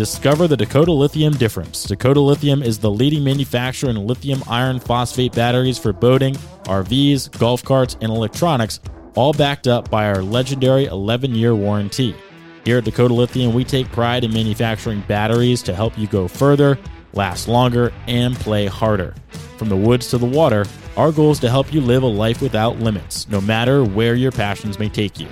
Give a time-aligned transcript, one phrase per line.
[0.00, 1.84] Discover the Dakota Lithium difference.
[1.84, 7.62] Dakota Lithium is the leading manufacturer in lithium iron phosphate batteries for boating, RVs, golf
[7.62, 8.80] carts, and electronics,
[9.14, 12.16] all backed up by our legendary 11 year warranty.
[12.64, 16.78] Here at Dakota Lithium, we take pride in manufacturing batteries to help you go further,
[17.12, 19.14] last longer, and play harder.
[19.58, 20.64] From the woods to the water,
[20.96, 24.32] our goal is to help you live a life without limits, no matter where your
[24.32, 25.28] passions may take you.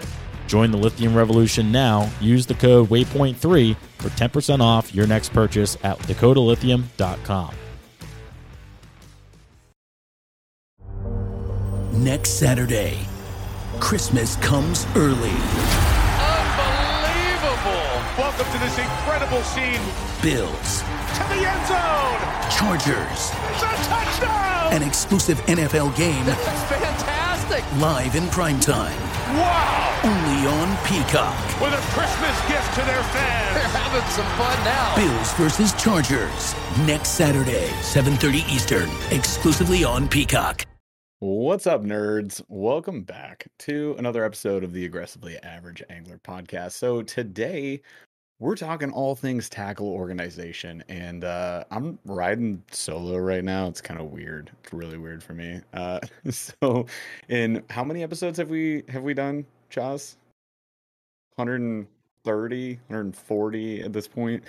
[0.49, 2.11] Join the lithium revolution now.
[2.21, 7.55] Use the code WAYPOINT3 for 10% off your next purchase at dakotalithium.com.
[11.93, 12.99] Next Saturday,
[13.81, 15.29] Christmas comes early.
[16.19, 17.85] Unbelievable!
[18.17, 19.81] Welcome to this incredible scene.
[20.23, 22.19] Bills, To the end zone!
[22.51, 24.73] Chargers, It's a touchdown!
[24.73, 27.18] an exclusive NFL game That's fantastic!
[27.49, 28.99] Live in primetime.
[29.35, 30.01] Wow!
[30.05, 31.61] Only on Peacock.
[31.61, 33.55] With a Christmas gift to their fans.
[33.55, 34.95] They're having some fun now.
[34.97, 36.55] Bills versus Chargers.
[36.87, 38.91] Next Saturday, 7.30 Eastern.
[39.11, 40.67] Exclusively on Peacock.
[41.21, 42.43] What's up, nerds?
[42.49, 46.73] Welcome back to another episode of the Aggressively Average Angler podcast.
[46.73, 47.81] So, today
[48.41, 53.67] we're talking all things tackle organization, and uh, I'm riding solo right now.
[53.67, 54.51] It's kind of weird.
[54.63, 55.61] It's really weird for me.
[55.75, 56.01] Uh,
[56.31, 56.87] so,
[57.29, 60.17] in how many episodes have we have we done, Chaz?
[61.35, 64.43] 130, 140 at this point.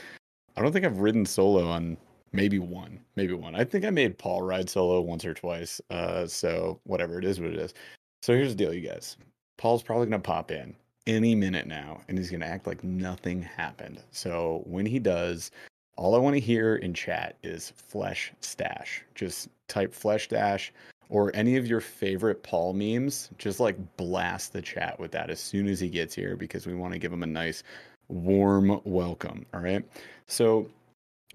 [0.56, 1.98] I don't think I've ridden solo on
[2.32, 3.56] maybe one, maybe one.
[3.56, 5.82] I think I made Paul ride solo once or twice.
[5.90, 7.74] Uh, so whatever it is, what it is.
[8.22, 9.18] So here's the deal, you guys.
[9.58, 10.76] Paul's probably gonna pop in
[11.10, 14.02] any minute now, and he's gonna act like nothing happened.
[14.12, 15.52] So when he does,
[15.98, 19.04] all I want to hear in chat is flesh stash.
[19.16, 20.72] Just type flesh dash
[21.10, 23.30] or any of your favorite Paul memes.
[23.38, 26.76] Just like blast the chat with that as soon as he gets here because we
[26.76, 27.64] want to give him a nice
[28.08, 29.46] warm welcome.
[29.54, 29.84] All right.
[30.28, 30.70] So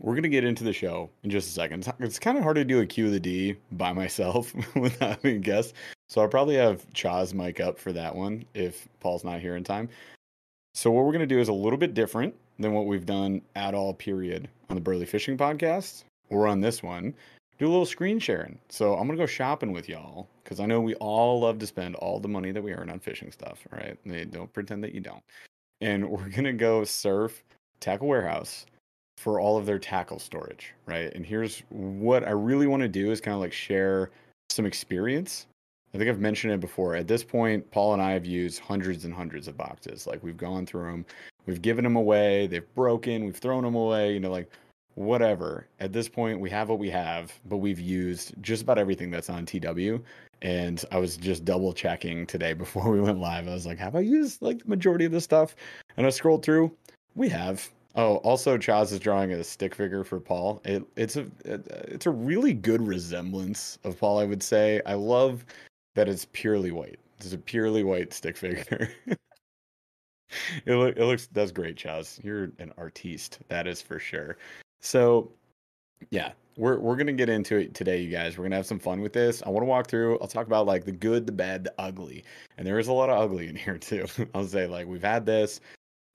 [0.01, 1.81] we're gonna get into the show in just a second.
[1.81, 5.17] It's, it's kind of hard to do a Q of the D by myself without
[5.17, 5.75] having guests,
[6.15, 9.65] so I'll probably have Chaz mic up for that one if Paul's not here in
[9.65, 9.89] time.
[10.73, 13.75] So what we're gonna do is a little bit different than what we've done at
[13.75, 13.93] all.
[13.95, 17.15] Period on the Burly Fishing Podcast or on this one.
[17.59, 18.61] Do a little screen sharing.
[18.69, 21.97] So I'm gonna go shopping with y'all because I know we all love to spend
[21.97, 23.99] all the money that we earn on fishing stuff, right?
[24.07, 25.23] They don't pretend that you don't.
[25.81, 27.43] And we're gonna go surf
[27.81, 28.67] Tackle Warehouse
[29.19, 31.13] for all of their tackle storage, right?
[31.13, 34.13] And here's what I really want to do is kind of like share
[34.49, 35.49] some experience.
[35.95, 36.97] I think I've mentioned it before.
[36.97, 40.09] At this point, Paul and I have used hundreds and hundreds of boxes.
[40.09, 41.07] Like we've gone through them,
[41.47, 44.51] we've given them away, they've broken, we've thrown them away, you know, like
[44.97, 45.69] whatever.
[45.79, 49.31] At this point, we have what we have, but we've used just about everything that's
[49.31, 50.03] on TW.
[50.43, 53.47] And I was just double checking today before we went live.
[53.47, 55.55] I was like, have I used like the majority of this stuff?
[55.97, 56.77] And I scrolled through.
[57.15, 57.69] We have.
[57.97, 60.61] Oh, also, Chaz is drawing a stick figure for Paul.
[60.65, 64.19] It, it's a it, it's a really good resemblance of Paul.
[64.19, 64.83] I would say.
[64.85, 65.45] I love
[65.95, 66.99] that it's purely white.
[67.19, 68.91] This is a purely white stick figure.
[69.07, 69.19] it
[70.67, 72.23] look it looks that's great, Chaz.
[72.25, 74.37] You're an artiste, that is for sure.
[74.81, 75.31] So,
[76.11, 78.37] yeah, we're we're gonna get into it today, you guys.
[78.37, 79.43] We're gonna have some fun with this.
[79.45, 80.19] I want to walk through.
[80.21, 82.25] I'll talk about like the good, the bad, the ugly,
[82.59, 84.07] and there is a lot of ugly in here too.
[84.35, 85.61] I'll say like we've had this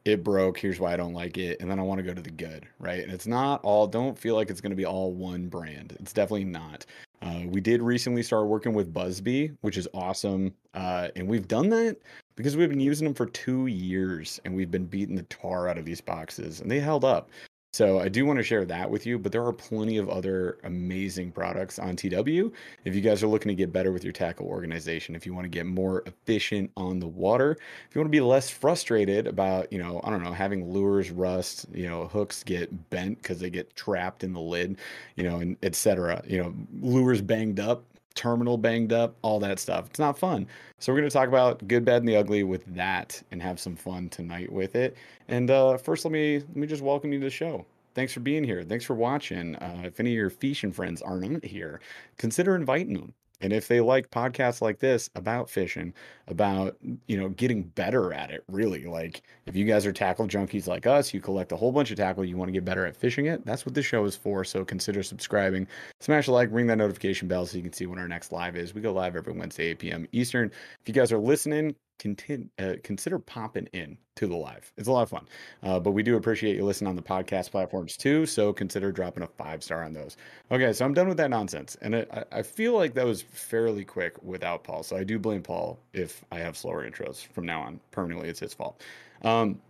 [0.05, 2.21] it broke here's why i don't like it and then i want to go to
[2.21, 5.13] the good right and it's not all don't feel like it's going to be all
[5.13, 6.85] one brand it's definitely not
[7.21, 10.53] uh, we did recently start working with Buzbe which is awesome.
[10.73, 11.97] Uh, and we've done that
[12.35, 15.77] because we've been using them for two years and we've been beating the tar out
[15.77, 17.29] of these boxes and they held up
[17.71, 20.57] so I do want to share that with you, but there are plenty of other
[20.63, 22.51] amazing products on TW.
[22.83, 25.45] If you guys are looking to get better with your tackle organization, if you want
[25.45, 27.51] to get more efficient on the water,
[27.87, 31.11] if you want to be less frustrated about, you know, I don't know, having lures
[31.11, 34.77] rust, you know, hooks get bent because they get trapped in the lid,
[35.15, 36.23] you know, and etc.
[36.25, 37.83] You know, lures banged up,
[38.19, 39.87] terminal banged up, all that stuff.
[39.89, 40.45] It's not fun.
[40.77, 43.61] So we're going to talk about good, bad, and the ugly with that, and have
[43.61, 44.97] some fun tonight with it.
[45.29, 47.65] And uh, first, let me let me just welcome you to the show.
[47.95, 48.63] Thanks for being here.
[48.63, 49.55] Thanks for watching.
[49.55, 51.79] Uh, if any of your fishing friends are not here,
[52.17, 53.13] consider inviting them.
[53.41, 55.93] And if they like podcasts like this about fishing,
[56.27, 56.77] about
[57.07, 60.85] you know getting better at it, really like if you guys are tackle junkies like
[60.85, 63.27] us, you collect a whole bunch of tackle, you want to get better at fishing
[63.27, 63.45] it.
[63.45, 64.43] That's what this show is for.
[64.43, 65.67] So consider subscribing,
[65.99, 68.55] smash a like, ring that notification bell so you can see when our next live
[68.55, 68.73] is.
[68.73, 70.07] We go live every Wednesday, 8 p.m.
[70.11, 70.51] Eastern.
[70.81, 74.71] If you guys are listening, continue, uh, consider popping in to the live.
[74.77, 75.25] It's a lot of fun.
[75.61, 78.25] Uh, but we do appreciate you listening on the podcast platforms too.
[78.25, 80.17] So consider dropping a five star on those.
[80.51, 81.77] Okay, so I'm done with that nonsense.
[81.81, 84.83] And it, I, I feel like that was fairly quick without Paul.
[84.83, 87.79] So I do blame Paul if I have slower intros from now on.
[87.91, 88.81] Permanently, it's his fault.
[89.23, 89.61] Um,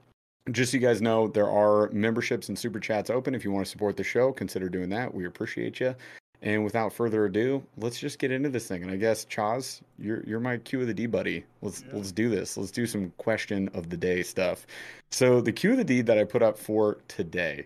[0.51, 3.35] just so you guys know, there are memberships and super chats open.
[3.35, 5.13] If you want to support the show, consider doing that.
[5.13, 5.95] We appreciate you.
[6.41, 8.81] And without further ado, let's just get into this thing.
[8.83, 11.43] And I guess Chaz, you're you're my Q of the D buddy.
[11.61, 11.95] Let's Yeah.
[11.97, 12.55] let's do this.
[12.55, 14.65] Let's do some question of the day stuff.
[15.11, 17.65] So the Q of the D that I put up for today,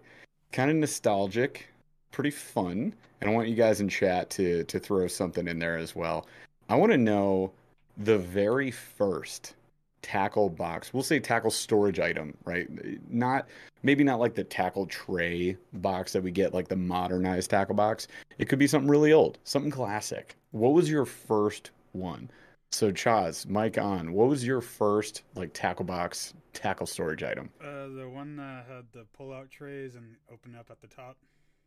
[0.52, 1.68] kind of nostalgic,
[2.12, 5.78] pretty fun, and I want you guys in chat to to throw something in there
[5.78, 6.26] as well.
[6.68, 7.52] I want to know
[7.98, 9.54] the very first
[10.04, 10.94] tackle box.
[10.94, 12.68] We'll say tackle storage item, right?
[13.10, 13.48] Not
[13.82, 18.08] maybe not like the tackle tray box that we get like the modernized tackle box.
[18.38, 20.36] It could be something really old, something classic.
[20.52, 22.30] What was your first one?
[22.72, 24.14] So Chaz, Mike on.
[24.14, 27.50] What was your first like tackle box tackle storage item?
[27.60, 31.18] Uh, the one that had the pull-out trays and open up at the top.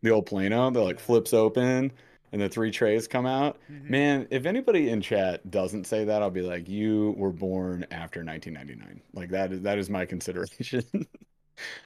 [0.02, 1.90] The old Plano that like flips open
[2.32, 3.58] and the three trays come out.
[3.70, 3.90] Mhm.
[3.90, 8.22] Man, if anybody in chat doesn't say that, I'll be like, you were born after
[8.24, 9.00] 1999.
[9.14, 10.84] Like that is that is my consideration.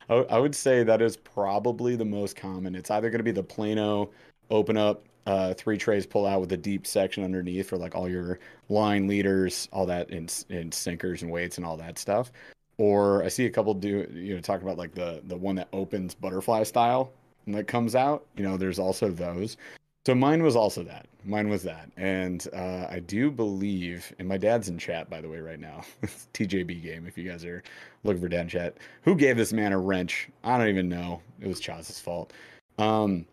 [0.08, 2.74] I, I would say that is probably the most common.
[2.74, 4.10] It's either going to be the Plano
[4.50, 8.08] open up uh, three trays pull out with a deep section underneath for like all
[8.08, 8.38] your
[8.68, 12.32] line leaders, all that in, in sinkers and weights and all that stuff.
[12.78, 15.68] Or I see a couple do you know talk about like the the one that
[15.72, 17.12] opens butterfly style
[17.46, 18.26] and that comes out.
[18.36, 19.56] You know, there's also those.
[20.06, 21.06] So mine was also that.
[21.24, 25.28] Mine was that, and uh, I do believe, and my dad's in chat by the
[25.28, 25.82] way right now.
[26.02, 27.06] It's TJB game.
[27.06, 27.62] If you guys are
[28.04, 30.30] looking for dad in chat, who gave this man a wrench?
[30.42, 31.20] I don't even know.
[31.38, 32.32] It was Chaz's fault.
[32.78, 33.26] Um,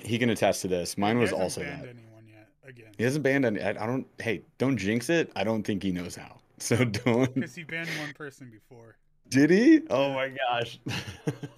[0.00, 0.98] he can attest to this.
[0.98, 1.88] Mine He was hasn't also banned that.
[1.90, 2.48] anyone yet.
[2.68, 3.60] Again, He hasn't banned any.
[3.62, 4.04] I, I don't.
[4.18, 5.30] Hey, don't jinx it.
[5.36, 6.38] I don't think he knows how.
[6.58, 7.32] So don't.
[7.34, 8.96] because he banned one person before.
[9.28, 9.82] Did he?
[9.90, 10.78] Oh my gosh.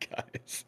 [0.00, 0.64] Guys,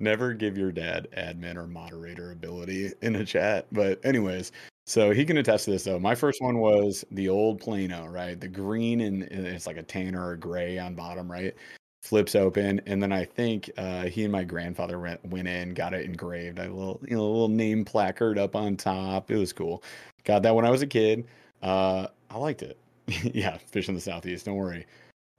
[0.00, 3.66] never give your dad admin or moderator ability in a chat.
[3.72, 4.52] But, anyways,
[4.86, 5.98] so he can attest to this though.
[5.98, 8.40] My first one was the old Plano, right?
[8.40, 11.54] The green and, it's like a tan or a gray on bottom, right?
[12.02, 15.92] Flips open, and then I think uh, he and my grandfather went went in, got
[15.92, 16.58] it engraved.
[16.58, 19.30] A little, you know, little name placard up on top.
[19.30, 19.82] It was cool.
[20.24, 21.26] Got that when I was a kid.
[21.60, 22.78] Uh, I liked it.
[23.34, 24.46] yeah, fish in the southeast.
[24.46, 24.86] Don't worry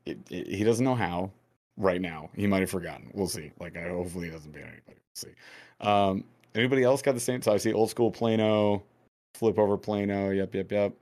[0.05, 1.31] it, it, he doesn't know how
[1.79, 2.29] right now.
[2.35, 3.09] He might have forgotten.
[3.13, 3.51] We'll see.
[3.59, 4.83] Like, I, hopefully, he doesn't ban anybody.
[4.87, 5.31] We'll see.
[5.81, 6.23] Um,
[6.53, 7.41] anybody else got the same?
[7.41, 8.83] So I see old school Plano,
[9.33, 10.29] flip over Plano.
[10.29, 10.93] Yep, yep, yep.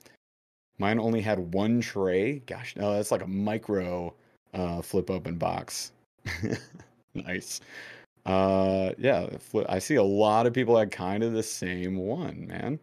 [0.77, 2.39] Mine only had one tray.
[2.45, 4.13] Gosh, no, that's like a micro
[4.53, 5.91] uh, flip open box.
[7.15, 7.59] nice.
[8.25, 12.45] Uh, yeah, fli- I see a lot of people had kind of the same one,
[12.47, 12.79] man.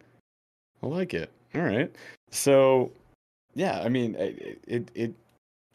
[0.82, 1.30] I like it.
[1.54, 1.94] All right.
[2.30, 2.90] So,
[3.54, 5.14] yeah, I mean, it, it, it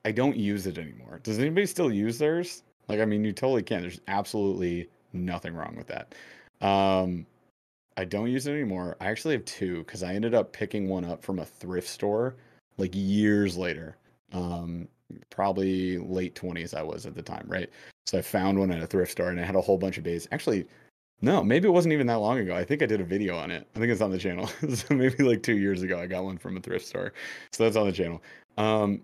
[0.10, 1.20] I don't use it anymore.
[1.22, 2.64] Does anybody still use theirs?
[2.88, 3.82] Like, I mean, you totally can.
[3.82, 6.16] There's absolutely nothing wrong with that.
[6.68, 7.28] Um,
[7.96, 8.98] I don't use it anymore.
[9.00, 12.38] I actually have two because I ended up picking one up from a thrift store
[12.80, 13.98] like years later.
[14.34, 14.88] Um,
[15.30, 17.70] probably late 20s I was at the time, right?
[18.08, 20.04] So I found one at a thrift store and it had a whole bunch of
[20.04, 20.28] days.
[20.32, 20.66] Actually,
[21.22, 22.56] no, maybe it wasn't even that long ago.
[22.56, 23.68] I think I did a video on it.
[23.76, 24.48] I think it's on the channel.
[24.74, 27.14] so maybe like two years ago, I got one from a thrift store.
[27.52, 28.24] So that's on the channel.
[28.58, 29.02] Um,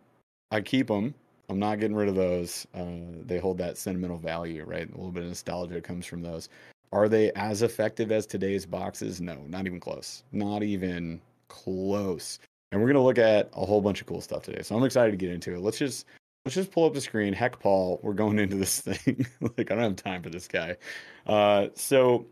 [0.55, 1.13] I keep them.
[1.49, 2.65] I'm not getting rid of those.
[2.73, 2.85] Uh,
[3.25, 4.87] they hold that sentimental value, right?
[4.87, 6.47] A little bit of nostalgia comes from those.
[6.93, 9.19] Are they as effective as today's boxes?
[9.19, 10.23] No, not even close.
[10.31, 11.19] Not even
[11.49, 12.39] close.
[12.71, 14.61] And we're gonna look at a whole bunch of cool stuff today.
[14.61, 15.59] So I'm excited to get into it.
[15.59, 16.05] Let's just
[16.45, 17.33] let's just pull up the screen.
[17.33, 19.27] Heck, Paul, we're going into this thing.
[19.41, 20.77] like I don't have time for this guy.
[21.27, 22.25] Uh, so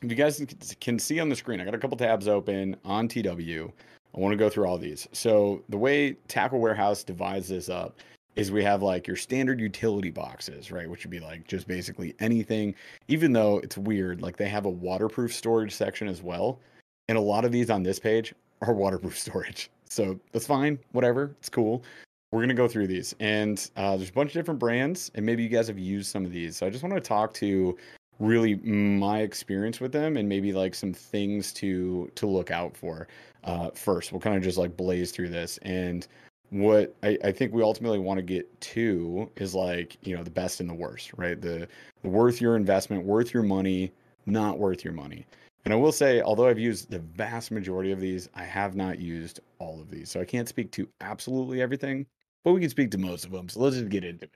[0.00, 0.40] if you guys
[0.80, 3.72] can see on the screen, I got a couple tabs open on TW.
[4.14, 5.08] I want to go through all these.
[5.12, 7.96] So the way Tackle Warehouse divides this up
[8.36, 10.88] is we have like your standard utility boxes, right?
[10.88, 12.74] Which would be like just basically anything,
[13.08, 16.60] even though it's weird, like they have a waterproof storage section as well.
[17.08, 19.70] And a lot of these on this page are waterproof storage.
[19.88, 21.82] So that's fine, whatever, it's cool.
[22.30, 25.42] We're gonna go through these, and uh, there's a bunch of different brands, and maybe
[25.42, 26.58] you guys have used some of these.
[26.58, 27.76] So I just want to talk to
[28.18, 33.08] really my experience with them, and maybe like some things to to look out for.
[33.44, 36.06] Uh, first, we'll kind of just like blaze through this, and
[36.50, 40.30] what I, I think we ultimately want to get to is like you know the
[40.30, 41.40] best and the worst, right?
[41.40, 41.68] The,
[42.02, 43.92] the worth your investment, worth your money,
[44.26, 45.26] not worth your money.
[45.64, 48.98] And I will say, although I've used the vast majority of these, I have not
[49.00, 50.10] used all of these.
[50.10, 52.06] So I can't speak to absolutely everything,
[52.44, 53.48] but we can speak to most of them.
[53.48, 54.30] So let's just get into it.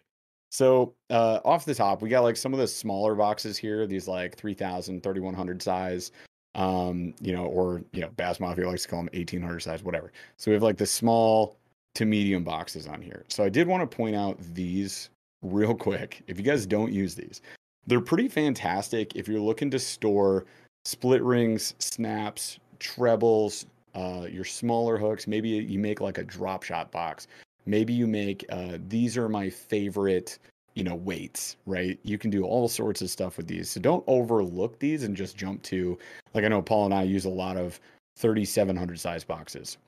[0.52, 4.06] So uh, off the top, we got like some of the smaller boxes here, these
[4.06, 6.12] like 3000, 3100 size,
[6.54, 10.12] um, you know, or, you know, Bass Mafia likes to call them 1800 size, whatever.
[10.36, 11.56] So we have like the small
[11.94, 13.24] to medium boxes on here.
[13.28, 15.08] So I did want to point out these
[15.40, 16.22] real quick.
[16.26, 17.40] If you guys don't use these,
[17.86, 20.44] they're pretty fantastic if you're looking to store
[20.84, 25.26] split rings, snaps, trebles, uh, your smaller hooks.
[25.26, 27.26] Maybe you make like a drop shot box
[27.66, 30.38] Maybe you make uh, these are my favorite,
[30.74, 31.98] you know, weights, right?
[32.02, 33.70] You can do all sorts of stuff with these.
[33.70, 35.98] So don't overlook these and just jump to,
[36.34, 37.80] like I know Paul and I use a lot of
[38.16, 39.78] 3700 size boxes.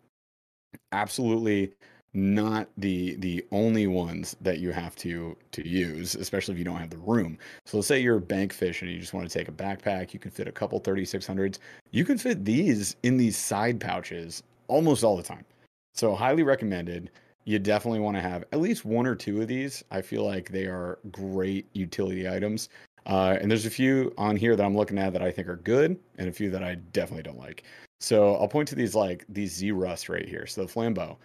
[0.92, 1.72] Absolutely
[2.14, 6.78] not the the only ones that you have to to use especially if you don't
[6.78, 9.38] have the room so let's say you're a bank fish and you just want to
[9.38, 11.58] take a backpack you can fit a couple 3600s
[11.90, 15.44] you can fit these in these side pouches almost all the time
[15.92, 17.10] so highly recommended
[17.44, 19.84] you definitely want to have at least one or two of these.
[19.90, 22.68] I feel like they are great utility items.
[23.06, 25.56] Uh, and there's a few on here that i'm looking at that i think are
[25.56, 27.64] good and a few that i definitely don't like.
[28.00, 30.46] So i'll point to these like these Zerust right here.
[30.46, 31.16] So the flambeau.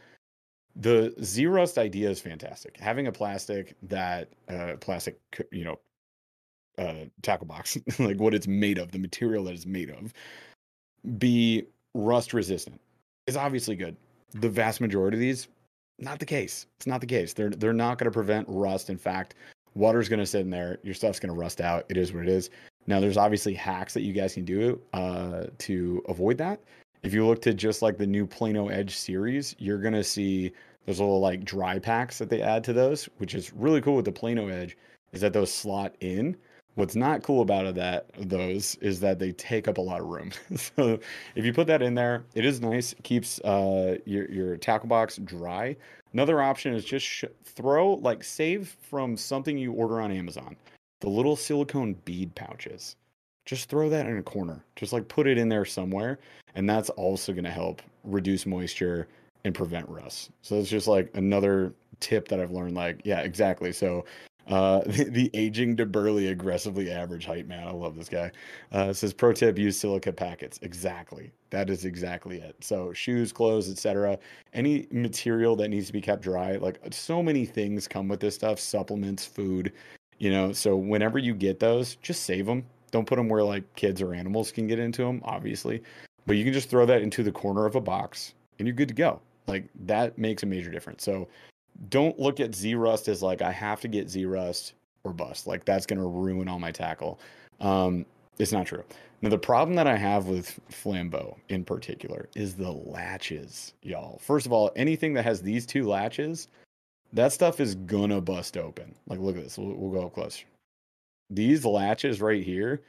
[0.76, 2.78] The Zerust idea is fantastic.
[2.78, 5.20] Having a plastic that uh, plastic,
[5.52, 5.80] you know,
[6.78, 10.14] uh, tackle box, like what it's made of, the material that it's made of,
[11.18, 12.80] be rust resistant
[13.28, 13.98] is obviously good.
[14.32, 15.48] The vast majority of these,
[16.02, 16.66] not the case.
[16.78, 17.34] It's not the case.
[17.34, 18.90] They're they're not going to prevent rust.
[18.90, 19.36] In fact,
[19.76, 20.80] water's going to sit in there.
[20.84, 21.86] Your stuff's going to rust out.
[21.90, 22.50] It is what it is.
[22.88, 26.60] Now, there's obviously hacks that you guys can do uh, to avoid that.
[27.04, 30.52] If you look to just like the new Plano Edge series, you're going to see
[30.86, 34.06] those little like dry packs that they add to those, which is really cool with
[34.06, 34.76] the Plano Edge,
[35.12, 36.36] is that those slot in.
[36.80, 40.32] What's not cool about that those is that they take up a lot of room.
[40.56, 40.98] so
[41.36, 42.96] if you put that in there, it is nice.
[43.04, 45.76] Keeps uh, your your tackle box dry.
[46.14, 50.56] Another option is just sh- throw like save from something you order on Amazon.
[51.02, 52.96] The little silicone bead pouches.
[53.46, 54.64] Just throw that in a corner.
[54.78, 56.18] Just like put it in there somewhere,
[56.56, 59.10] and that's also going to help reduce moisture
[59.44, 60.30] and prevent rust.
[60.44, 62.76] So it's just like another tip that I've learned.
[62.76, 63.74] Like, yeah, exactly.
[63.74, 64.06] So
[64.50, 67.68] uh, the, the, aging to burly aggressively average height man.
[67.68, 68.32] I love this guy.
[68.72, 70.60] Uh, says pro tip: use silica packets.
[70.62, 71.32] Exactly.
[71.52, 72.56] That is exactly it.
[72.60, 74.18] So shoes, clothes, etc.
[74.54, 76.58] Any material that needs to be kept dry.
[76.58, 78.60] Like so many things come with this stuff.
[78.60, 79.72] Supplements, food.
[80.18, 80.52] You know.
[80.52, 82.66] So whenever you get those, just save them.
[82.92, 85.22] Don't put them where like kids or animals can get into them.
[85.24, 85.84] Obviously.
[86.26, 88.88] But you can just throw that into the corner of a box and you're good
[88.90, 89.22] to go.
[89.48, 91.04] Like that makes a major difference.
[91.04, 91.28] So
[91.88, 95.48] don't look at Zerust as like I have to get Zerust or bust.
[95.48, 97.20] Like that's to ruin all my tackle.
[97.60, 98.06] Um,
[98.38, 98.84] it's not true.
[99.22, 104.20] Now the problem that I have with Flambeau in particular is the latches, y'all.
[104.20, 106.48] First of all, anything that has these two latches,
[107.14, 108.96] that stuff is gonna bust open.
[109.08, 109.58] Like look at this.
[109.58, 110.44] We'll, we'll go up close.
[111.30, 112.82] These latches right here,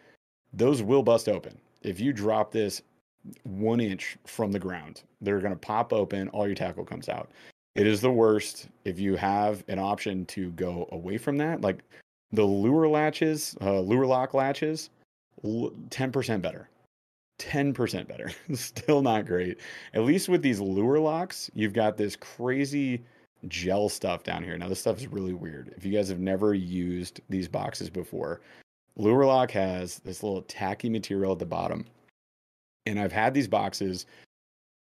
[0.52, 1.58] those will bust open.
[1.82, 2.82] If you drop this
[3.44, 5.02] one inch from the ground.
[5.20, 7.30] They're to pop open, all your tackle comes out.
[7.74, 11.60] It is the worst if you have an option to go away from that.
[11.60, 11.84] Like
[12.32, 14.90] the lure latches, uh, lure lock latches,
[15.44, 16.68] 10% better.
[17.38, 18.30] 10% better.
[18.54, 19.58] Still not great.
[19.94, 23.02] At least with these lure locks, you've got this crazy
[23.48, 24.58] gel stuff down here.
[24.58, 25.72] Now, this stuff is really weird.
[25.76, 28.40] If you guys have never used these boxes before,
[28.96, 31.86] Lure Lock has this little tacky material at the bottom
[32.86, 34.06] and I've had these boxes.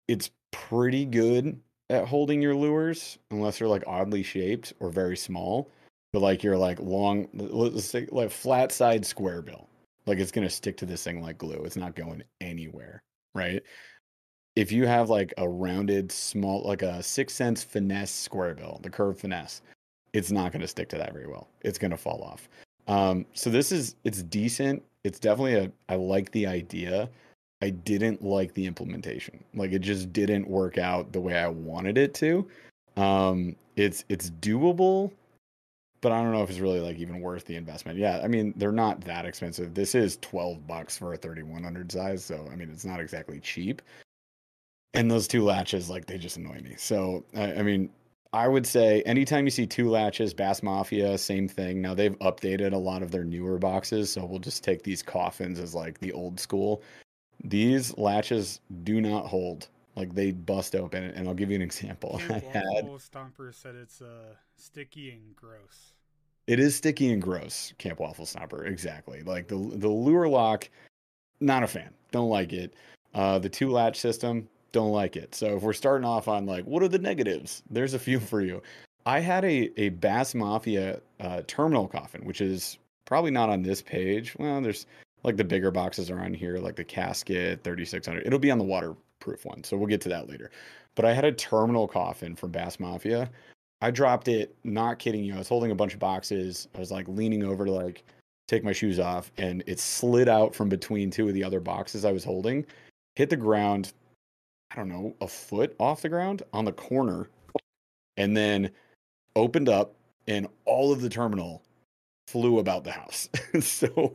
[0.09, 5.71] It's pretty good at holding your lures, unless they're like oddly shaped or very small.
[6.13, 9.69] But like you're like long, let's say like flat side square bill.
[10.07, 11.63] Like it's gonna stick to this thing like glue.
[11.65, 13.03] It's not going anywhere,
[13.35, 13.63] right?
[14.57, 18.91] If you have like a rounded small, like a 6th Sense finesse square bill, the
[18.91, 19.63] curved finesse,
[20.13, 21.49] it's not gonna stick to that very well.
[21.63, 22.49] It's gonna fall off.
[22.89, 24.83] Um, so this is it's decent.
[25.05, 27.09] It's definitely a I like the idea
[27.63, 29.45] I didn't like the implementation.
[29.55, 32.49] Like it just didn't work out the way I wanted it to.
[32.97, 35.13] Um, it's it's doable,
[36.01, 37.99] but I don't know if it's really like even worth the investment.
[37.99, 39.75] Yeah, I mean they're not that expensive.
[39.75, 43.01] This is twelve bucks for a thirty one hundred size, so I mean it's not
[43.01, 43.83] exactly cheap.
[44.95, 46.75] And those two latches, like they just annoy me.
[46.77, 47.91] So I, I mean,
[48.33, 51.81] I would say anytime you see two latches, Bass Mafia, same thing.
[51.81, 55.59] Now they've updated a lot of their newer boxes, so we'll just take these coffins
[55.61, 56.83] as like the old school.
[57.43, 59.69] These latches do not hold.
[59.97, 62.21] Like they bust open, and I'll give you an example.
[62.31, 65.95] I had Stomper said it's uh, sticky and gross.
[66.47, 68.67] It is sticky and gross, Camp Waffle Stomper.
[68.67, 69.23] Exactly.
[69.23, 70.69] Like the the lure lock,
[71.41, 71.91] not a fan.
[72.13, 72.75] Don't like it.
[73.15, 75.35] Uh, the two latch system, don't like it.
[75.35, 77.63] So if we're starting off on like, what are the negatives?
[77.71, 78.63] There's a few for you.
[79.07, 83.83] I had a a Bass Mafia uh, terminal coffin, which is probably not on this
[83.83, 84.37] page.
[84.39, 84.87] Well, there's
[85.23, 88.27] like the bigger boxes are on here, like the casket 3600.
[88.27, 90.51] It'll be on the waterproof one, so we'll get to that later.
[90.95, 93.31] But I had a terminal coffin from Bass Mafia.
[93.83, 95.35] I dropped it, not kidding you.
[95.35, 96.69] I was holding a bunch of boxes.
[96.75, 98.05] I was like leaning over to like
[98.49, 102.05] take my shoes off, and it slid out from between two of the other boxes
[102.05, 102.67] I was holding,
[103.17, 103.93] hit the ground.
[104.73, 107.29] I don't know, a foot off the ground on the corner,
[108.17, 108.71] and then
[109.35, 109.95] opened up,
[110.29, 111.63] and all of the terminal
[112.31, 113.29] flew about the house.
[113.61, 114.13] so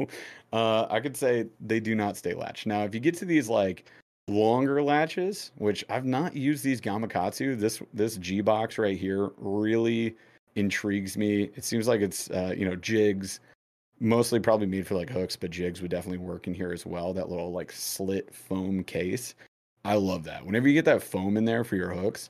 [0.54, 2.66] uh, I could say they do not stay latched.
[2.66, 3.86] Now, if you get to these like
[4.28, 10.16] longer latches, which I've not used these Gamakatsu, this this G box right here really
[10.56, 11.50] intrigues me.
[11.56, 13.40] It seems like it's uh, you know jigs,
[14.00, 17.14] mostly probably made for like hooks, but jigs would definitely work in here as well.
[17.14, 19.36] That little like slit foam case,
[19.84, 20.46] I love that.
[20.46, 22.30] Whenever you get that foam in there for your hooks,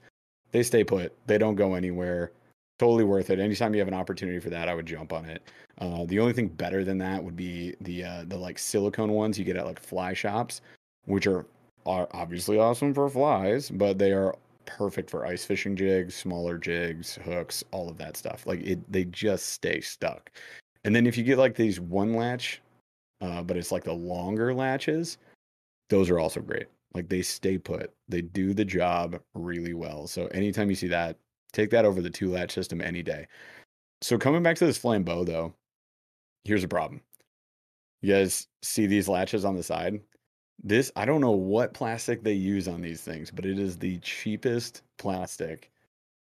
[0.52, 1.14] they stay put.
[1.28, 2.32] They don't go anywhere.
[2.78, 3.40] Totally worth it.
[3.40, 5.42] Anytime you have an opportunity for that, I would jump on it.
[5.78, 9.40] Uh, the only thing better than that would be the uh, the like silicone ones
[9.40, 10.62] you get at like fly shops,
[11.06, 11.46] which are
[11.86, 17.16] are obviously awesome for flies, but they are perfect for ice fishing jigs, smaller jigs,
[17.24, 18.46] hooks, all of that stuff.
[18.46, 20.32] Like it, they just stay stuck.
[20.84, 22.62] And then if you get like these one latch,
[23.22, 25.18] uh, but it's like the longer latches,
[25.90, 26.68] those are also great.
[26.94, 30.08] Like they stay put, they do the job really well.
[30.08, 31.18] So anytime you see that,
[31.56, 33.28] take that over the two latch system any day.
[34.02, 35.54] So coming back to this flambeau though,
[36.44, 37.02] here's a problem.
[38.02, 40.00] You guys see these latches on the side?
[40.64, 43.98] This I don't know what plastic they use on these things, but it is the
[44.00, 45.72] cheapest plastic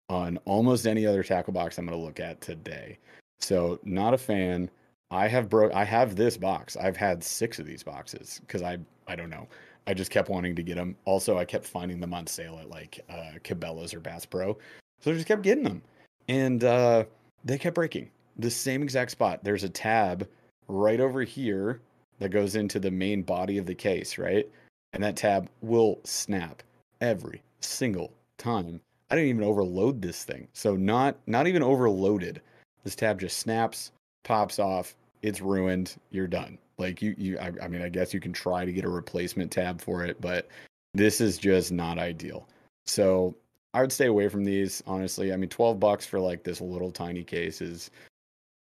[0.09, 2.99] on almost any other tackle box I'm going to look at today.
[3.41, 4.71] So, not a fan.
[5.11, 6.77] I have broke I have this box.
[6.77, 9.49] I've had 6 of these boxes cuz I I don't know.
[9.87, 10.97] I just kept wanting to get them.
[11.05, 14.57] Also, I kept finding them on sale at like uh Cabela's or Bass Pro.
[15.03, 15.83] So I just kept getting them.
[16.29, 17.05] And uh
[17.45, 18.11] they kept breaking.
[18.39, 19.45] The same exact spot.
[19.45, 20.29] There's a tab
[20.69, 21.81] right over here
[22.19, 24.49] that goes into the main body of the case, right?
[24.93, 26.63] And that tab will snap
[27.01, 28.81] every single time.
[29.11, 30.49] I didn't even overload this thing.
[30.53, 32.41] So not not even overloaded.
[32.85, 33.93] This tab just snaps,
[34.25, 36.59] pops off, it's ruined, you're done.
[36.79, 39.51] Like you you I, I mean I guess you can try to get a replacement
[39.51, 40.49] tab for it, but
[40.95, 42.49] this is just not ideal.
[42.87, 43.35] So
[43.75, 45.33] I would stay away from these, honestly.
[45.33, 47.91] I mean, 12 bucks for like this little tiny case is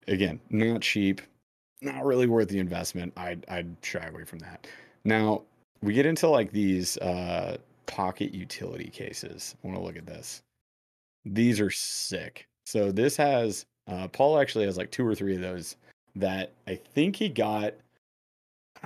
[0.08, 1.22] again not cheap
[1.82, 3.14] not really worth the investment.
[3.18, 4.68] I'd I'd shy away from that.
[5.04, 5.44] Now
[5.82, 9.56] we get into like these uh, pocket utility cases.
[9.64, 10.42] I want to look at this.
[11.26, 12.48] These are sick.
[12.66, 15.76] So this has uh, Paul actually has like two or three of those
[16.16, 17.74] that I think he got.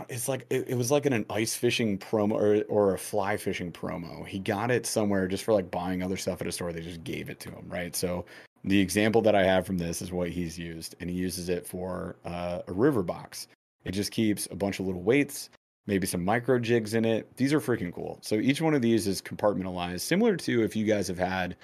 [0.10, 3.38] It's like it, it was like in an ice fishing promo or, or a fly
[3.38, 4.26] fishing promo.
[4.26, 6.74] He got it somewhere just for like buying other stuff at a store.
[6.74, 7.96] They just gave it to him, right?
[7.96, 8.26] So
[8.64, 11.66] the example that I have from this is what he's used, and he uses it
[11.66, 13.48] for uh, a river box.
[13.86, 15.50] It just keeps a bunch of little weights,
[15.88, 17.36] maybe some micro jigs in it.
[17.38, 18.20] These are freaking cool.
[18.22, 21.56] So each one of these is compartmentalized, similar to if you guys have had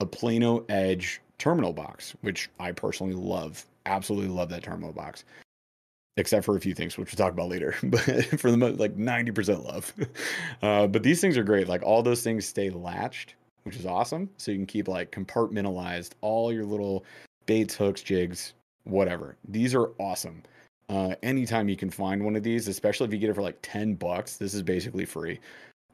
[0.00, 3.64] a Plano Edge terminal box, which I personally love.
[3.86, 5.24] Absolutely love that terminal box.
[6.18, 7.74] Except for a few things, which we'll talk about later.
[7.82, 8.02] But
[8.38, 9.92] for the most, like 90% love.
[10.62, 11.66] Uh, but these things are great.
[11.66, 14.28] Like all those things stay latched which is awesome.
[14.36, 17.04] So you can keep like compartmentalized all your little
[17.46, 19.36] baits, hooks, jigs, whatever.
[19.48, 20.42] These are awesome.
[20.88, 23.58] Uh, anytime you can find one of these, especially if you get it for like
[23.62, 25.40] 10 bucks, this is basically free.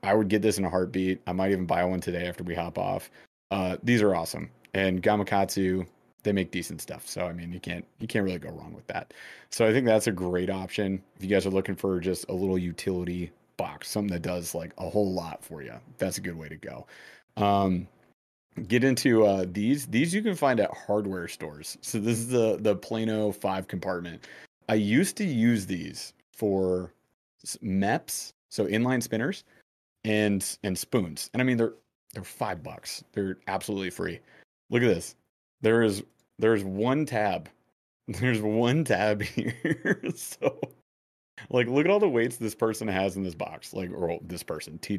[0.02, 1.20] I would get this in a heartbeat.
[1.26, 3.10] I might even buy one today after we hop off.
[3.50, 4.50] Uh, these are awesome.
[4.74, 5.86] And Gamakatsu,
[6.22, 7.06] they make decent stuff.
[7.08, 9.14] So I mean, you can't you can't really go wrong with that.
[9.50, 12.32] So I think that's a great option if you guys are looking for just a
[12.32, 15.74] little utility box, something that does like a whole lot for you.
[15.98, 16.86] That's a good way to go.
[17.36, 17.86] Um,
[18.66, 19.86] get into uh, these.
[19.86, 21.78] These you can find at hardware stores.
[21.82, 24.26] So this is the the Plano five compartment.
[24.68, 26.92] I used to use these for
[27.62, 29.44] Mepps, so inline spinners,
[30.04, 31.30] and and spoons.
[31.32, 31.74] And I mean they're
[32.14, 33.04] they're five bucks.
[33.12, 34.20] They're absolutely free.
[34.70, 35.14] Look at this.
[35.60, 36.02] There is
[36.38, 37.48] there's one tab.
[38.08, 40.00] There's one tab here.
[40.16, 40.58] so
[41.50, 44.42] like look at all the weights this person has in this box like or this
[44.42, 44.90] person tw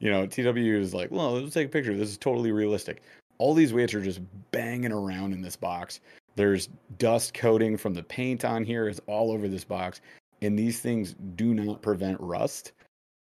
[0.00, 1.96] you know tw is like well let's take a picture.
[1.96, 3.02] This is totally realistic.
[3.38, 6.00] All these weights are just banging around in this box.
[6.36, 8.88] There's dust coating from the paint on here.
[8.88, 10.00] It's all over this box.
[10.40, 12.72] And these things do not prevent rust.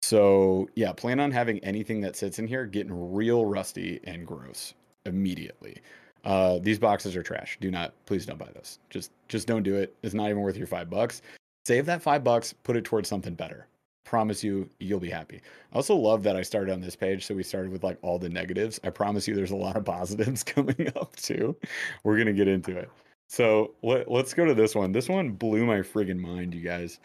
[0.02, 4.74] So yeah plan on having anything that sits in here getting real rusty and gross
[5.06, 5.82] immediately
[6.28, 7.58] uh, these boxes are trash.
[7.62, 8.80] Do not, please don't buy those.
[8.90, 9.96] Just, just don't do it.
[10.04, 11.22] It's not even worth your five bucks.
[11.66, 13.66] Save that five bucks, put it towards something better.
[14.04, 15.42] Promise you, you'll be happy.
[15.72, 17.26] I also love that I started on this page.
[17.26, 18.78] So we started with like all the negatives.
[18.84, 21.56] I promise you, there's a lot of positives coming up too.
[22.04, 22.90] We're going to get into it.
[23.30, 24.92] So let, let's go to this one.
[24.92, 27.00] This one blew my friggin' mind, you guys.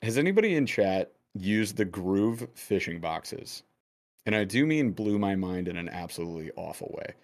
[0.00, 3.64] Has anybody in chat used the Groove fishing boxes?
[4.24, 7.14] And I do mean blew my mind in an absolutely awful way.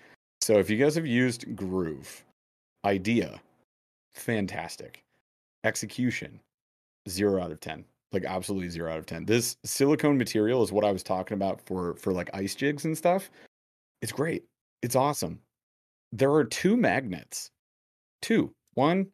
[0.48, 2.24] So if you guys have used Groove,
[2.86, 3.38] idea,
[4.14, 5.04] fantastic.
[5.62, 6.40] Execution,
[7.08, 10.84] zero out of 10 like absolutely zero out of 10 this silicone material is what
[10.84, 13.30] i was talking about for for like ice jigs and stuff
[14.02, 14.44] it's great
[14.82, 15.38] it's awesome
[16.12, 17.50] there are two magnets.
[18.22, 18.54] Two.
[18.74, 19.08] One,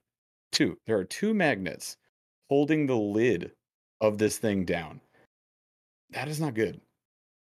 [0.52, 0.78] two.
[0.86, 1.96] There are two magnets
[2.48, 3.52] holding the lid
[4.00, 5.00] of this thing down.
[6.10, 6.80] That is not good.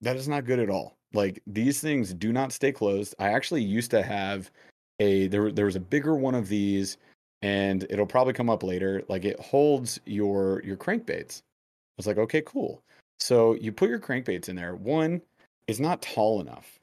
[0.01, 0.96] That is not good at all.
[1.13, 3.15] Like these things do not stay closed.
[3.19, 4.51] I actually used to have
[4.99, 6.97] a there there was a bigger one of these
[7.41, 9.03] and it'll probably come up later.
[9.07, 11.39] Like it holds your your crankbaits.
[11.39, 12.81] I was like, okay, cool.
[13.19, 14.75] So you put your crankbaits in there.
[14.75, 15.21] One
[15.67, 16.79] is not tall enough.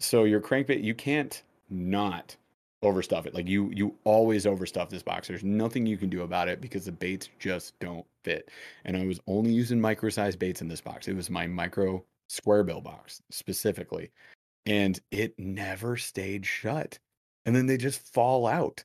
[0.00, 2.36] So your crankbait you can't not
[2.84, 3.34] overstuff it.
[3.34, 5.28] Like you you always overstuff this box.
[5.28, 8.50] There's nothing you can do about it because the baits just don't fit.
[8.84, 11.08] And I was only using micro size baits in this box.
[11.08, 14.10] It was my micro square bill box specifically.
[14.66, 16.98] And it never stayed shut.
[17.46, 18.84] And then they just fall out.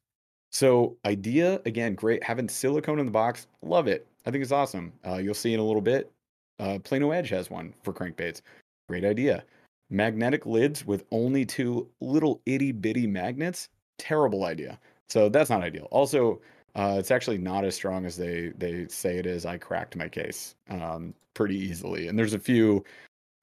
[0.51, 2.23] So idea again, great.
[2.23, 4.07] Having silicone in the box, love it.
[4.25, 4.93] I think it's awesome.
[5.05, 6.11] Uh, you'll see in a little bit.
[6.59, 8.41] Uh, Plano Edge has one for crankbaits.
[8.87, 9.43] Great idea.
[9.89, 14.79] Magnetic lids with only two little itty bitty magnets terrible idea.
[15.09, 15.87] So that's not ideal.
[15.91, 16.41] Also,
[16.75, 19.45] uh, it's actually not as strong as they they say it is.
[19.45, 22.83] I cracked my case um, pretty easily, and there's a few.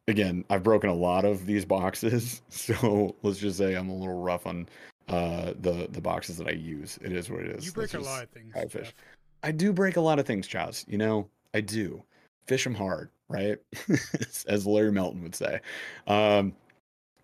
[0.08, 4.20] Again, I've broken a lot of these boxes, so let's just say I'm a little
[4.20, 4.68] rough on
[5.08, 6.98] uh, the the boxes that I use.
[7.02, 7.66] It is what it is.
[7.66, 8.52] You break That's a lot of things.
[8.54, 8.86] I fish.
[8.86, 8.94] Jeff.
[9.42, 10.86] I do break a lot of things, Chaz.
[10.88, 12.02] You know, I do.
[12.46, 13.58] Fish them hard, right?
[14.48, 15.60] As Larry Melton would say.
[16.06, 16.54] Um,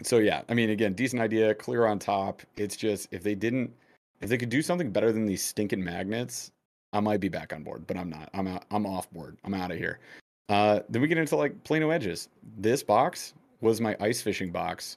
[0.03, 2.43] so yeah, I mean, again, decent idea, clear on top.
[2.57, 3.73] It's just if they didn't,
[4.21, 6.51] if they could do something better than these stinking magnets,
[6.93, 8.31] I might be back on board, but I'm not.
[8.35, 8.65] I'm out.
[8.71, 9.37] I'm off board.
[9.45, 10.01] I'm out of here.
[10.49, 12.29] Uh, then we get into like Plano edges.
[12.57, 14.97] This box was my ice fishing box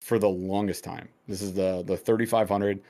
[0.00, 1.08] for the longest time.
[1.26, 2.80] This is the the 3500,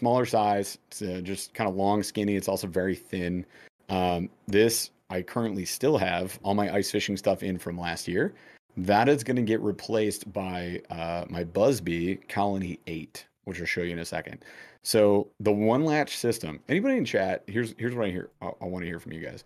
[0.00, 0.78] smaller size.
[0.88, 2.36] It's uh, just kind of long, skinny.
[2.36, 3.44] It's also very thin.
[3.88, 8.34] Um, this I currently still have all my ice fishing stuff in from last year.
[8.76, 13.80] That is going to get replaced by uh, my Buzbe Colony 8, which I'll show
[13.80, 14.44] you in a second.
[14.84, 16.60] So the one latch system.
[16.68, 17.42] Anybody in chat?
[17.46, 18.30] Here's here's what I hear.
[18.40, 19.44] I, I want to hear from you guys.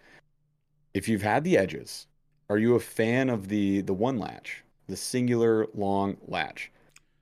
[0.94, 2.06] If you've had the edges,
[2.52, 6.70] are you a fan of the the one latch, the singular long latch?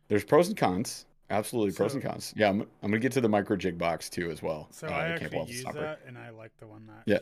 [0.09, 1.07] There's pros and cons.
[1.31, 2.35] Absolutely pros and cons.
[2.37, 4.67] Yeah, I'm, I'm gonna get to the micro jig box too as well.
[4.73, 7.05] So uh, I at Camp actually Waffle use that, and I like the one that.
[7.07, 7.19] Yeah.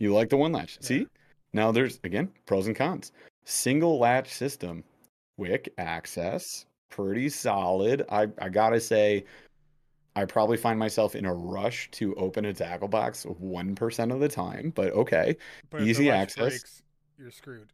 [0.00, 0.78] You like the one latch.
[0.80, 0.86] Yeah.
[0.88, 1.06] See?
[1.52, 3.12] Now there's again pros and cons.
[3.44, 4.82] Single latch system,
[5.38, 8.04] quick access, pretty solid.
[8.10, 9.24] I I gotta say,
[10.16, 14.18] I probably find myself in a rush to open a tackle box one percent of
[14.18, 15.36] the time, but okay.
[15.70, 16.48] But Easy latch access.
[16.48, 16.82] breaks,
[17.18, 17.72] you're screwed.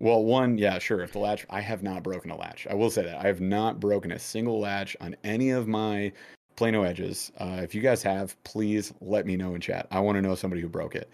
[0.00, 1.00] Well, one, yeah, sure.
[1.00, 2.66] If the latch, I have not broken a latch.
[2.70, 6.12] I will say that I have not broken a single latch on any of my
[6.56, 7.32] Plano edges.
[7.38, 9.86] Uh, if you guys have, please let me know in chat.
[9.90, 11.08] I want to know somebody who broke it.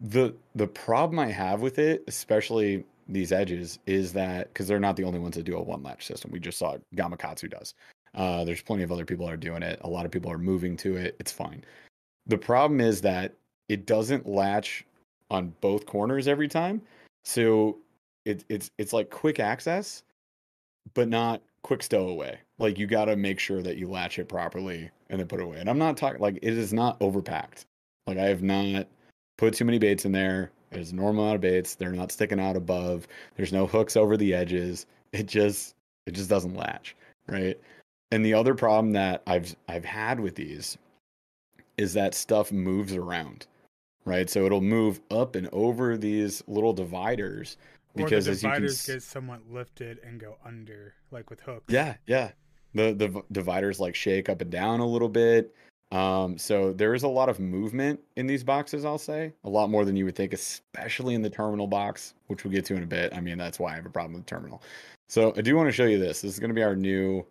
[0.00, 4.96] the The problem I have with it, especially these edges, is that because they're not
[4.96, 6.30] the only ones that do a one latch system.
[6.30, 7.74] We just saw Gamakatsu does.
[8.14, 9.80] Uh, there's plenty of other people that are doing it.
[9.82, 11.16] A lot of people are moving to it.
[11.18, 11.64] It's fine.
[12.26, 13.34] The problem is that
[13.68, 14.84] it doesn't latch
[15.30, 16.82] on both corners every time.
[17.24, 17.78] So
[18.24, 20.02] it, it's it's like quick access,
[20.94, 22.38] but not quick stowaway.
[22.58, 25.44] Like you got to make sure that you latch it properly and then put it
[25.44, 25.58] away.
[25.58, 27.64] And I'm not talking like it is not overpacked.
[28.06, 28.86] Like I have not
[29.36, 30.50] put too many baits in there.
[30.70, 31.74] There's normal amount of baits.
[31.74, 33.06] They're not sticking out above.
[33.36, 34.86] There's no hooks over the edges.
[35.12, 35.74] It just
[36.06, 36.96] it just doesn't latch,
[37.28, 37.58] right?
[38.10, 40.76] And the other problem that I've I've had with these
[41.76, 43.46] is that stuff moves around,
[44.04, 44.28] right?
[44.28, 47.56] So it'll move up and over these little dividers
[47.94, 51.40] Or because the as you can dividers get somewhat lifted and go under, like with
[51.40, 51.72] hooks.
[51.72, 52.32] yeah, yeah.
[52.74, 55.54] The the dividers like shake up and down a little bit.
[55.92, 59.32] Um, so there is a lot of movement in these boxes, I'll say.
[59.44, 62.64] A lot more than you would think, especially in the terminal box, which we'll get
[62.64, 63.14] to in a bit.
[63.14, 64.60] I mean, that's why I have a problem with the terminal.
[65.08, 66.22] So I do want to show you this.
[66.22, 67.24] This is going to be our new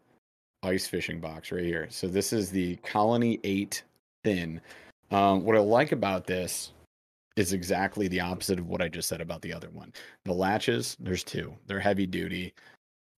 [0.62, 1.88] ice fishing box right here.
[1.90, 3.84] So this is the Colony 8
[4.24, 4.62] thin.
[5.14, 6.72] Um, what I like about this
[7.36, 9.94] is exactly the opposite of what I just said about the other one.
[10.26, 11.54] The latches, there's two.
[11.68, 12.54] They're heavy duty.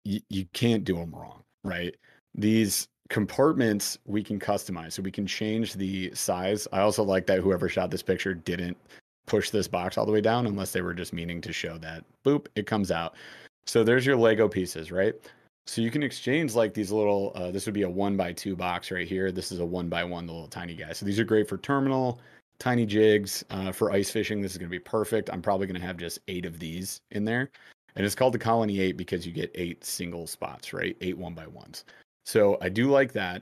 [0.04, 1.96] You, you can't do them wrong, right?
[2.34, 6.68] These compartments we can customize, so we can change the size.
[6.74, 8.78] I also like that whoever shot this picture didn't
[9.26, 12.04] push this box all the way down unless they were just meaning to show that
[12.26, 13.16] boop, it comes out.
[13.68, 15.16] So there's your Lego pieces, right?
[15.68, 17.32] So you can exchange like these little.
[17.36, 19.32] Uh, this would be a one by two box right here.
[19.32, 20.94] This is a one by one, the little tiny guy.
[20.94, 22.20] So these are great for terminal,
[22.60, 23.44] tiny jigs.
[23.50, 25.30] Uh, for ice fishing, this is going to be perfect.
[25.32, 27.50] I'm probably going to have just eight of these in there,
[27.96, 30.96] and it's called the Colony Eight because you get eight single spots, right?
[31.02, 31.86] Eight one by ones.
[32.26, 33.42] So I do like that.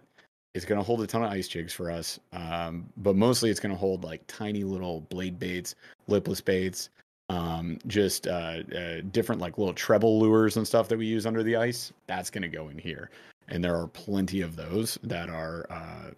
[0.54, 3.60] It's going to hold a ton of ice jigs for us, um, but mostly it's
[3.60, 5.76] going to hold like tiny little blade baits,
[6.08, 6.90] lipless baits,
[7.34, 11.44] um, just uh, uh, different like little treble lures and stuff that we use under
[11.44, 11.92] the ice.
[12.08, 13.10] That's going to go in here.
[13.48, 16.12] and there are plenty of those that are uh,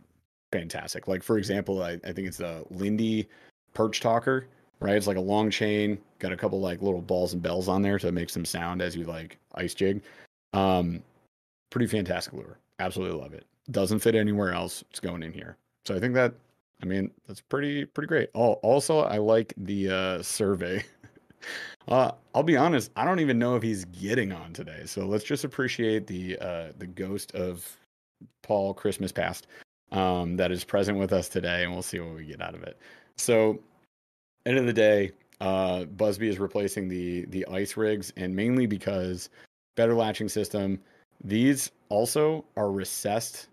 [0.51, 1.07] fantastic.
[1.07, 3.27] Like for example, I, I think it's a Lindy
[3.73, 4.47] perch talker,
[4.79, 4.95] right?
[4.95, 7.99] It's like a long chain, got a couple like little balls and bells on there
[7.99, 10.01] to make some sound as you like ice jig.
[10.53, 11.01] Um,
[11.69, 12.57] pretty fantastic lure.
[12.79, 13.45] Absolutely love it.
[13.71, 14.83] Doesn't fit anywhere else.
[14.89, 15.57] It's going in here.
[15.85, 16.33] So I think that,
[16.81, 18.29] I mean, that's pretty pretty great.
[18.35, 20.83] Oh, also I like the uh, survey.
[21.87, 24.83] uh, I'll be honest, I don't even know if he's getting on today.
[24.85, 27.77] So let's just appreciate the uh, the ghost of
[28.43, 29.47] Paul Christmas past
[29.91, 32.63] um, that is present with us today, and we'll see what we get out of
[32.63, 32.77] it.
[33.17, 33.59] So,
[34.45, 39.29] end of the day, uh, Buzbe is replacing the the ice rigs, and mainly because
[39.75, 40.79] better latching system.
[41.23, 43.47] These also are recessed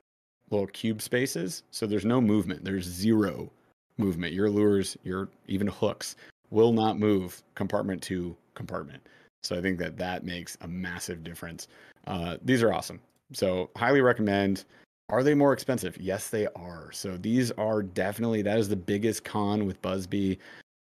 [0.51, 2.65] little cube spaces, so there's no movement.
[2.65, 3.51] There's zero
[3.99, 4.33] movement.
[4.33, 6.17] Your lures, your even hooks
[6.53, 9.03] will not move compartment to compartment.
[9.43, 11.67] So I think that that makes a massive difference.
[12.07, 13.01] Uh, these are awesome.
[13.33, 14.65] So highly recommend.
[15.09, 15.97] Are they more expensive?
[16.01, 16.91] Yes, they are.
[16.93, 20.39] So these are definitely that is the biggest con with Buzbe.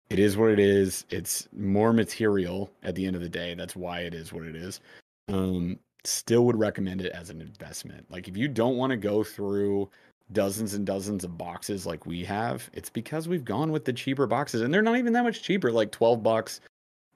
[0.10, 1.06] It is what it is.
[1.10, 3.54] It's more material at the end of the day.
[3.54, 4.82] That's why it is what it is.
[5.30, 8.06] Um, still would recommend it as an investment.
[8.10, 9.90] Like if you don't want to go through
[10.32, 14.28] dozens and dozens of boxes like we have, it's because we've gone with the cheaper
[14.28, 16.62] boxes and they're not even that much cheaper, like 12 bucks,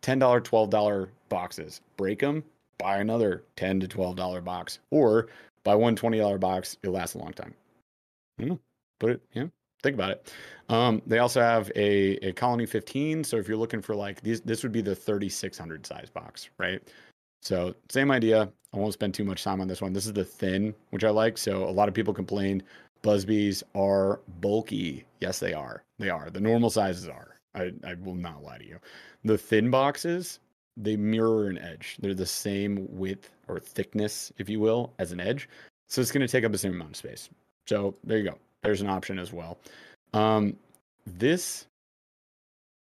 [0.01, 1.81] $10, $12 boxes.
[1.97, 2.43] Break them,
[2.77, 5.27] buy another 10 to $12 box or
[5.63, 6.77] buy one $20 box.
[6.83, 7.53] It lasts a long time.
[8.37, 8.59] You know,
[8.99, 9.45] put it, yeah,
[9.83, 10.33] think about it.
[10.69, 13.23] Um, they also have a, a Colony 15.
[13.23, 16.81] So if you're looking for like these, this would be the 3600 size box, right?
[17.43, 18.49] So same idea.
[18.73, 19.93] I won't spend too much time on this one.
[19.93, 21.37] This is the thin, which I like.
[21.37, 22.63] So a lot of people complained
[23.03, 25.05] Buzbes are bulky.
[25.19, 25.83] Yes, they are.
[25.99, 26.29] They are.
[26.29, 27.37] The normal sizes are.
[27.53, 28.79] I, I will not lie to you.
[29.23, 30.39] The thin boxes,
[30.75, 31.97] they mirror an edge.
[31.99, 35.47] They're the same width or thickness, if you will, as an edge.
[35.89, 37.29] So it's going to take up the same amount of space.
[37.67, 38.37] So there you go.
[38.63, 39.59] There's an option as well.
[40.13, 40.55] Um,
[41.05, 41.67] this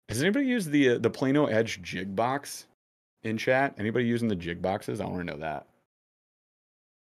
[0.10, 2.68] has anybody used the uh, the Plano Edge jig box
[3.24, 3.76] in chat?
[3.78, 5.02] Anybody using the jig boxes?
[5.02, 5.66] I want to know that.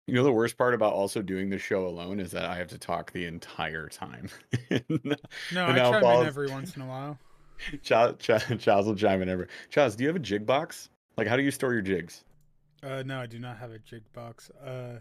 [0.06, 2.68] You know the worst part about also doing the show alone is that I have
[2.68, 4.28] to talk the entire time.
[4.70, 5.16] no,
[5.54, 6.22] I chime Paul's...
[6.22, 7.18] in every once in a while.
[7.82, 9.48] Chaz, Chaz, Charles will chime in every.
[9.68, 10.90] Charles, do you have a jig box?
[11.16, 12.24] Like, how do you store your jigs?
[12.82, 14.50] Uh, no, I do not have a jig box.
[14.64, 15.00] Uh,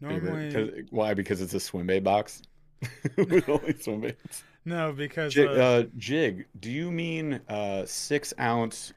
[0.00, 1.14] normally, why?
[1.14, 2.42] Because it's a swim bait box
[3.16, 4.44] with only swim baits.
[4.64, 6.46] No, because jig, uh, uh, jig.
[6.60, 8.92] Do you mean uh six ounce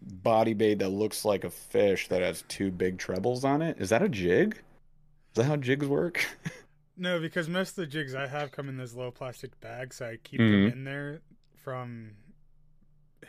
[0.00, 3.76] body bait that looks like a fish that has two big trebles on it?
[3.78, 4.58] Is that a jig?
[5.38, 6.26] That how jigs work?
[6.96, 10.06] no, because most of the jigs I have come in those little plastic bags, so
[10.06, 10.64] I keep mm-hmm.
[10.64, 11.22] them in there
[11.62, 12.10] from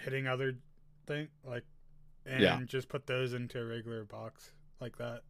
[0.04, 0.56] hitting other
[1.08, 1.63] thing like
[2.26, 2.60] and yeah.
[2.65, 5.22] just put those into a regular box like that.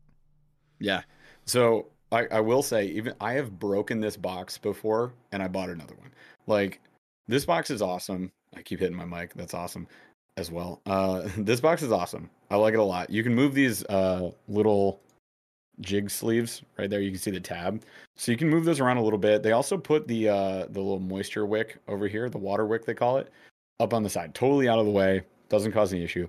[0.79, 1.01] Yeah.
[1.45, 5.69] So I, I will say even I have broken this box before and I bought
[5.69, 6.11] another one.
[6.47, 6.81] Like
[7.27, 8.31] this box is awesome.
[8.55, 9.33] I keep hitting my mic.
[9.33, 9.87] That's awesome
[10.37, 10.81] as well.
[10.85, 12.29] Uh this box is awesome.
[12.49, 13.09] I like it a lot.
[13.09, 15.01] You can move these uh little
[15.81, 17.01] jig sleeves right there.
[17.01, 17.83] You can see the tab,
[18.15, 19.43] so you can move those around a little bit.
[19.43, 22.93] They also put the uh, the little moisture wick over here, the water wick they
[22.93, 23.31] call it,
[23.79, 25.23] up on the side, totally out of the way.
[25.49, 26.27] Doesn't cause any issue.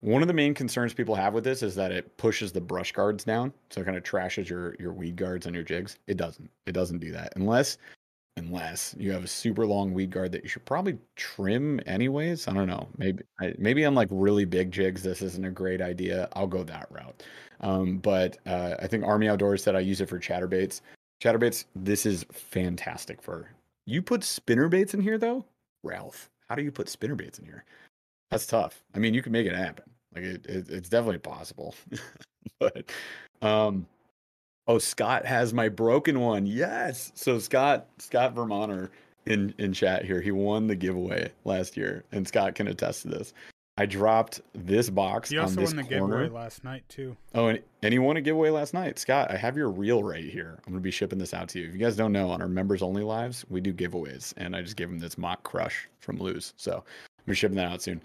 [0.00, 2.92] One of the main concerns people have with this is that it pushes the brush
[2.92, 5.98] guards down, so it kind of trashes your your weed guards on your jigs.
[6.06, 6.50] It doesn't.
[6.66, 7.78] It doesn't do that unless
[8.38, 12.48] unless you have a super long weed guard that you should probably trim anyways.
[12.48, 12.88] I don't know.
[12.96, 13.24] Maybe
[13.58, 16.28] maybe on like really big jigs, this isn't a great idea.
[16.34, 17.24] I'll go that route.
[17.60, 20.80] Um, but uh, I think Army Outdoors said I use it for chatterbaits.
[21.22, 23.50] Chatterbaits, this is fantastic for.
[23.86, 25.44] You put spinner baits in here though,
[25.82, 26.30] Ralph.
[26.48, 27.64] How do you put spinner baits in here?
[28.30, 28.82] That's tough.
[28.94, 29.84] I mean, you can make it happen.
[30.14, 31.74] Like it, it it's definitely possible.
[32.60, 32.90] but
[33.42, 33.86] um,
[34.66, 36.46] oh, Scott has my broken one.
[36.46, 37.12] Yes.
[37.14, 38.90] So Scott Scott Vermonter
[39.26, 43.08] in in chat here, he won the giveaway last year, and Scott can attest to
[43.08, 43.32] this.
[43.78, 46.22] I dropped this box he also on this won the corner.
[46.24, 47.16] giveaway last night too.
[47.32, 48.98] Oh, and, and he won a giveaway last night.
[48.98, 50.58] Scott, I have your reel right here.
[50.66, 51.68] I'm gonna be shipping this out to you.
[51.68, 54.62] If you guys don't know, on our members only lives, we do giveaways, and I
[54.62, 56.54] just gave him this Mach Crush from Lew's.
[56.56, 56.84] So I'm gonna
[57.28, 58.02] be shipping that out soon.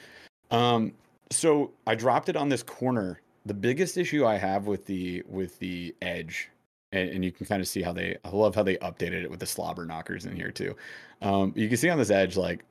[0.52, 0.94] Um,
[1.32, 3.20] so I dropped it on this corner.
[3.48, 6.52] The biggest issue I have with the with the edge,
[6.92, 8.16] and, and you can kind of see how they.
[8.24, 10.76] I love how they updated it with the slobber knockers in here too.
[11.24, 12.64] Um, you can see on this edge, like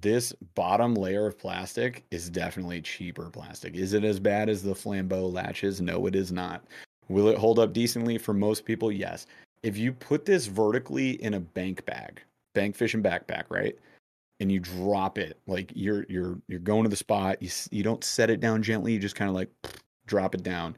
[0.00, 3.74] this bottom layer of plastic is definitely cheaper plastic.
[3.76, 5.80] Is it as bad as the Flambeau latches?
[5.80, 6.64] No, it is not.
[7.08, 8.90] Will it hold up decently for most people?
[8.90, 9.26] Yes.
[9.62, 12.22] If you put this vertically in a bank bag,
[12.54, 13.76] bank fishing backpack, right?
[14.40, 17.42] And you drop it like you're you're you're going to the spot.
[17.42, 18.94] You you don't set it down gently.
[18.94, 19.50] You just kind of like
[20.06, 20.74] drop it down.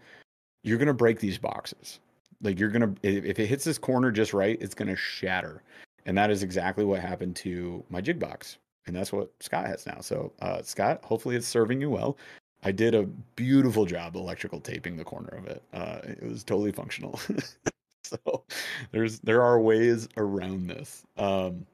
[0.64, 2.00] You're gonna break these boxes.
[2.42, 5.62] Like you're gonna if it hits this corner just right, it's gonna shatter.
[6.05, 8.59] And that is exactly what happened to my jig box.
[8.87, 10.01] And that's what Scott has now.
[10.01, 12.16] So uh, Scott, hopefully it's serving you well.
[12.64, 13.05] I did a
[13.37, 15.62] beautiful job electrical taping the corner of it.
[15.73, 17.20] Uh, it was totally functional.
[18.05, 18.44] so
[18.90, 21.05] there's there are ways around this.
[21.16, 21.66] Um,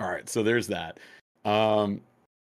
[0.00, 0.98] all right, so there's that.
[1.44, 2.00] Um,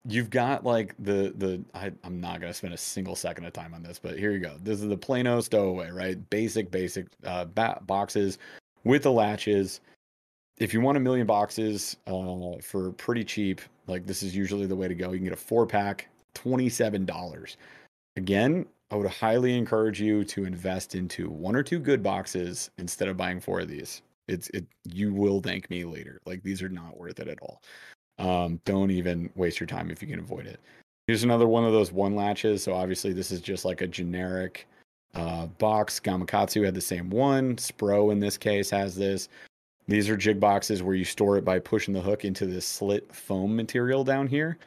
[0.07, 3.73] you've got like the the I, am not gonna spend a single second of time
[3.73, 4.57] on this, but here you go.
[4.63, 6.29] This is the Plano stowaway, right?
[6.29, 8.37] Basic, basic uh, ba- boxes
[8.85, 9.81] with the latches.
[10.57, 14.75] If you want a million boxes uh, for pretty cheap, like this is usually the
[14.75, 15.11] way to go.
[15.11, 17.57] You can get a four pack, twenty seven dollars.
[18.15, 23.07] Again, I would highly encourage you to invest into one or two good boxes instead
[23.07, 24.01] of buying four of these.
[24.27, 26.19] It's it you will thank me later.
[26.25, 27.61] Like these are not worth it at all.
[28.19, 30.59] Um, don't even waste your time if you can avoid it.
[31.07, 32.63] Here's another one of those one latches.
[32.63, 34.67] So obviously this is just like a generic
[35.15, 35.99] uh, box.
[35.99, 37.55] Gamakatsu had the same one.
[37.55, 39.29] Spro in this case has this.
[39.87, 43.13] These are jig boxes where you store it by pushing the hook into this slit
[43.13, 44.57] foam material down here.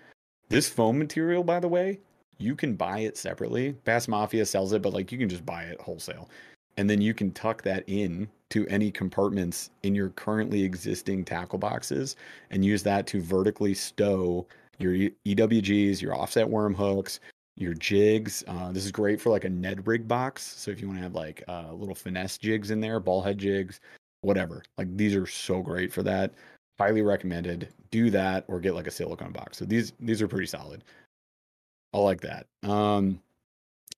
[0.49, 2.01] This foam material, by the way,
[2.39, 3.73] you can buy it separately.
[3.85, 6.31] Bass Mafia sells it, but like you can just buy it wholesale.
[6.79, 11.59] And then you can tuck that in to any compartments in your currently existing tackle
[11.59, 12.17] boxes
[12.51, 14.47] and use that to vertically stow
[14.79, 17.21] your EWGs, your offset worm hooks,
[17.57, 18.43] your jigs.
[18.49, 20.43] Uh, this is great for like a Ned rig box.
[20.43, 23.37] So if you want to have like uh, little finesse jigs in there, ball head
[23.37, 23.81] jigs,
[24.23, 26.35] whatever, like these are so great for that.
[26.79, 27.69] Highly recommended.
[27.91, 29.59] Do that or get like a silicone box.
[29.59, 30.85] So these these are pretty solid.
[31.93, 32.47] I like that.
[32.63, 33.21] Um,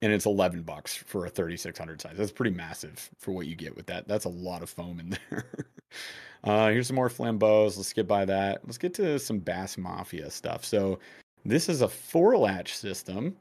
[0.03, 2.17] and it's 11 bucks for a 3600 size.
[2.17, 4.09] That's pretty massive for what you get with that.
[4.09, 5.45] That's a lot of foam in there.
[6.45, 7.77] uh, here's some more flambeaux.
[7.77, 8.63] Let's skip by that.
[8.65, 10.65] Let's get to some Bass Mafia stuff.
[10.65, 10.99] So
[11.45, 13.37] this is a four latch system.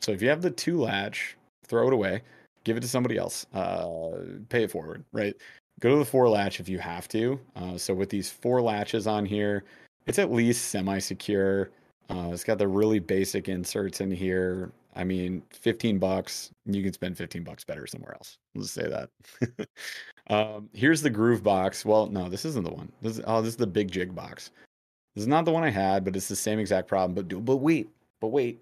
[0.00, 1.36] So if you have the two latch,
[1.66, 2.22] throw it away,
[2.64, 4.10] give it to somebody else, uh,
[4.48, 5.34] pay it forward, right?
[5.80, 7.38] Go to the four latch if you have to.
[7.54, 9.64] Uh, so with these four latches on here,
[10.06, 11.70] it's at least semi secure.
[12.08, 14.70] Uh, it's got the really basic inserts in here.
[14.94, 18.38] I mean, 15 bucks, you can spend 15 bucks better somewhere else.
[18.54, 19.68] Let's say that.
[20.28, 21.84] um, here's the groove box.
[21.84, 22.90] Well, no, this isn't the one.
[23.02, 24.50] This is, oh, this is the big jig box.
[25.14, 27.14] This is not the one I had, but it's the same exact problem.
[27.14, 28.58] But do, but wait, but wait,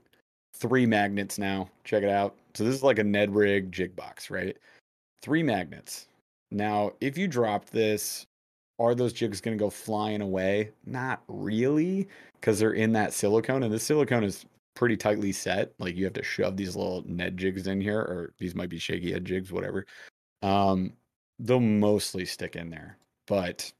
[0.55, 1.69] three magnets now.
[1.85, 2.35] Check it out.
[2.55, 4.57] So this is like a Ned rig jig box, right?
[5.23, 6.07] Three magnets.
[6.55, 8.27] Now, if you dropped this,
[8.79, 10.71] are those jigs going to go flying away?
[10.87, 12.09] Not really,
[12.41, 15.73] because they're in that silicone, and the silicone is pretty tightly set.
[15.79, 18.79] Like you have to shove these little Ned jigs in here, or these might be
[18.79, 19.85] shaky head jigs, whatever.
[20.43, 20.93] Um,
[21.41, 23.71] they'll mostly stick in there, but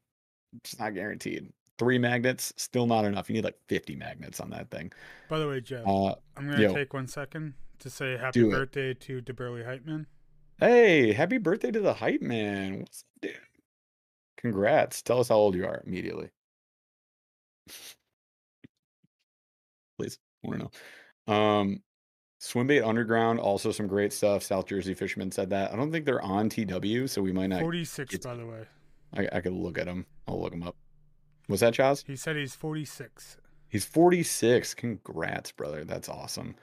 [0.57, 1.47] it's not guaranteed.
[1.77, 3.29] Three magnets, still not enough.
[3.29, 4.91] You need like 50 magnets on that thing.
[5.29, 8.91] By the way, Jeff, uh, I'm going to take one second to say happy birthday
[8.91, 9.01] it.
[9.01, 10.07] to the Burly Hype Man.
[10.57, 12.79] Hey, happy birthday to the Hype Man.
[12.79, 13.37] What's up, dude?
[14.37, 15.01] Congrats.
[15.01, 16.29] Tell us how old you are immediately.
[19.99, 20.69] Please want to
[21.27, 21.33] know.
[21.33, 21.81] Um,
[22.39, 24.43] Swimbait Underground, also some great stuff.
[24.43, 25.73] South Jersey Fisherman said that.
[25.73, 27.59] I don't think they're on TW, so we might not.
[27.59, 28.65] 46, by the way.
[29.13, 30.05] I, I could look at them.
[30.25, 30.77] I'll look them up.
[31.49, 32.05] Was that Chaz?
[32.07, 33.37] He said he's 46.
[33.67, 34.73] He's 46.
[34.73, 35.83] Congrats, brother.
[35.83, 36.55] That's awesome.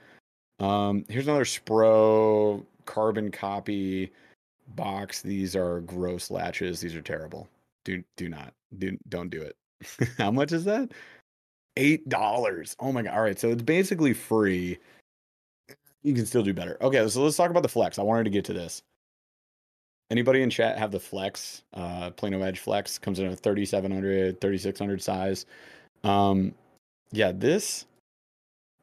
[0.62, 4.12] Um, here's another Spro carbon copy
[4.74, 5.20] box.
[5.22, 6.80] These are gross latches.
[6.80, 7.48] These are terrible.
[7.84, 9.56] Do do not do don't do it.
[10.18, 10.90] How much is that?
[11.76, 12.76] eight dollars.
[12.80, 13.14] Oh my god!
[13.14, 14.78] All right, so it's basically free.
[16.02, 16.76] You can still do better.
[16.80, 17.98] Okay, so let's talk about the flex.
[17.98, 18.82] I wanted to get to this.
[20.10, 21.62] Anybody in chat have the flex?
[21.72, 25.46] Uh, Plano Edge flex comes in a 3700, 3600 size.
[26.04, 26.54] Um,
[27.12, 27.86] yeah, this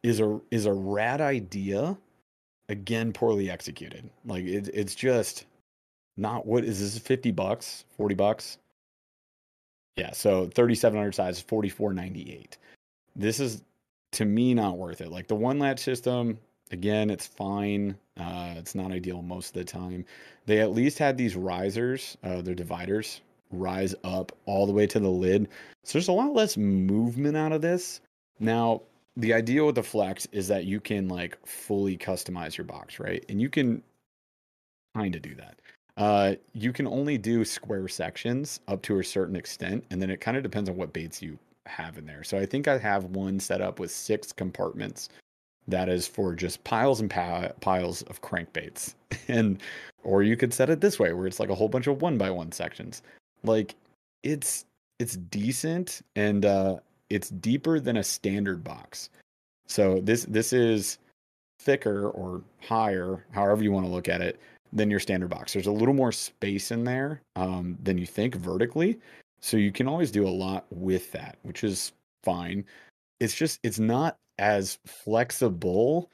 [0.04, 1.98] is a is a rad idea.
[2.70, 4.10] Again, poorly executed.
[4.26, 5.46] Like it, it's just
[6.18, 8.58] not what is this 50 bucks 40 bucks
[9.96, 12.58] yeah so 3700 size 4498
[13.16, 13.64] this is
[14.12, 15.12] to me not worth it.
[15.12, 16.40] Like the one latch system,
[16.72, 17.96] again, it's fine.
[18.18, 20.06] Uh, it's not ideal most of the time.
[20.46, 23.22] They at least had these risers, uh, their dividers,
[23.52, 25.48] rise up all the way to the lid.
[25.84, 28.02] So there's a lot less movement out of this.
[28.40, 28.82] Now,
[29.20, 33.24] the idea with the flex is that you can like fully customize your box, right?
[33.30, 33.84] And you can
[34.96, 35.60] kind of do that.
[35.98, 40.22] Uh, you can only do square sections up to a certain extent, and then it
[40.22, 42.24] kind of depends on what baits you have in there.
[42.24, 45.10] So I think I have one set up with six compartments
[45.68, 48.96] that is for just piles and piles of crankbaits.
[49.28, 49.62] And
[50.04, 52.18] or you could set it this way where it's like a whole bunch of one
[52.18, 53.04] by one sections.
[53.44, 53.76] Like
[54.24, 54.66] it's
[54.98, 56.78] it's decent and uh
[57.10, 59.10] it's deeper than a standard box.
[59.68, 60.98] So this this is
[61.60, 64.40] thicker or higher, however you want to look at it,
[64.74, 65.54] than your standard box.
[65.54, 69.00] There's a little more space in there um, than you think vertically.
[69.42, 71.92] So you can always do a lot with that, which is
[72.24, 72.66] fine.
[73.20, 76.10] It's just, it's not as flexible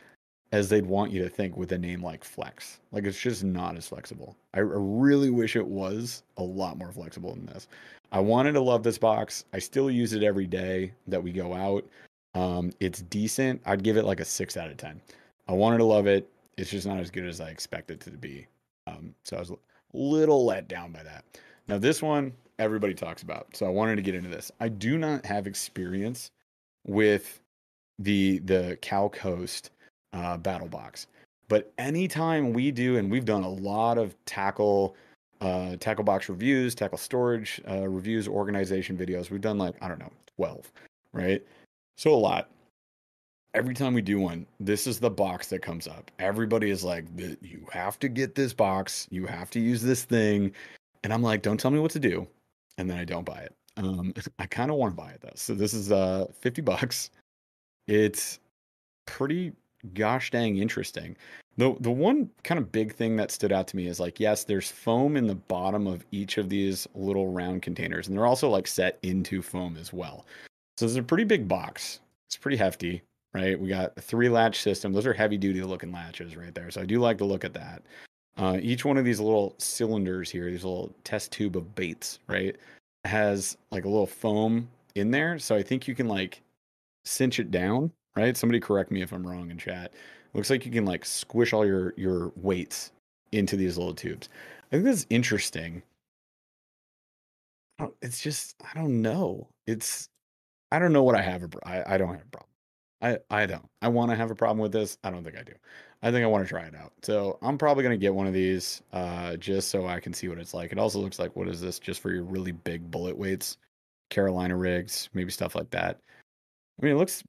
[0.52, 2.80] as they'd want you to think with a name like Flex.
[2.91, 4.36] Like it's just not as flexible.
[4.54, 7.68] I, I really wish it was a lot more flexible than this.
[8.16, 9.43] I wanted to love this box.
[9.51, 11.86] I still use it every day that we go out.
[12.34, 13.61] Um, it's decent.
[13.66, 15.01] I'd give it like a six out of 10.
[15.49, 16.32] I wanted to love it.
[16.57, 18.47] It's just not as good as I expected it to be.
[18.88, 19.57] Um, so I was a
[19.91, 21.26] little let down by that.
[21.68, 23.53] Now, this one everybody talks about.
[23.53, 24.49] So I wanted to get into this.
[24.61, 26.32] I do not have experience
[26.88, 27.41] with
[27.99, 29.72] the the Cal Coast
[30.13, 31.07] uh, battle box.
[31.49, 34.95] But anytime we do, and we've done a lot of tackle,
[35.46, 39.30] uh, tackle box reviews, tackle storage uh, reviews, organization videos.
[39.30, 40.72] We've done like I don't know, twelve,
[41.14, 41.46] right?
[41.98, 42.50] So a lot.
[43.54, 46.12] Every time we do one, this is the box that comes up.
[46.20, 47.06] Everybody is like,
[47.41, 49.08] "You have to get this box.
[49.12, 50.52] You have to use this thing,"
[51.04, 52.28] and I'm like, "Don't tell me what to do,"
[52.78, 53.54] and then I don't buy it.
[53.78, 55.30] Um, I kind of want to buy it though.
[55.36, 57.12] So this is uh 50 bucks.
[57.88, 58.39] It's
[59.06, 59.54] pretty
[59.93, 61.16] gosh dang interesting.
[61.58, 64.43] The the one kind of big thing that stood out to me is like yes,
[64.43, 68.49] there's foam in the bottom of each of these little round containers, and they're also
[68.49, 70.26] like set into foam as well.
[70.78, 71.99] So it's a pretty big box.
[72.28, 73.01] It's pretty hefty,
[73.34, 73.60] right?
[73.60, 74.91] We got a three latch system.
[74.91, 76.70] Those are heavy duty looking latches right there.
[76.72, 77.82] So I do like to look at that.
[78.38, 82.58] Uh, each one of these little cylinders here, these little test tube of baits, right,
[83.06, 85.39] has like a little foam in there.
[85.39, 86.41] So I think you can like
[87.06, 88.36] cinch it down right?
[88.36, 89.91] Somebody correct me if I'm wrong in chat.
[90.36, 92.92] Looks like you can like squish all your your weights
[93.32, 94.30] into these little tubes.
[94.72, 95.82] I think that's interesting.
[98.02, 99.48] It's just I don't know.
[99.68, 100.10] It's
[100.72, 101.44] I don't know what I have.
[101.44, 102.50] A, I I don't have a problem.
[103.02, 103.70] I I don't.
[103.82, 104.98] I want to have a problem with this.
[105.04, 105.54] I don't think I do.
[106.02, 106.94] I think I want to try it out.
[107.02, 110.38] So I'm probably gonna get one of these uh, just so I can see what
[110.38, 110.72] it's like.
[110.72, 111.80] It also looks like what is this?
[111.80, 113.58] Just for your really big bullet weights,
[114.10, 116.00] Carolina rigs, maybe stuff like that.
[116.80, 117.24] I mean, it looks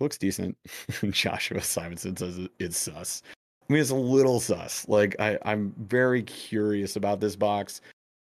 [0.00, 0.56] looks decent.
[1.10, 3.22] Joshua Simonson says it's sus.
[3.68, 4.86] I mean, it's a little sus.
[4.88, 7.80] Like I, I'm very curious about this box,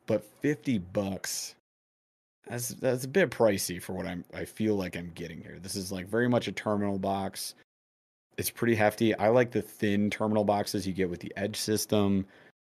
[0.07, 1.55] but fifty bucks.
[2.49, 4.25] That's that's a bit pricey for what I'm.
[4.35, 5.59] I feel like I'm getting here.
[5.61, 7.55] This is like very much a terminal box.
[8.39, 9.15] It's pretty hefty.
[9.17, 12.27] I like the thin terminal boxes you get with the Edge system.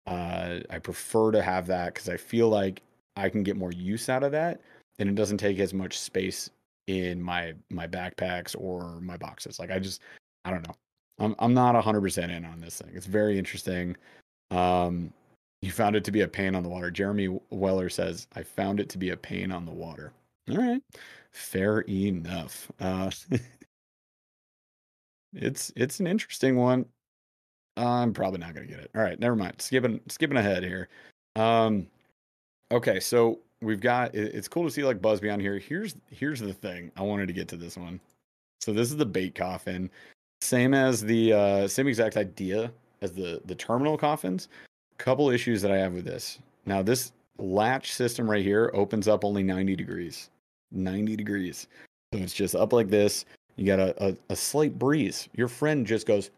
[0.05, 2.81] Uh, I prefer to have that because I feel like
[3.15, 4.59] I can get more use out of that,
[4.99, 6.49] and it doesn't take as much space
[6.87, 9.59] in my my backpacks or my boxes.
[9.59, 10.01] Like I just
[10.45, 10.75] I don't know.
[11.19, 12.91] I'm I'm not 100% in on this thing.
[12.93, 13.95] It's very interesting.
[14.51, 15.13] Um
[15.61, 16.91] you found it to be a pain on the water.
[16.91, 20.11] Jeremy Weller says, "I found it to be a pain on the water."
[20.51, 20.81] All right.
[21.31, 22.71] Fair enough.
[22.79, 23.11] Uh
[25.33, 26.85] it's it's an interesting one.
[27.77, 28.91] I'm probably not going to get it.
[28.95, 29.61] All right, never mind.
[29.61, 30.89] Skipping skipping ahead here.
[31.35, 31.87] Um
[32.71, 35.57] okay, so we've got it's cool to see like Buzbe on here.
[35.57, 36.91] Here's here's the thing.
[36.95, 37.99] I wanted to get to this one.
[38.59, 39.89] So this is the bait coffin.
[40.41, 44.49] Same as the uh same exact idea as the the terminal coffins.
[44.97, 46.39] Couple issues that I have with this.
[46.65, 50.29] Now this latch system right here opens up only 90 degrees.
[50.71, 51.67] 90 degrees.
[52.13, 53.25] So it's just up like this.
[53.55, 55.29] You got a, a, a slight breeze.
[55.35, 56.29] Your friend just goes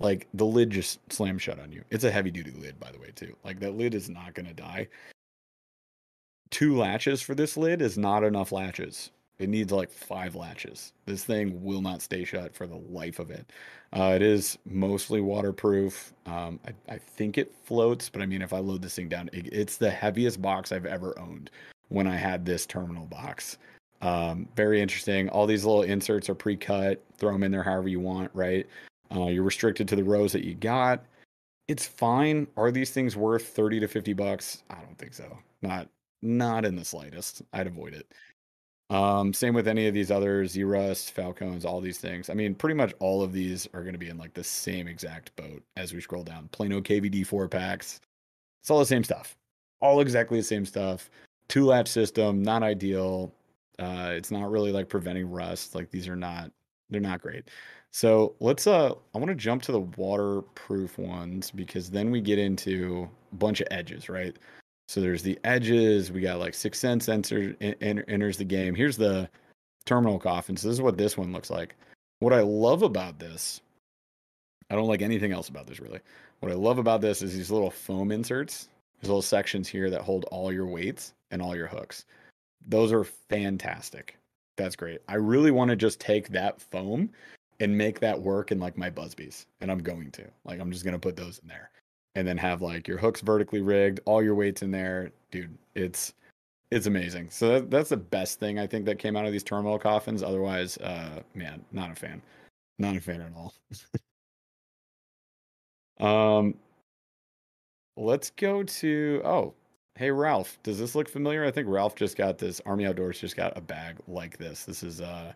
[0.00, 1.82] like the lid just slams shut on you.
[1.90, 3.34] It's a heavy duty lid, by the way, too.
[3.44, 4.88] Like that lid is not gonna die
[6.50, 9.10] two latches for this lid is not enough latches.
[9.38, 10.92] It needs like five latches.
[11.06, 13.50] This thing will not stay shut for the life of it.
[13.92, 16.12] Uh, it is mostly waterproof.
[16.26, 19.30] Um, I, I, think it floats, but I mean, if I load this thing down,
[19.32, 21.50] it, it's the heaviest box I've ever owned
[21.88, 23.58] when I had this terminal box.
[24.02, 25.28] Um, very interesting.
[25.28, 27.02] All these little inserts are pre cut.
[27.16, 28.66] Throw them in there however you want, right?
[29.14, 31.04] Uh, you're restricted to the rows that you got.
[31.68, 32.46] It's fine.
[32.56, 34.62] Are these things worth 30 to 50 bucks?
[34.68, 35.38] I don't think so.
[35.62, 35.88] Not
[36.22, 37.42] not in the slightest.
[37.52, 38.12] I'd avoid it.
[38.90, 42.30] Um, same with any of these other Rust, Falcons, all these things.
[42.30, 44.88] I mean, pretty much all of these are going to be in like the same
[44.88, 46.48] exact boat as we scroll down.
[46.52, 48.00] Plano KVD four packs.
[48.62, 49.36] It's all the same stuff.
[49.80, 51.10] All exactly the same stuff.
[51.48, 53.32] Two latch system, not ideal.
[53.78, 55.74] Uh, it's not really like preventing rust.
[55.74, 56.50] Like these are not,
[56.88, 57.50] they're not great.
[57.90, 62.38] So let's uh I want to jump to the waterproof ones because then we get
[62.38, 64.36] into a bunch of edges, right?
[64.88, 66.10] So there's the edges.
[66.10, 68.74] We got like 6th Sense enter, enter, enters the game.
[68.74, 69.28] Here's the
[69.84, 70.56] terminal coffin.
[70.56, 71.76] So this is what this one looks like.
[72.20, 73.60] What I love about this,
[74.70, 76.00] I don't like anything else about this really.
[76.40, 78.70] What I love about this is these little foam inserts,
[79.00, 82.06] these little sections here that hold all your weights and all your hooks.
[82.66, 84.16] Those are fantastic.
[84.56, 85.00] That's great.
[85.06, 87.10] I really want to just take that foam
[87.60, 90.24] and make that work in like my Buzbes, and I'm going to.
[90.44, 91.70] Like I'm just gonna put those in there
[92.18, 95.56] and then have like your hooks vertically rigged, all your weights in there, dude.
[95.76, 96.14] It's
[96.72, 97.30] it's amazing.
[97.30, 100.24] So that, that's the best thing I think that came out of these terminal coffins.
[100.24, 102.20] Otherwise, uh, man, not a fan,
[102.80, 103.54] not a fan at all.
[106.40, 106.54] um,
[107.96, 109.54] let's go to oh,
[109.94, 111.44] hey Ralph, does this look familiar?
[111.44, 112.60] I think Ralph just got this.
[112.66, 114.64] Army Outdoors just got a bag like this.
[114.64, 115.32] This is uh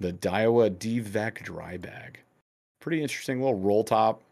[0.00, 2.18] the Daiwa DVEC dry bag.
[2.80, 4.22] Pretty interesting little roll top,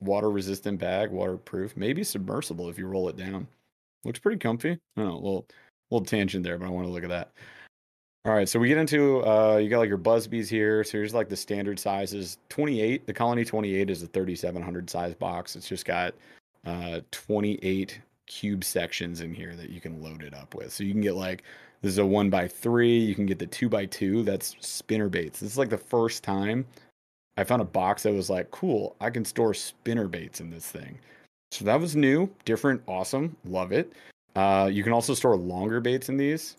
[0.00, 3.46] water resistant bag, waterproof, maybe submersible if you roll it down.
[4.04, 4.72] Looks pretty comfy.
[4.72, 5.46] I don't know, a little
[5.90, 7.32] little tangent there, but I want to look at that.
[8.24, 10.84] All right, so we get into uh, you got like your Buzbes here.
[10.84, 12.38] So here's like the standard sizes.
[12.48, 15.56] 28, the Colony 28 is a 3700 size box.
[15.56, 16.14] It's just got
[16.66, 20.72] uh, 28 cube sections in here that you can load it up with.
[20.72, 21.42] So you can get like
[21.80, 22.98] this is a one by three.
[22.98, 24.22] You can get the two by two.
[24.22, 25.40] That's spinner baits.
[25.40, 26.66] This is like the first time
[27.38, 28.96] I found a box that was like, cool.
[29.00, 30.98] I can store spinner baits in this thing.
[31.52, 33.36] So that was new, different, awesome.
[33.44, 33.92] Love it.
[34.34, 36.56] Uh, you can also store longer baits in these.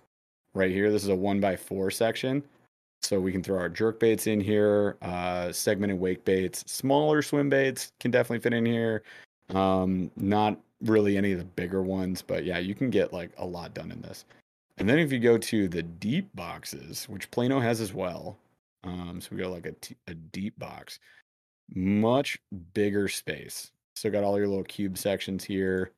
[0.53, 2.41] Right here, this is a one by four section.
[3.01, 7.49] So we can throw our jerk baits in here, uh, segmented wake baits, smaller swim
[7.49, 9.03] baits can definitely fit in here.
[9.49, 13.45] Um, not really any of the bigger ones, but yeah, you can get like a
[13.45, 14.23] lot done in this.
[14.77, 18.37] And then if you go to the deep boxes, which Plano has as well,
[18.83, 20.99] um, so we got like a, t- a deep box,
[21.73, 22.39] much
[22.73, 23.71] bigger space.
[23.95, 25.91] So got all your little cube sections here,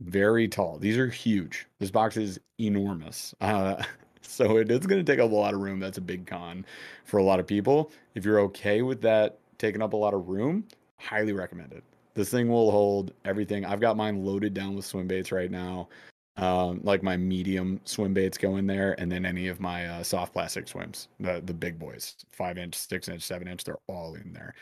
[0.00, 0.78] very tall.
[0.78, 1.66] These are huge.
[1.78, 3.34] This box is enormous.
[3.40, 3.82] Uh,
[4.22, 5.78] so it is going to take up a lot of room.
[5.80, 6.64] That's a big con
[7.04, 7.92] for a lot of people.
[8.14, 10.64] If you're okay with that taking up a lot of room,
[10.98, 11.82] highly recommended.
[12.14, 13.64] This thing will hold everything.
[13.64, 15.88] I've got mine loaded down with swim baits right now.
[16.36, 20.02] Um, like my medium swim baits go in there, and then any of my uh,
[20.02, 24.14] soft plastic swims, the the big boys, five inch, six inch, seven inch, they're all
[24.14, 24.54] in there.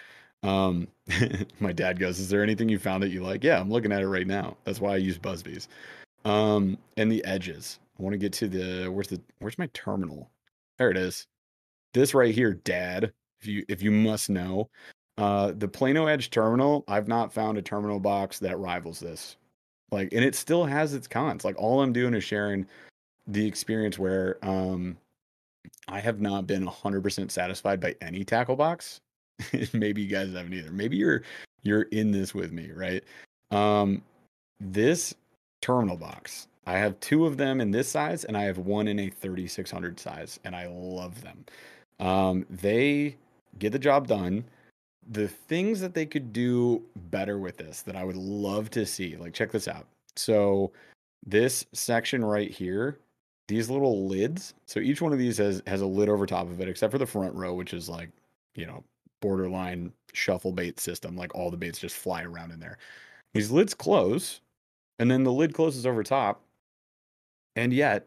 [0.42, 0.88] Um,
[1.60, 4.02] my dad goes, "Is there anything you found that you like?" Yeah, I'm looking at
[4.02, 4.56] it right now.
[4.64, 5.68] That's why I use Buzbes.
[6.24, 7.78] Um, and the edges.
[7.98, 10.30] I want to get to the where's the where's my terminal?
[10.78, 11.26] There it is.
[11.94, 13.12] This right here, Dad.
[13.40, 14.68] If you if you must know,
[15.18, 16.84] uh, the Plano Edge terminal.
[16.88, 19.36] I've not found a terminal box that rivals this.
[19.92, 21.44] Like, and it still has its cons.
[21.44, 22.66] Like, all I'm doing is sharing
[23.26, 24.96] the experience where um,
[25.88, 29.00] I have not been 100% satisfied by any tackle box.
[29.72, 30.70] Maybe you guys haven't either.
[30.70, 31.22] Maybe you're
[31.62, 33.04] you're in this with me, right?
[33.50, 34.02] Um,
[34.60, 35.14] this
[35.60, 36.48] terminal box.
[36.66, 39.98] I have two of them in this size, and I have one in a 3600
[39.98, 41.44] size, and I love them.
[41.98, 43.16] Um, they
[43.58, 44.44] get the job done.
[45.10, 49.16] The things that they could do better with this that I would love to see,
[49.16, 49.86] like check this out.
[50.16, 50.72] So
[51.26, 52.98] this section right here,
[53.48, 54.54] these little lids.
[54.66, 56.98] So each one of these has has a lid over top of it, except for
[56.98, 58.10] the front row, which is like,
[58.54, 58.84] you know,
[59.20, 61.16] borderline shuffle bait system.
[61.16, 62.78] Like all the baits just fly around in there.
[63.34, 64.40] These lids close,
[64.98, 66.42] and then the lid closes over top,
[67.56, 68.06] and yet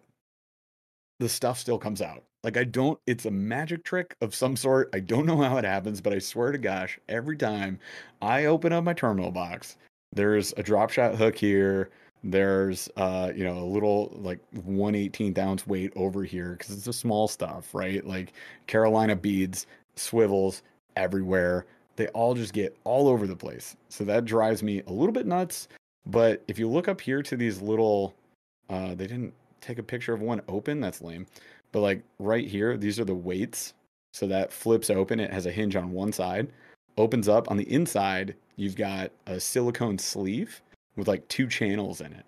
[1.19, 2.23] the stuff still comes out.
[2.45, 4.91] Like I don't it's a magic trick of some sort.
[4.93, 7.79] I don't know how it happens, but I swear to gosh, every time
[8.21, 9.77] I open up my terminal box,
[10.13, 11.89] there's a drop shot hook here.
[12.23, 16.93] There's uh, you know, a little like 118th ounce weight over here because it's the
[16.93, 18.05] small stuff, right?
[18.05, 18.33] Like
[18.67, 19.65] Carolina beads,
[19.95, 20.61] swivels
[20.95, 21.65] everywhere.
[21.95, 23.75] They all just get all over the place.
[23.89, 25.67] So that drives me a little bit nuts.
[26.05, 28.13] But if you look up here to these little
[28.69, 29.33] uh, they didn't
[29.65, 30.79] take a picture of one open.
[30.79, 31.25] That's lame.
[31.75, 33.73] But like right here, these are the weights.
[34.13, 35.19] So that flips open.
[35.19, 36.47] It has a hinge on one side,
[36.97, 37.51] opens up.
[37.51, 40.61] On the inside, you've got a silicone sleeve
[40.95, 42.25] with like two channels in it.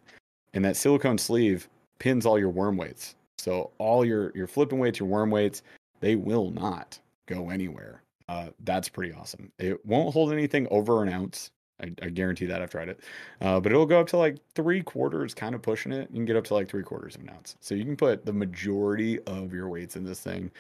[0.54, 3.16] And that silicone sleeve pins all your worm weights.
[3.38, 5.62] So all your your flipping weights, your worm weights,
[6.02, 8.02] they will not go anywhere.
[8.28, 9.50] Uh, that's pretty awesome.
[9.60, 11.52] It won't hold anything over an ounce.
[11.82, 13.00] I, I guarantee that I've tried it.
[13.42, 16.10] Uh, but it'll go up to like three quarters, kind of pushing it.
[16.10, 17.56] You can get up to like three quarters of an ounce.
[17.60, 20.52] So you can put the majority of your weights in this thing,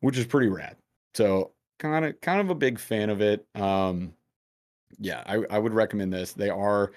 [0.00, 0.76] which is pretty rad.
[1.14, 3.46] So kind of kind of a big fan of it.
[3.54, 4.12] Um,
[4.98, 6.32] yeah, I, I would recommend this.
[6.32, 6.92] They are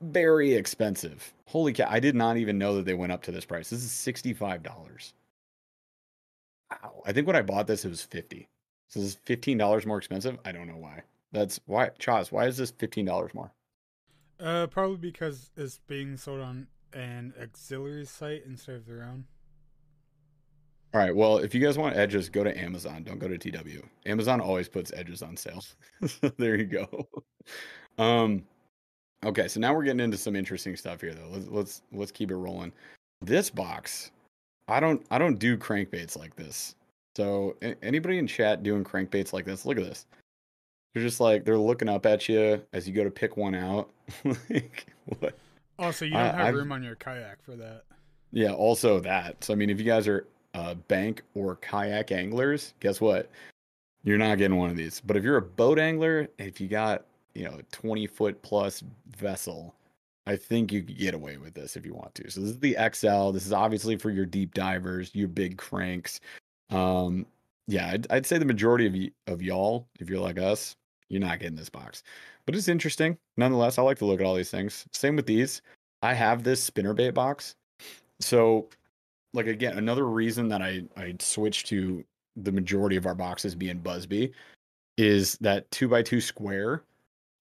[0.00, 1.32] very expensive.
[1.46, 1.86] Holy cow!
[1.88, 3.70] I did not even know that they went up to this price.
[3.70, 5.14] This is sixty five dollars.
[6.70, 7.02] Wow!
[7.06, 8.48] I think when I bought this, it was fifty.
[8.88, 10.38] So this is fifteen dollars more expensive.
[10.44, 11.02] I don't know why.
[11.32, 12.32] That's why, Chaz.
[12.32, 13.52] Why is this fifteen dollars more?
[14.38, 19.24] Uh, probably because it's being sold on an auxiliary site instead of their own.
[20.94, 21.14] All right.
[21.14, 23.02] Well, if you guys want edges, go to Amazon.
[23.02, 23.82] Don't go to TW.
[24.06, 25.62] Amazon always puts edges on sale.
[26.38, 27.08] there you go.
[27.98, 28.44] Um,
[29.24, 29.48] okay.
[29.48, 31.28] So now we're getting into some interesting stuff here, though.
[31.30, 32.72] Let's let's let's keep it rolling.
[33.20, 34.10] This box,
[34.68, 36.76] I don't I don't do crankbaits like this.
[37.16, 40.06] So anybody in chat doing crankbaits like this, look at this.
[40.94, 43.90] They're just like they're looking up at you as you go to pick one out.
[44.50, 44.86] like
[45.20, 45.36] what?
[45.78, 47.84] Also, you don't I- have I've- room on your kayak for that.
[48.32, 49.42] Yeah, also that.
[49.44, 53.30] So I mean, if you guys are uh, bank or kayak anglers, guess what?
[54.04, 55.00] You're not getting one of these.
[55.04, 58.82] But if you're a boat angler, if you got you know a 20 foot plus
[59.16, 59.74] vessel,
[60.26, 62.30] I think you could get away with this if you want to.
[62.30, 63.30] So this is the XL.
[63.32, 66.20] This is obviously for your deep divers, your big cranks.
[66.70, 67.26] Um,
[67.66, 70.76] yeah, I'd, I'd say the majority of y- of y'all, if you're like us,
[71.08, 72.02] you're not getting this box.
[72.46, 73.78] But it's interesting nonetheless.
[73.78, 74.86] I like to look at all these things.
[74.92, 75.62] Same with these.
[76.02, 77.54] I have this spinnerbait box.
[78.20, 78.68] So,
[79.34, 82.04] like again, another reason that I I switched to
[82.36, 84.32] the majority of our boxes being Buzbe
[84.96, 86.82] is that two by two square,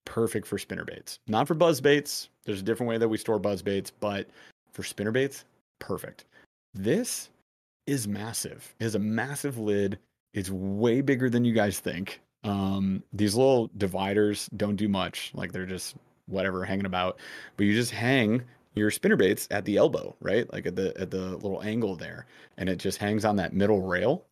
[0.05, 1.19] perfect for spinnerbaits.
[1.28, 2.30] Not for buzz baits.
[2.45, 4.30] There's a different way that we store buzz baits, but
[4.71, 5.43] for spinnerbaits,
[5.80, 6.26] perfect.
[6.73, 7.30] This
[7.88, 8.73] is massive.
[8.80, 9.99] It has a massive lid.
[10.36, 12.22] It's way bigger than you guys think.
[12.44, 15.32] Um, these little dividers don't do much.
[15.34, 15.96] Like they're just
[16.28, 17.18] whatever hanging about.
[17.56, 18.44] But you just hang
[18.76, 20.52] your spinner baits at the elbow, right?
[20.52, 22.28] Like at the at the little angle there,
[22.58, 24.26] and it just hangs on that middle rail.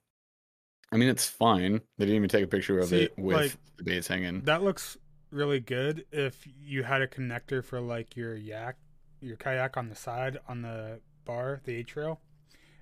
[0.92, 1.82] I mean, it's fine.
[1.98, 4.42] They didn't even take a picture of See, it with like, the baits hanging.
[4.42, 4.98] That looks
[5.32, 8.76] really good if you had a connector for like your yak,
[9.22, 12.20] your kayak on the side on the bar, the H rail,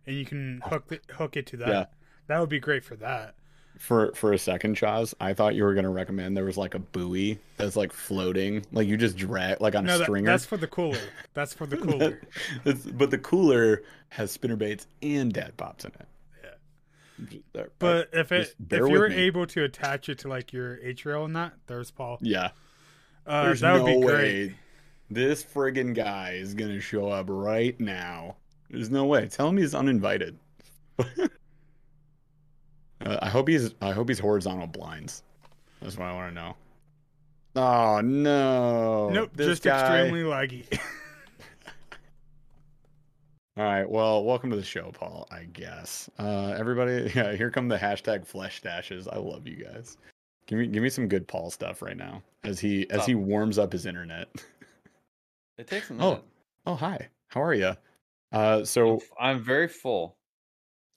[0.08, 1.70] and you can hook the, hook it to that.
[1.70, 1.86] Yeah.
[2.32, 3.36] That would be great for that.
[3.78, 6.80] for for a second, Chaz, I thought you were gonna recommend there was like a
[6.80, 10.32] buoy that's like floating, like you just drag like on No, a that, stringer.
[10.32, 10.98] that's for the cooler.
[11.34, 12.22] That's for the cooler.
[12.64, 16.08] That's- but the cooler has spinner baits and dad pops in it.
[17.54, 17.64] Yeah.
[17.80, 19.16] But if it if you were me.
[19.16, 22.18] able to attach it to like your rail and that, there's Paul.
[22.22, 22.52] yeah,
[23.28, 24.14] Uh, there's that would no be way
[24.48, 24.56] great.
[25.10, 28.38] this friggin' guy is gonna show up right now.
[28.70, 29.28] There's no way.
[29.28, 30.38] Tell him he's uninvited.
[33.06, 35.24] uh, I hope he's I hope he's horizontal blinds.
[35.82, 36.56] That's what I want to know.
[37.56, 39.10] Oh no!
[39.10, 40.80] Nope, This just guy- extremely laggy.
[43.58, 43.90] All right.
[43.90, 45.28] Well, welcome to the show, Paul.
[45.30, 46.10] I guess.
[46.18, 47.34] Uh, everybody, yeah.
[47.36, 49.08] Here come the hashtag flesh dashes.
[49.08, 49.98] I love you guys.
[50.48, 53.58] Give me, give me some good Paul stuff right now as he as he warms
[53.60, 54.28] up his internet.
[55.58, 55.98] It takes a Oh.
[55.98, 56.24] minute.
[56.66, 57.08] oh, hi.
[57.28, 57.76] How are you?
[58.34, 60.16] Uh, I'm so f- I'm very full.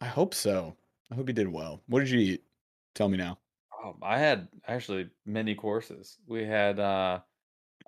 [0.01, 0.75] I hope so.
[1.11, 1.83] I hope you did well.
[1.87, 2.45] What did you eat?
[2.95, 3.39] Tell me now.
[3.83, 6.19] Um, I had actually many courses.
[6.27, 7.23] We had uh,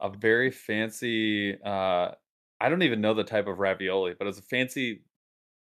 [0.00, 1.60] a very fancy.
[1.62, 2.14] Uh,
[2.60, 5.04] I don't even know the type of ravioli, but it's a fancy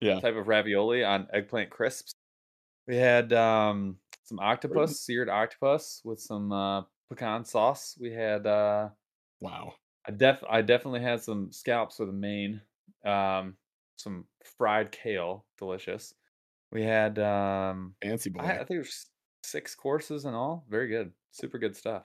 [0.01, 0.21] Yeah.
[0.21, 2.13] type of ravioli on eggplant crisps.
[2.87, 7.97] We had um, some octopus, seared octopus with some uh, pecan sauce.
[7.99, 8.91] We had uh,
[9.39, 9.75] Wow.
[10.05, 12.61] I def I definitely had some scallops with a main,
[13.03, 13.57] um,
[13.97, 16.13] some fried kale, delicious.
[16.75, 18.41] We had um, Fancy boy.
[18.41, 19.05] I, I think there's
[19.45, 20.65] six courses in all.
[20.69, 22.03] Very good, super good stuff.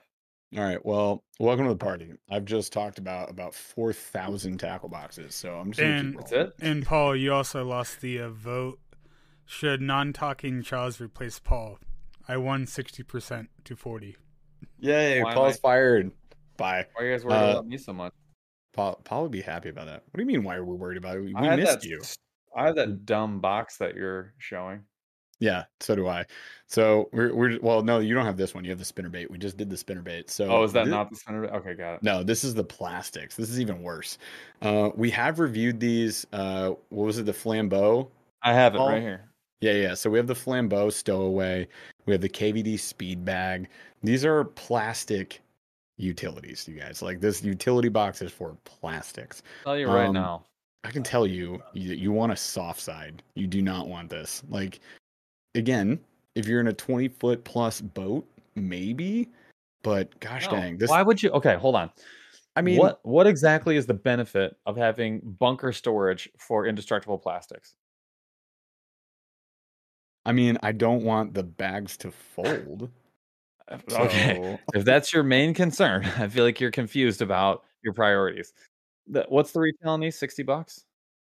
[0.57, 0.79] All right.
[0.85, 2.13] Well, welcome to the party.
[2.29, 6.19] I've just talked about about four thousand tackle boxes, so I'm just gonna And- keep
[6.21, 6.53] That's it.
[6.61, 8.79] and Paul, you also lost the uh, vote.
[9.45, 11.77] Should non-talking Charles replace Paul?
[12.29, 14.15] I won sixty percent to forty.
[14.79, 15.21] Yay!
[15.21, 16.11] Why Paul's I- fired.
[16.55, 16.85] Bye.
[16.93, 18.13] Why are you guys worried Uh, about me so much?
[18.73, 20.03] Paul, Paul would be happy about that.
[20.05, 20.43] What do you mean?
[20.43, 21.23] Why are we worried about it?
[21.25, 21.83] We, I we missed that.
[21.89, 21.99] you.
[21.99, 22.15] s-
[22.55, 24.81] I have that dumb box that you're showing.
[25.39, 26.25] Yeah, so do I.
[26.67, 28.63] So we're we're well, no, you don't have this one.
[28.63, 29.29] You have the spinner bait.
[29.31, 30.29] We just did the spinner bait.
[30.29, 31.45] So Oh, is that thi- not the center?
[31.55, 32.03] Okay, got it.
[32.03, 33.35] No, this is the plastics.
[33.35, 34.19] This is even worse.
[34.61, 36.27] Uh, we have reviewed these.
[36.31, 37.25] Uh, what was it?
[37.25, 38.09] The flambeau.
[38.43, 38.87] I have it Oh.
[38.87, 39.29] right here.
[39.61, 39.93] Yeah, yeah.
[39.95, 41.67] So we have the flambeau stowaway.
[42.05, 43.67] We have the KVD speed bag.
[44.03, 45.41] These are plastic
[45.97, 47.01] utilities, you guys.
[47.01, 49.41] Like this utility box is for plastics.
[49.65, 50.45] I'll tell you right Um, now.
[50.83, 53.21] I can tell you, you, you want a soft side.
[53.35, 54.43] You do not want this.
[54.49, 54.79] Like,
[55.55, 55.99] again,
[56.35, 58.25] if you're in a 20 foot plus boat,
[58.55, 59.29] maybe.
[59.83, 60.89] But gosh No, dang, this.
[60.89, 61.29] Why would you?
[61.31, 61.91] Okay, hold on.
[62.55, 67.75] I mean, what what exactly is the benefit of having bunker storage for indestructible plastics?
[70.25, 72.89] I mean, I don't want the bags to fold.
[73.89, 78.51] Okay, so- if that's your main concern, I feel like you're confused about your priorities.
[79.11, 80.17] The- What's the retail on these?
[80.17, 80.85] Sixty bucks.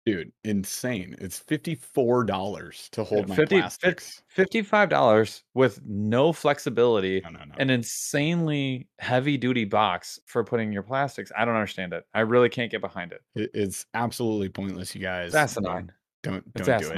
[0.06, 1.16] dude, insane.
[1.20, 4.22] It's $54 to hold my 50 plastics.
[4.28, 7.56] Fifty-five dollars with no flexibility, No, no, no.
[7.58, 11.32] an insanely heavy-duty box for putting your plastics.
[11.36, 12.06] I don't understand it.
[12.14, 13.22] I really can't get behind it.
[13.36, 15.28] It- it's absolutely pointless, you guys.
[15.30, 15.92] It's asinine.
[16.24, 16.96] Don't It's don't do it.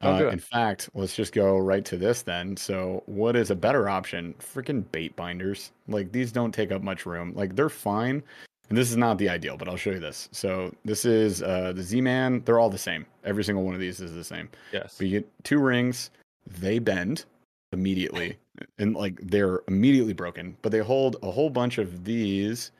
[0.00, 0.32] Don't Uh, do it.
[0.32, 2.56] in fact, let's just go right to this then.
[2.56, 4.34] So, what is a better option?
[4.38, 5.72] Freaking bait binders.
[5.88, 7.32] Like these don't take up much room.
[7.34, 8.22] Like they're fine.
[8.68, 10.28] And this is not the ideal, but I'll show you this.
[10.32, 12.42] So, this is uh, the Z-Man.
[12.44, 13.06] They're all the same.
[13.24, 14.48] Every single one of these is the same.
[14.72, 14.96] Yes.
[14.98, 16.10] But you get two rings.
[16.46, 17.24] They bend
[17.72, 18.38] immediately.
[18.78, 22.72] and like they're immediately broken, but they hold a whole bunch of these,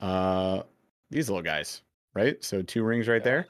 [0.00, 0.62] uh,
[1.10, 1.82] these little guys,
[2.14, 2.42] right?
[2.42, 3.24] So two rings right Yeah.
[3.24, 3.46] there.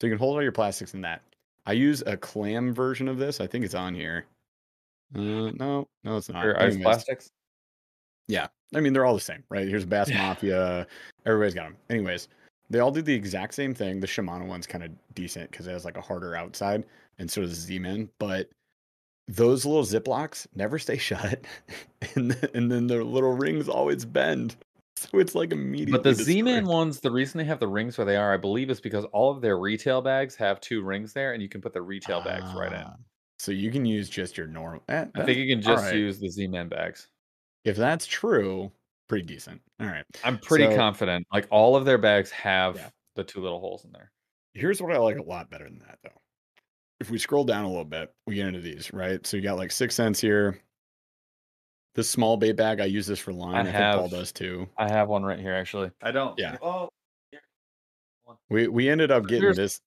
[0.00, 1.22] So you can hold all your plastics in that.
[1.66, 3.40] I use a clam version of this.
[3.40, 4.24] I think it's on here.
[5.14, 6.42] Uh, no, no, it's not.
[6.42, 7.30] Your ice plastics.
[8.28, 8.46] Yeah.
[8.74, 9.68] I mean, they're all the same, right?
[9.68, 10.08] Here's Bass.
[10.14, 10.86] Mafia.
[11.26, 11.76] Everybody's got them.
[11.90, 12.28] Anyways,
[12.70, 14.00] they all do the exact same thing.
[14.00, 16.84] The Shimano one's kind of decent because it has like a harder outside,
[17.18, 18.08] and so does the Z-Man.
[18.18, 18.48] But
[19.28, 21.44] those little Ziplocs never stay shut,
[22.14, 24.56] and th- and then the little rings always bend,
[24.96, 25.92] so it's like immediately.
[25.92, 28.70] But the Z-Man ones, the reason they have the rings where they are, I believe,
[28.70, 31.72] is because all of their retail bags have two rings there, and you can put
[31.72, 32.82] the retail bags right in.
[32.82, 32.96] Ah,
[33.38, 34.82] So you can use just your normal.
[34.88, 35.94] eh, I think you can just right.
[35.96, 37.08] use the Z-Man bags.
[37.64, 38.70] If that's true,
[39.10, 39.60] pretty decent.
[39.80, 40.04] All right.
[40.24, 41.26] I'm pretty So- confident.
[41.32, 42.90] Like all of their bags have Yeah.
[43.16, 44.12] the two little holes in there.
[44.54, 46.20] Here's what I like a lot better than that, though.
[47.00, 49.24] If we scroll down a little bit, we get into these, right?
[49.26, 50.60] So you got like 6th Sense here.
[51.96, 53.66] This small bait bag, I use this for line.
[53.66, 54.68] I, think Paul does too.
[54.78, 55.90] I have one right here, actually.
[56.02, 56.38] I don't.
[56.38, 56.56] Yeah.
[56.62, 56.88] Oh,
[58.48, 59.80] We we ended up getting Here's- this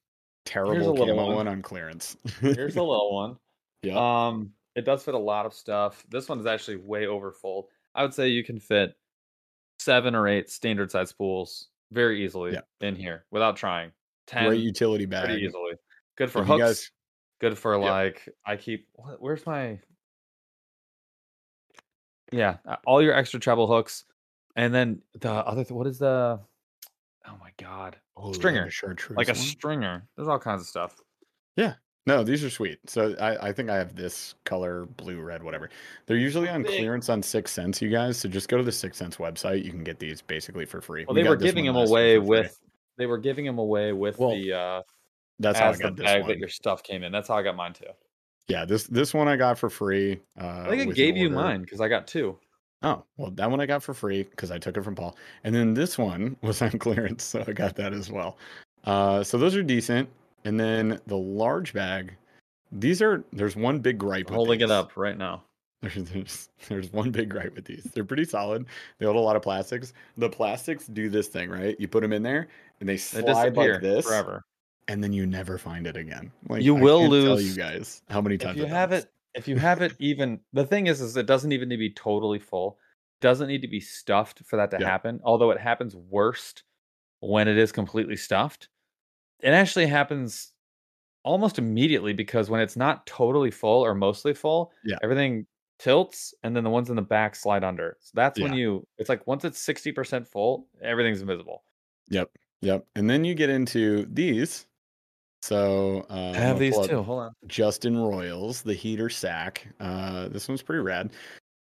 [0.46, 1.36] terrible little camo one.
[1.36, 1.48] one.
[1.48, 2.18] on clearance.
[2.42, 3.38] here's a little one.
[3.84, 4.28] yeah.
[4.28, 6.04] Um, it does fit a lot of stuff.
[6.10, 7.70] This one is actually way over full.
[7.96, 8.96] I would say you can fit
[9.80, 12.62] seven or eight standard size pools very easily Yeah.
[12.82, 13.92] in here without trying.
[14.28, 15.26] Ten Great utility bag.
[15.26, 15.74] pretty easily.
[16.18, 16.62] Good for If hooks.
[16.62, 16.92] guys-
[17.40, 17.82] good for Yep.
[17.90, 18.88] like I keep.
[19.20, 19.80] Where's my?
[22.32, 22.58] Yeah,
[22.88, 24.06] all your extra treble hooks,
[24.56, 25.64] and then the other.
[25.64, 26.40] Th- what is the?
[27.28, 28.00] Oh my god!
[28.18, 28.70] Oh, stringer.
[28.72, 30.08] chartreuse like a stringer.
[30.16, 31.00] There's all kinds of stuff.
[32.06, 32.80] No, these are sweet.
[32.90, 35.70] So I, I think I have this color, blue, red, whatever.
[36.06, 36.78] They're usually on big.
[36.78, 38.18] clearance on 6th Sense, you guys.
[38.18, 39.64] So just go to the 6th Sense website.
[39.64, 41.06] You can get these basically for free.
[41.06, 42.60] Well, We they were giving them away with.
[42.98, 44.82] They were giving them away with Well, the uh
[45.40, 46.30] That's how I the got this bag one.
[46.32, 47.12] that your stuff came in.
[47.12, 47.86] That's how I got mine too.
[48.50, 50.20] Yeah, this this one I got for free.
[50.40, 52.38] Uh, I think I gave you mine because I got two.
[52.82, 55.16] Oh, well, that one I got for free because I took it from Paul.
[55.46, 58.38] And then this one was on clearance, so I got that as well.
[58.84, 60.10] Uh, so those are decent.
[60.46, 62.14] And then the large bag,
[62.72, 64.28] these are there's one big gripe.
[64.30, 64.72] with Holding it these.
[64.72, 65.44] up right now.
[65.82, 67.84] There's, there's there's one big gripe with these.
[67.94, 68.66] They're pretty solid.
[69.00, 69.94] They hold a lot of plastics.
[70.18, 71.76] The plastics do this thing, right?
[71.80, 72.48] You put them in there
[72.80, 74.44] and they They slide disappear like this, forever.
[74.88, 76.32] and then you never find it again.
[76.48, 79.48] Like You I will lose- you guys how many times If you done it, if
[79.48, 82.40] you have it, even the thing is, is it doesn't even need to be totally
[82.40, 82.78] full.
[83.20, 85.20] Doesn't need to be stuffed for that to happen.
[85.24, 86.64] Although it happens worst
[87.20, 88.70] when it is completely stuffed.
[89.44, 90.54] It actually happens
[91.24, 94.98] almost immediately because when it's not totally full or mostly full, Yeah.
[95.04, 95.46] everything
[95.80, 97.98] tilts and then the ones in the back slide under.
[98.00, 101.64] So that's when you it's like once it's 60% full, everything's invisible.
[102.10, 102.30] Yep,
[102.62, 102.86] yep.
[102.96, 104.66] And then you get into these.
[105.42, 107.04] So uh, I have these too.
[107.04, 107.32] Hold on.
[107.48, 109.68] Justin Royals, the heater sack.
[109.80, 111.12] Uh, this one's pretty rad.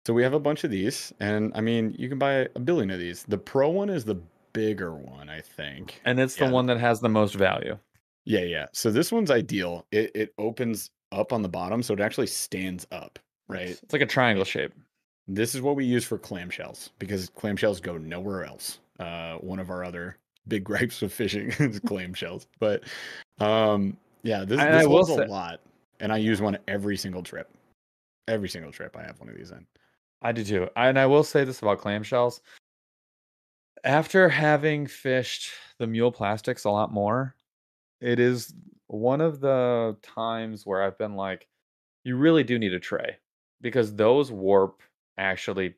[0.05, 2.91] So we have a bunch of these, and I mean, you can buy a billion
[2.91, 3.23] of these.
[3.23, 4.15] The pro one is the
[4.53, 6.01] bigger one, I think.
[6.05, 6.47] And it's Yeah.
[6.47, 7.77] the one that has the most value.
[8.25, 8.67] Yeah, yeah.
[8.73, 9.85] So this one's ideal.
[9.91, 13.69] It it opens up on the bottom, so it actually stands up, right?
[13.69, 14.73] It's like a triangle shape.
[15.27, 18.79] This is what we use for clamshells because clamshells go nowhere else.
[18.99, 22.45] Uh, one of our other big gripes with fishing is clamshells.
[22.59, 22.83] But
[23.39, 25.59] um, yeah, this, And this holds a lot,
[25.99, 27.49] and I use one every single trip.
[28.27, 29.65] Every single trip, I have one of these in.
[30.21, 30.69] I do too.
[30.77, 32.39] And I will say this about clamshells.
[33.83, 37.35] After having fished the mule plastics a lot more,
[38.01, 38.53] it is
[38.87, 41.47] one of the times where I've been like,
[42.03, 43.17] you really do need a tray
[43.61, 44.81] because those warp
[45.17, 45.75] actually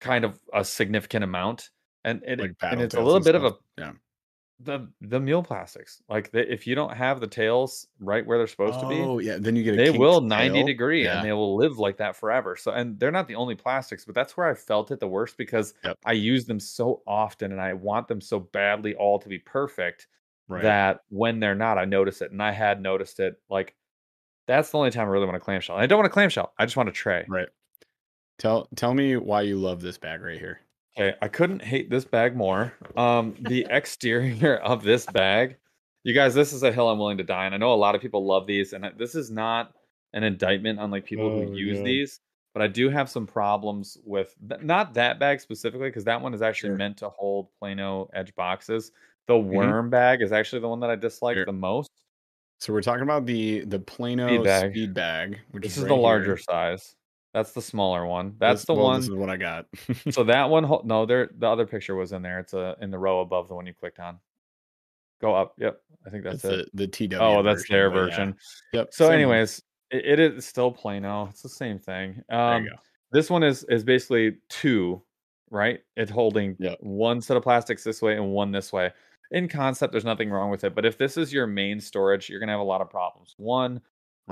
[0.00, 1.70] kind of a significant amount.
[2.04, 3.92] And it, Like and it's a little bit of a yeah.
[4.58, 8.46] The the mule plastics like the, if you don't have the tails right where they're
[8.46, 10.66] supposed to be Oh yeah, then you get a they will 90 tail.
[10.66, 11.18] degree Yeah.
[11.18, 14.14] and they will live like that forever so and they're not the only plastics but
[14.14, 15.98] that's where i felt it the worst because Yep.
[16.06, 20.06] i use them so often and i want them so badly all to be perfect
[20.48, 20.62] right.
[20.62, 23.76] that when they're not i notice it and i had noticed it like
[24.46, 26.54] that's the only time i really want a clamshell And i don't want a clamshell
[26.58, 27.48] i just want a tray right.
[28.38, 30.60] Tell tell me why you love this bag right here.
[30.98, 32.72] Okay, I couldn't hate this bag more.
[32.96, 35.56] Um, the exterior of this bag,
[36.04, 37.52] you guys, this is a hill I'm willing to die on.
[37.54, 39.74] I know a lot of people love these, and this is not
[40.14, 41.84] an indictment on like people Oh, who use yeah.
[41.84, 42.20] these,
[42.54, 46.32] but I do have some problems with th- not that bag specifically because that one
[46.32, 46.76] is actually Sure.
[46.78, 48.92] meant to hold Plano edge boxes.
[49.26, 51.44] The worm bag is actually the one that I dislike Sure.
[51.44, 51.90] the most.
[52.60, 54.94] So we're talking about the the Plano speed bag.
[54.94, 56.02] bag, which This is is right the here.
[56.02, 56.95] larger size.
[57.36, 58.34] That's the smaller one.
[58.38, 59.00] That's This- the well, one.
[59.00, 59.66] This is what I got.
[60.10, 62.98] so that one no there the other picture was in there it's a in the
[62.98, 64.18] row above the one you clicked on
[65.20, 67.14] go up yep i think that's That's it the the TW.
[67.20, 68.04] oh that's their but yeah.
[68.04, 68.36] version
[68.72, 68.88] Yep.
[68.92, 71.26] so anyways It, it is still Plano.
[71.30, 72.22] It's the same thing.
[72.30, 72.76] There Um, you go.
[73.12, 75.02] this one is is basically two,
[75.50, 75.80] right?
[75.96, 76.78] It's holding Yep.
[76.80, 78.90] one set of plastics this way and one this way.
[79.30, 82.40] In concept, there's nothing wrong with it, but if this is your main storage, you're
[82.40, 83.34] gonna have a lot of problems.
[83.36, 83.80] One,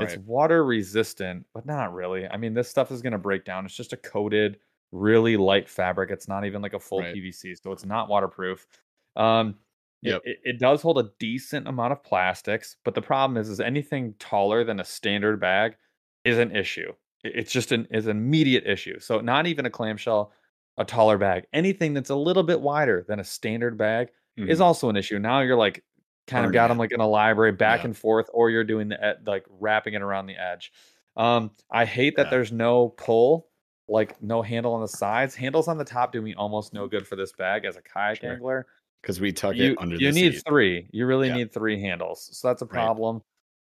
[0.03, 2.26] it's water resistant, but not really.
[2.28, 3.64] I mean, this stuff is gonna break down.
[3.64, 4.59] It's just a coated,
[4.92, 6.11] really light fabric.
[6.11, 7.14] It's not even like a full Right.
[7.14, 8.66] PVC, so it's not waterproof.
[9.16, 9.59] Um,
[10.03, 10.22] it- Yep.
[10.24, 14.14] it, it does hold a decent amount of plastics, but the problem is, is anything
[14.18, 15.76] taller than a standard bag
[16.24, 16.92] is an issue.
[17.22, 18.99] It- It's just an is an immediate issue.
[19.01, 20.32] So not even a clamshell,
[20.76, 24.62] a taller bag, anything that's a little bit wider than a standard bag is Mhm.
[24.64, 25.18] also an issue.
[25.20, 25.84] Now you're like
[26.26, 27.86] kind of got them like in a library back Yeah.
[27.86, 30.72] and forth, or you're doing the ed- like wrapping it around the edge.
[31.16, 32.30] Um, I hate that Yeah.
[32.30, 33.48] there's no pull,
[33.88, 35.34] like no handle on the sides.
[35.34, 38.20] Handles on the top do me almost no good for this bag as a kayak
[38.20, 38.32] Sure.
[38.32, 38.66] angler.
[39.02, 40.42] because we tuck You it under the you need seat.
[40.48, 40.88] three.
[40.90, 41.34] You really Yeah.
[41.34, 42.30] need three handles.
[42.38, 42.72] So that's a Right.
[42.72, 43.20] problem.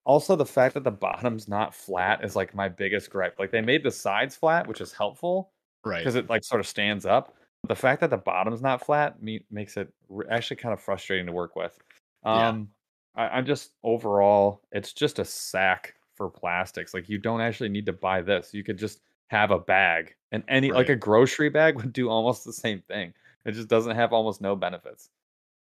[0.05, 3.39] Also, the fact that the bottom's not flat is like my biggest gripe.
[3.39, 5.51] Like they made the sides flat, which is helpful
[5.87, 6.01] Right.
[6.01, 7.35] because it like sort of stands up.
[7.63, 10.83] But the fact that the bottom's not flat me- makes it r- actually kind of
[10.83, 11.79] frustrating to work with.
[12.25, 12.49] Yeah.
[12.49, 12.69] Um,
[13.15, 16.95] I, I'm just overall, it's just a sack for plastics.
[16.95, 18.55] Like you don't actually need to buy this.
[18.55, 22.45] You could just have a bag, and any like a grocery bag would do almost
[22.45, 23.13] the same thing.
[23.45, 25.11] It just doesn't have almost no benefits.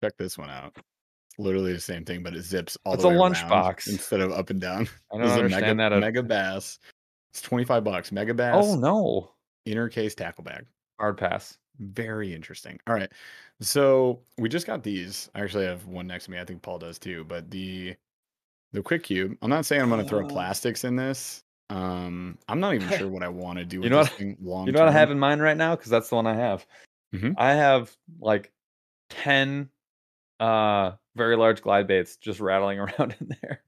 [0.04, 0.74] Check this one out.
[0.76, 3.88] It's literally the same thing, but it zips all It's the a way lunchbox.
[3.88, 4.90] instead of up and down.
[5.14, 6.04] I don't is a understand mega, that.
[6.04, 6.80] at- Megabass.
[7.34, 8.10] It's twenty five bucks.
[8.10, 8.52] Megabass.
[8.56, 9.32] oh no,
[9.66, 10.66] Inner case tackle bag.
[11.02, 11.58] Hard pass.
[11.80, 12.80] Very interesting.
[12.88, 13.12] All right.
[13.60, 15.30] So we just got these.
[15.34, 16.40] I actually have one next to me.
[16.40, 17.24] I think Paul does too.
[17.24, 17.96] But the
[18.72, 19.36] the quick cube.
[19.42, 20.28] I'm not saying I'm going to throw Oh.
[20.30, 21.44] plastics in this.
[21.72, 24.80] Um, I'm not even sure what I want to do with know what- You know
[24.80, 25.76] what I have in mind right now?
[25.76, 26.66] Because that's the one I have.
[27.16, 27.34] Mhm.
[27.38, 28.52] I have like
[29.10, 29.70] ten
[30.40, 33.64] uh very large glide baits just rattling around in there.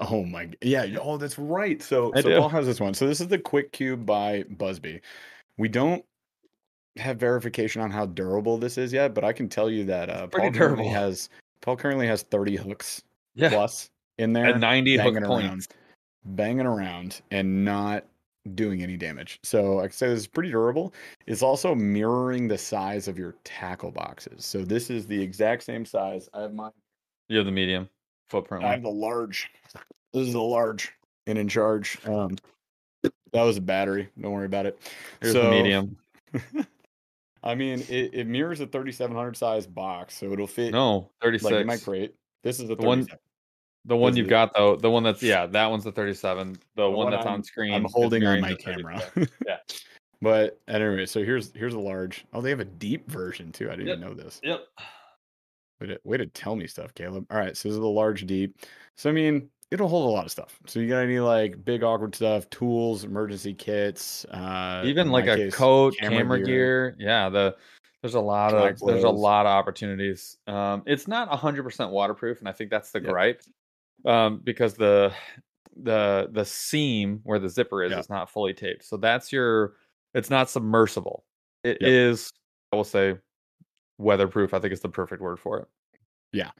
[0.00, 1.82] Oh my yeah, oh that's right.
[1.82, 2.38] So I so do.
[2.38, 2.94] Paul has this one.
[2.94, 5.00] So this is the Quick Cube by Buzbe.
[5.58, 6.04] We don't
[6.96, 10.26] have verification on how durable this is yet, but I can tell you that uh
[10.26, 11.28] Paul currently has
[11.60, 13.02] Paul currently has 30 hooks
[13.34, 15.46] Yeah, plus in there and ninety hook banging points.
[15.46, 15.66] around,
[16.36, 18.04] banging around and not
[18.54, 19.38] doing any damage.
[19.42, 20.92] So I said, this is pretty durable.
[21.26, 24.44] It's also mirroring the size of your tackle boxes.
[24.44, 26.28] So this is the exact same size.
[26.34, 26.72] I have mine.
[27.28, 27.88] You have the medium
[28.28, 28.64] footprint.
[28.64, 29.50] I have the large.
[30.12, 30.92] This is the large
[31.26, 31.98] and in charge.
[32.06, 32.36] Um,
[33.02, 34.08] that was a battery.
[34.20, 34.78] Don't worry about it.
[35.20, 35.96] Here's so, the medium.
[37.42, 41.54] I mean, it, it mirrors a 3700 size box, so it'll fit No, thirty like
[41.54, 42.14] in my crate.
[42.42, 43.08] This is The one-
[43.84, 46.56] The one This you've got though, the one that's yeah, that one's the thirty seven.
[46.76, 47.74] The, one one that's I'm- on screen.
[47.74, 49.02] I'm holding on my camera.
[49.46, 49.56] Yeah.
[50.20, 52.24] But anyway, so here's here's a large.
[52.32, 53.66] Oh, they have a deep version too.
[53.68, 53.98] I didn't Yep.
[53.98, 54.40] even know this.
[54.44, 54.60] Yep.
[55.80, 57.26] Way to, way to tell me stuff, Caleb.
[57.28, 58.56] All right, so this is the large deep.
[58.96, 60.58] So I mean, it'll hold a lot of stuff.
[60.66, 65.36] So you got any like big awkward stuff, tools, emergency kits, uh, Even like a
[65.36, 66.94] case, coat, camera, gear.
[66.98, 67.56] Yeah, the
[68.02, 70.36] there's a lot of there's a lot of opportunities.
[70.46, 73.42] Um, it's not hundred percent waterproof, and I think that's the gripe.
[74.04, 75.12] Um, because the
[75.82, 78.84] the the seam where the zipper is is not fully taped.
[78.84, 79.74] So that's your
[80.12, 81.24] it's not submersible.
[81.64, 82.38] It is Yep.
[82.72, 83.18] I will say
[83.98, 84.52] weatherproof.
[84.52, 85.68] I think is the perfect word for it.
[86.32, 86.50] Yeah.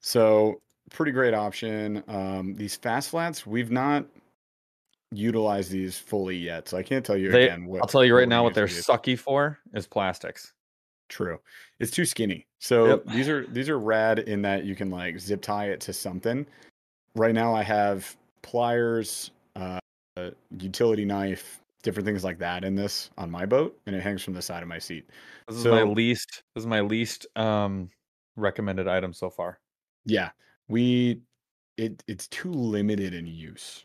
[0.00, 0.60] So
[0.92, 2.02] pretty great option.
[2.08, 4.04] Um, these fast flats, we've not
[5.10, 7.66] utilized these fully yet, so I can't tell you They- again.
[7.66, 8.86] What I'll tell you right now what they're these.
[8.86, 10.52] sucky for is plastics.
[11.08, 11.38] True.
[11.78, 12.46] It's too skinny.
[12.58, 13.04] So Yep.
[13.06, 16.46] these are these are rad in that you can like zip tie it to something.
[17.14, 19.78] Right now I have pliers, uh,
[20.16, 24.22] a utility knife, different things like that in this on my boat, and it hangs
[24.22, 25.06] from the side of my seat.
[25.48, 27.90] This is my least this is my least um
[28.36, 29.60] recommended item so far.
[30.06, 30.30] Yeah,
[30.68, 31.20] we
[31.78, 33.84] it it's too limited in use.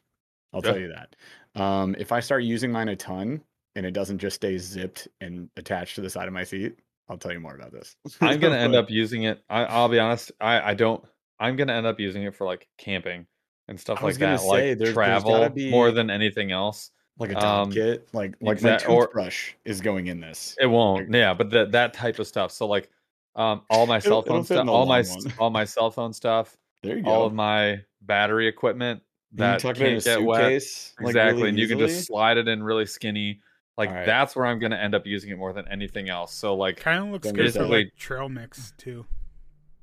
[0.54, 0.72] I'll Yeah.
[0.72, 1.16] tell you that.
[1.62, 3.42] Um, if I start using mine a ton
[3.76, 7.18] and it doesn't just stay zipped and attached to the side of my seat, I'll
[7.18, 7.96] tell you more about this.
[8.22, 9.44] I'm gonna end up using it.
[9.50, 10.32] I, I'll be honest.
[10.42, 11.04] I, I don't.
[11.40, 13.26] I'm gonna end up using it for like camping
[13.68, 16.92] and stuff like that, say, like there's- there's travel gotta more than anything else.
[17.20, 20.56] like a top um, kit, like like my exact- or- toothbrush is going in this.
[20.60, 21.12] It won't.
[21.14, 22.52] Yeah, but that that type of stuff.
[22.52, 22.90] So like,
[23.36, 25.34] um, all my cell phone stuff, all my one.
[25.40, 27.10] all my cell phone stuff, There you go.
[27.10, 29.02] all of my battery equipment
[29.32, 30.40] You that tuck it in a can't get wet.
[30.40, 33.42] suitcase, like, Exactly, really and you can just slide it in really skinny.
[33.78, 34.06] Like Alright.
[34.06, 36.34] that's where I'm gonna end up using it more than anything else.
[36.34, 39.06] So like, Kind of looks Then good for like trail mix too.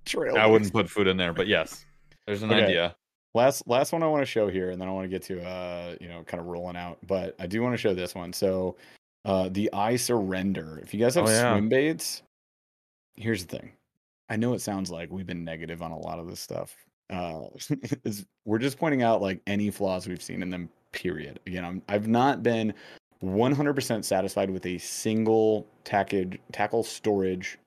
[0.05, 0.51] Trail I mix.
[0.53, 1.85] wouldn't put food in there, but yes,
[2.27, 2.65] there's an Okay.
[2.65, 2.97] idea.
[3.35, 5.43] Last last one I want to show here, and then I want to get to
[5.45, 8.33] uh you know kind of rolling out, but I do want to show this one.
[8.33, 8.77] So
[9.25, 10.79] uh the I surrender.
[10.83, 11.53] If you guys have Oh, yeah.
[11.53, 12.23] swim baits,
[13.17, 13.73] here's the thing.
[14.29, 16.77] I know it sounds like we've been negative on a lot of this stuff.
[17.11, 17.43] Uh
[18.05, 21.41] is we're just pointing out like any flaws we've seen in them Period.
[21.45, 22.72] Again, I'm, I've not been
[23.20, 27.59] 100% satisfied with a single tackle tackle storage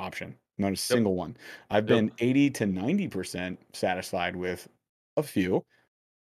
[0.00, 0.36] option.
[0.58, 1.36] Not a single one.
[1.70, 2.02] I've Yep.
[2.02, 4.68] been 80 to 90% satisfied with
[5.16, 5.62] a few,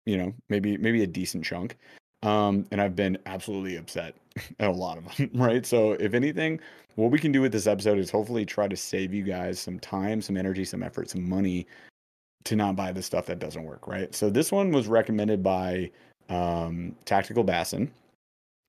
[0.06, 1.78] you know, maybe maybe a decent chunk.
[2.24, 4.16] Um, and I've been absolutely upset
[4.60, 5.66] a lot of them, right?
[5.66, 6.60] So if anything,
[6.96, 9.80] what we can do with this episode is hopefully try to save you guys some
[9.80, 11.68] time, some energy, some effort, some money
[12.44, 14.14] to not buy the stuff that doesn't work, right?
[14.16, 15.92] So this one was recommended by
[16.30, 17.92] um, Tactical Bassin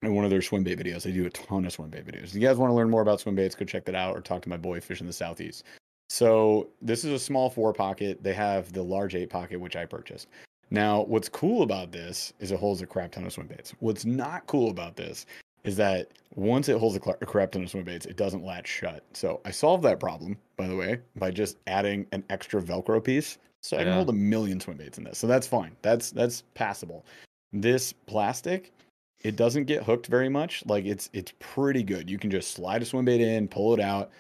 [0.02, 1.02] in one of their swim bait videos.
[1.02, 2.24] They do a ton of swim bait videos.
[2.24, 4.20] If you guys want to learn more about swim baits, go check that out or
[4.20, 5.64] talk to my boy Fish in the Southeast.
[6.10, 8.22] So this is a small four pocket.
[8.22, 10.28] They have the large eight pocket, which I purchased.
[10.70, 13.74] Now, what's cool about this is it holds a crap ton of swim baits.
[13.80, 15.26] What's not cool about this
[15.64, 18.44] is that once it holds a, cl- a crap ton of swim baits, it doesn't
[18.44, 19.04] latch shut.
[19.12, 23.38] So I solved that problem, by the way, by just adding an extra Velcro piece.
[23.60, 25.18] So I can hold a million swim baits in this.
[25.18, 25.76] So that's fine.
[25.82, 27.06] That's that's passable.
[27.52, 28.72] This plastic,
[29.20, 30.64] it doesn't get hooked very much.
[30.66, 32.10] Like it's it's pretty good.
[32.10, 34.10] You can just slide a swim bait in, pull it out.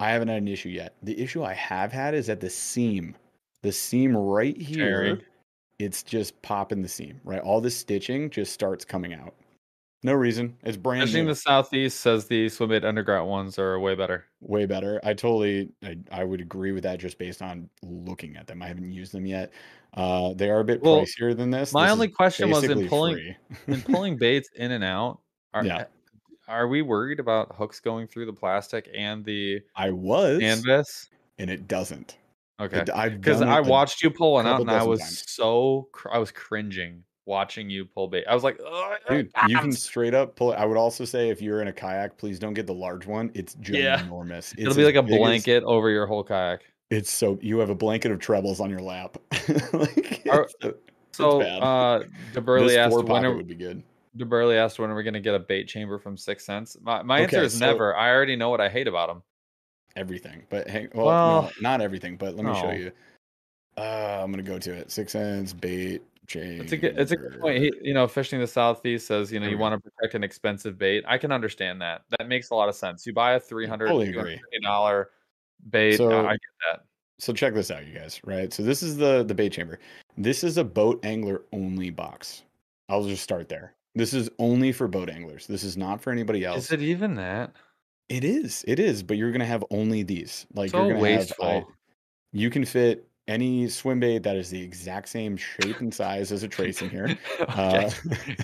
[0.00, 0.94] I haven't had an issue yet.
[1.02, 3.14] The issue I have had is at the seam.
[3.62, 5.20] The seam right here,
[5.78, 7.40] it's just popping the seam, right?
[7.40, 9.34] All the stitching just starts coming out.
[10.04, 10.54] No reason.
[10.62, 11.30] It's brand Fishing new.
[11.32, 14.26] the southeast says the swim bait underground ones are way better.
[14.42, 15.00] way better.
[15.02, 18.60] I totally, I, I would agree with that just based on looking at them.
[18.62, 19.50] I haven't used them yet.
[19.94, 21.72] Uh, they are a bit Well, pricier than this.
[21.72, 23.34] my This only question was in pulling-
[23.66, 25.20] in pulling baits in and out.
[25.54, 25.84] Are, Yeah.
[26.48, 31.08] Are we worried about hooks going through the plastic and the I was, canvas?
[31.38, 32.18] and it doesn't.
[32.60, 32.80] Okay.
[32.80, 35.24] It- I've Because I watched you pull one out, and I was times.
[35.30, 38.24] so I was cringing watching you pull bait.
[38.28, 40.56] I was like, "Ugh, Dude, you can ah." straight up pull it.
[40.56, 43.30] I would also say if you're in a kayak, please don't get the large one.
[43.34, 43.98] It's Yeah.
[44.00, 44.52] ginormous.
[44.52, 46.60] It's It'll be like a big as- blanket over your whole kayak.
[46.90, 49.16] it's so you have a blanket of trebles on your lap.
[49.72, 50.78] like, Are- it's
[51.12, 51.62] so- bad.
[51.62, 52.02] uh
[52.32, 53.82] DeBurley asked when are, would be good.
[54.18, 56.76] DeBurley asked when are we gonna get a bait chamber from 6th Sense?
[56.82, 57.96] My my answer is so- never.
[57.96, 59.22] I already know what I hate about them.
[59.96, 60.42] everything.
[60.50, 62.92] But hang well, Well, no, not everything, but let me show you.
[63.76, 64.88] Uh, I'm gonna go to it.
[64.88, 67.58] 6th Sense, bait, It's a good, it's a good point.
[67.58, 70.78] He, you know, fishing the southeast says you know you want to protect an expensive
[70.78, 71.04] bait.
[71.06, 72.02] I can understand that.
[72.18, 73.06] That makes a lot of sense.
[73.06, 74.40] You buy a 300 Totally agree.
[74.62, 75.10] dollar
[75.70, 75.96] bait.
[75.96, 76.80] So- I get that.
[77.20, 78.20] So check this out, you guys.
[78.24, 78.52] Right.
[78.52, 79.78] So this is the the bait chamber.
[80.16, 82.42] This is a boat angler only box.
[82.88, 83.74] I'll just start there.
[83.94, 85.46] This is only for boat anglers.
[85.46, 86.64] This is not for anybody else.
[86.64, 87.52] Is it even that?
[88.08, 88.64] It is.
[88.66, 89.02] It is.
[89.04, 90.46] But you're gonna have only these.
[90.54, 91.44] Like so you're gonna wasteful.
[91.48, 91.62] have.
[91.62, 91.66] I,
[92.32, 96.42] you can fit any swim bait that is the exact same shape and size as
[96.42, 97.16] a tracing here.
[97.40, 97.86] okay.
[97.88, 97.90] Uh,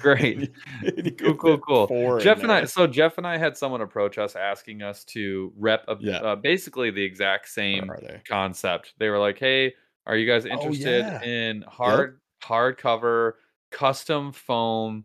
[0.01, 0.51] Great.
[1.19, 2.19] cool, cool, cool.
[2.19, 5.85] Jeff and I, so Jeff and I had someone approach us asking us to rep
[5.89, 6.17] a, Yeah.
[6.19, 8.23] uh, basically the exact same they?
[8.27, 8.95] concept.
[8.99, 9.75] They were like, "Hey,
[10.07, 11.23] are you guys interested Oh, yeah.
[11.23, 13.33] in hard hardcover
[13.71, 15.05] custom foam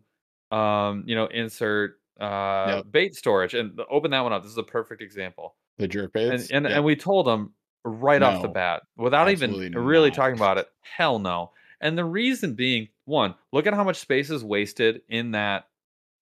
[0.52, 2.84] um, you know, insert uh Yep.
[2.92, 4.42] bait storage?" And open that one up.
[4.42, 5.54] This is a perfect example.
[5.78, 6.50] The jerk And baits.
[6.50, 6.76] and, Yeah.
[6.76, 7.52] and we told them
[7.86, 10.16] right off the bat without even really not.
[10.16, 10.68] talking about it.
[10.80, 11.52] Hell no.
[11.80, 15.68] And the reason being, one, look at how much space is wasted in that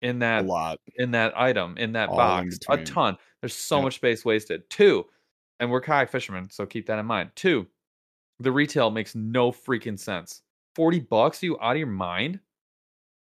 [0.02, 0.78] in a that lot.
[0.96, 3.84] in that item in that All in box a ton there's so Yep.
[3.84, 5.06] much space wasted two
[5.60, 7.66] and we're kayak fishermen so keep that in mind two
[8.40, 10.42] the retail makes no freaking sense
[10.74, 12.40] 40 bucks you out of your mind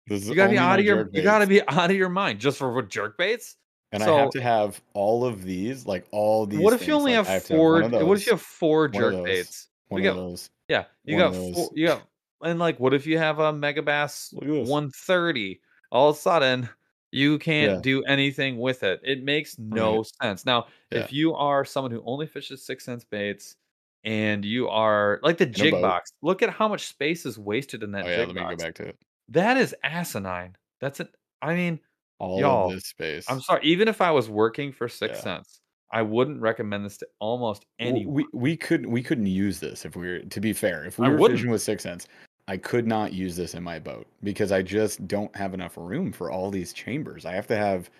[0.08, 2.58] This you gotta be out of your you gotta be out of your mind just
[2.58, 3.56] for what jerk baits
[3.94, 6.60] And I have to have all of these, like all these.
[6.60, 9.12] what if you only like, have I have four what if you have four jerk
[9.12, 10.50] those, baits one we of got- those.
[10.68, 11.70] yeah you got four, those.
[11.74, 12.02] you got
[12.42, 15.60] and like what if you have a Megabass 130
[15.92, 16.68] all of a sudden
[17.12, 17.80] you can't Yeah.
[17.80, 21.00] do anything with it it makes no sense now Yeah.
[21.00, 23.56] if you are someone who only fishes 6th Sense baits
[24.04, 27.82] and you are like the a jig box look at how much space is wasted
[27.82, 28.98] in that Oh yeah, jig let me box go back to it.
[29.28, 31.08] that is asinine that's it
[31.40, 31.78] i mean
[32.24, 33.26] All Y'all, of this space.
[33.28, 35.22] i'm sorry even if i was working for six Yeah.
[35.22, 35.60] cents
[35.92, 39.84] i wouldn't recommend this to almost Well, anyone we we couldn't we couldn't use this
[39.84, 40.84] if we were to be fair.
[40.84, 41.38] If we I were wouldn't.
[41.38, 42.08] fishing with 6th Sense,
[42.48, 46.12] I could not use this in my boat because I just don't have enough room
[46.12, 47.24] for all these chambers.
[47.26, 47.90] I have to have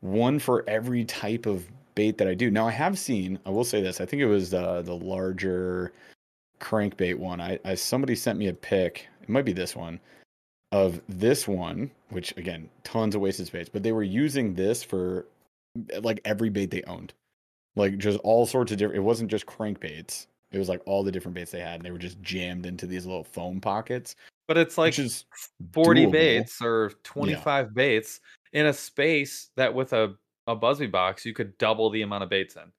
[0.00, 2.50] one for every type of bait that I do.
[2.50, 5.92] Now I have seen, I will say this, I think it was uh, the larger
[6.60, 7.40] crankbait one.
[7.40, 9.08] I, I somebody sent me a pic.
[9.22, 10.00] It might be this one
[10.74, 15.26] of this one, which again, tons of wasted space, but they were using this for
[16.02, 17.12] like every bait they owned
[17.76, 18.96] like just all sorts of different.
[18.96, 20.26] It wasn't just crankbaits.
[20.52, 22.86] It was like all the different baits they had, and they were just jammed into
[22.86, 24.14] these little foam pockets,
[24.46, 25.24] but it's like is
[25.72, 26.12] 40 doable.
[26.12, 28.20] baits or 25 baits
[28.52, 30.14] in a space that with a,
[30.46, 32.70] a Buzbe box, you could double the amount of baits in.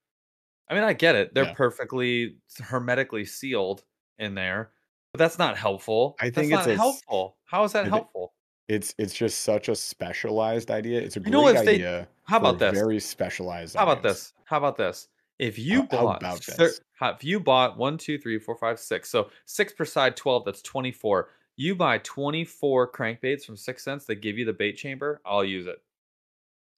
[0.70, 1.34] I mean, I get it.
[1.34, 1.54] They're Yeah.
[1.54, 3.84] perfectly hermetically sealed
[4.20, 4.72] in there,
[5.18, 6.16] but that's not helpful.
[6.20, 7.38] I That's think it's not a helpful.
[7.46, 8.34] How is that helpful?
[8.68, 11.00] It's it's just such a specialized idea.
[11.00, 12.08] It's a You great know, if they- idea.
[12.24, 12.74] how about this?
[12.74, 13.76] Very specialized.
[13.76, 14.14] How about items.
[14.14, 14.34] this?
[14.46, 15.08] How about this?
[15.38, 18.56] If you How- how bought, about thir- how- if you bought one, two, three, four,
[18.56, 20.46] five, six, so six per side, twelve.
[20.46, 21.30] That's twenty-four.
[21.58, 24.06] You buy twenty-four crankbaits from 6th Sense.
[24.06, 25.22] They give you the bait chamber.
[25.26, 25.78] I'll use it.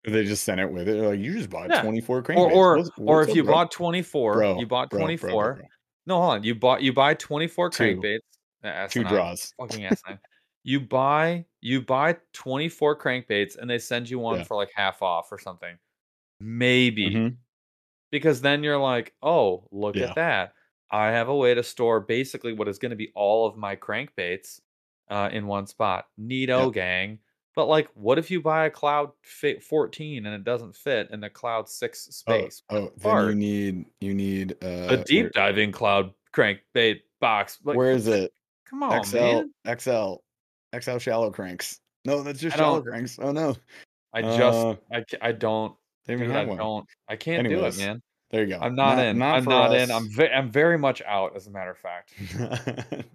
[0.03, 0.93] They just sent it with it.
[0.93, 1.81] They're like, you just bought Yeah.
[1.81, 2.51] 24 Or crankbaits.
[2.51, 5.53] or What's- or if you bro?" bought twenty-four, Bro, you bought twenty-four.
[5.55, 5.65] bro.
[6.07, 6.43] No, hold on.
[6.43, 7.83] You bought you buy twenty-four Two.
[7.83, 8.19] crankbaits.
[8.63, 9.53] Uh, Two draws.
[9.59, 10.17] Fucking asinine.
[10.63, 14.43] you buy you buy twenty-four crankbaits, and they send you one Yeah.
[14.45, 15.77] for like half off or something.
[16.39, 17.35] Maybe Mhm.
[18.11, 20.09] because then you're like, oh, look Yeah.
[20.09, 20.53] at that.
[20.89, 23.75] I have a way to store basically what is going to be all of my
[23.75, 24.61] crankbaits
[25.09, 26.05] uh, in one spot.
[26.19, 26.73] Neato, Yep.
[26.73, 27.19] gang.
[27.57, 31.19] But like, what if you buy a Cloud Fit 14 and it doesn't fit in
[31.19, 32.61] the Cloud 6 Oh, space?
[32.69, 37.57] oh, then you need you need uh a deep diving Cloud crankbait box.
[37.63, 38.31] Like, Where, is it?
[38.69, 39.51] Come on, XL man.
[39.79, 40.13] XL
[40.79, 41.79] XL shallow cranks.
[42.05, 43.17] No, that's just shallow cranks.
[43.19, 43.55] Oh no.
[44.13, 46.57] I just, Uh, I, I don't, They dude, I one.
[46.57, 48.01] don't, I can't Anyways, do it, man.
[48.29, 48.59] There you go.
[48.59, 49.21] I'm not, in.
[49.21, 49.89] I'm for not in.
[49.89, 52.13] I'm, ve- I'm very much out, as a matter of fact.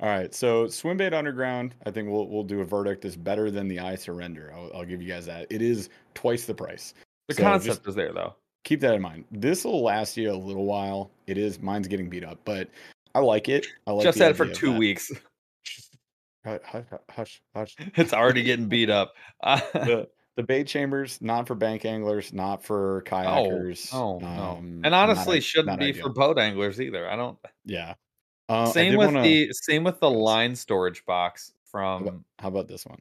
[0.00, 3.68] All right, so Swimbait Underground, I think we'll we'll do a verdict is better than
[3.68, 4.52] the I Surrender.
[4.56, 5.46] I'll, I'll give you guys that.
[5.50, 6.94] It is twice the price.
[7.28, 8.34] The So concept is there, though.
[8.64, 9.26] keep that in mind.
[9.30, 11.10] This will last you a little while.
[11.26, 12.68] It is mine's getting beat up, but
[13.14, 13.66] I like it.
[13.86, 15.12] I like Just had it for two weeks.
[16.44, 16.60] Hush,
[17.10, 19.14] hush, hush, it's already getting beat up.
[19.42, 23.92] Uh, the the bait chambers not for bank anglers, not for kayakers.
[23.94, 24.26] Oh, no.
[24.26, 26.04] um, and honestly, shouldn't be ideal.
[26.04, 27.08] for boat anglers either.
[27.08, 27.38] I don't.
[27.64, 27.94] Yeah.
[28.48, 32.48] Uh, same with wanna- the same with the line storage box How about, from how
[32.48, 32.98] about this one?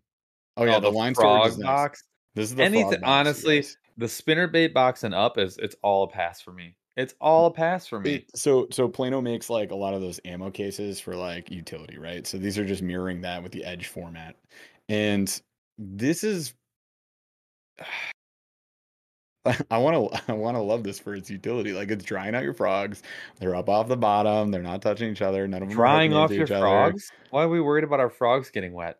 [0.55, 2.03] Oh yeah, the, line frog storage box.
[2.35, 3.77] This is the Anything, honestly, guys.
[3.97, 6.75] the spinner bait box and up is it's all a pass for me.
[6.95, 8.13] It's all a pass for me.
[8.15, 11.97] It- so so Plano makes like a lot of those ammo cases for like utility,
[11.97, 12.25] right?
[12.25, 14.35] So these are just mirroring that with the edge format.
[14.87, 15.41] And
[15.77, 16.53] this is
[19.69, 21.73] I want to I want to love this for its utility.
[21.73, 23.03] Like it's drying out your frogs.
[23.39, 24.51] They're up off the bottom.
[24.51, 25.47] They're not touching each other.
[25.47, 27.09] None of them are Drying off your each other frogs?
[27.29, 28.97] Why are we worried about our frogs getting wet?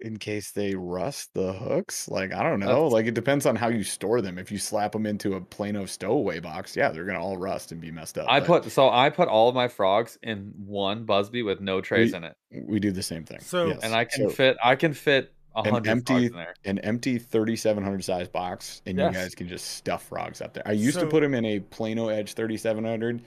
[0.00, 2.08] in case they rust the hooks.
[2.08, 2.66] Like I don't know.
[2.66, 4.38] That's- Like it depends on how you store them.
[4.38, 7.80] If you slap them into a Plano stowaway box, yeah, they're gonna all rust and
[7.80, 8.26] be messed up.
[8.28, 11.80] I but put so I put all of my frogs in one Buzbe with no
[11.80, 13.40] trays We- in it, we do the same thing.
[13.40, 13.80] So- yes.
[13.82, 16.54] and I can So- fit I can fit a An empty- there.
[16.64, 19.12] an empty 3700 size box and Yes.
[19.14, 20.62] you guys can just stuff frogs up there.
[20.66, 23.22] I used to put them in a Plano Edge 3700.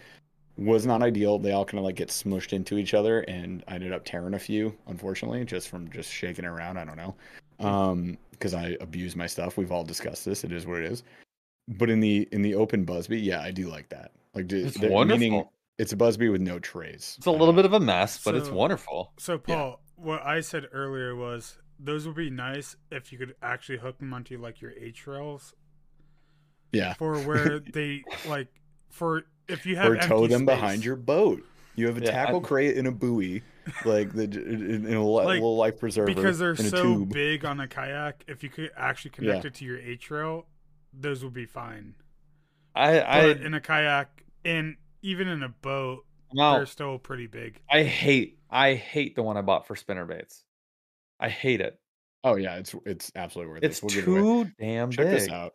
[0.58, 1.38] Was not ideal.
[1.38, 4.34] They all kind of like get smushed into each other and I ended up tearing
[4.34, 6.78] a few, unfortunately, just from just shaking around.
[6.78, 7.16] I don't know.
[7.60, 9.58] Um, because I abuse my stuff.
[9.58, 10.44] We've all discussed this.
[10.44, 11.04] It is what it is.
[11.68, 14.12] But in the in the open Buzbe, yeah, I do like that.
[14.34, 15.20] Like d- It's the- wonderful.
[15.20, 15.46] meaning
[15.78, 17.16] it's a Buzbe with no trays.
[17.18, 19.12] It's a little Uh, bit of a mess, but it's wonderful.
[19.18, 23.78] So Paul, what I said earlier was those would be nice if you could actually
[23.78, 25.54] hook them onto like your H rails
[26.72, 26.94] yeah.
[26.94, 28.48] for where they like
[28.90, 31.44] for if you have or tow empty them behind your boat.
[31.76, 33.44] You have a Yeah, I- tackle crate and a buoy,
[33.86, 37.14] like the in in a Like, little life preserver because they're in a so tube.
[37.14, 38.24] big on a kayak.
[38.28, 39.48] If you could actually connect Yeah.
[39.50, 40.48] it to your H rail,
[40.92, 41.94] those would be fine.
[42.74, 46.04] I I But in a kayak and even in a boat,
[46.34, 47.62] no, they're still pretty big.
[47.70, 50.44] I hate I hate the one I bought for spinner baits.
[51.20, 51.78] I hate it.
[52.24, 53.84] Oh yeah, it's it's absolutely worth It's it.
[53.84, 55.20] We'll give it too damn Check big.
[55.20, 55.54] this out.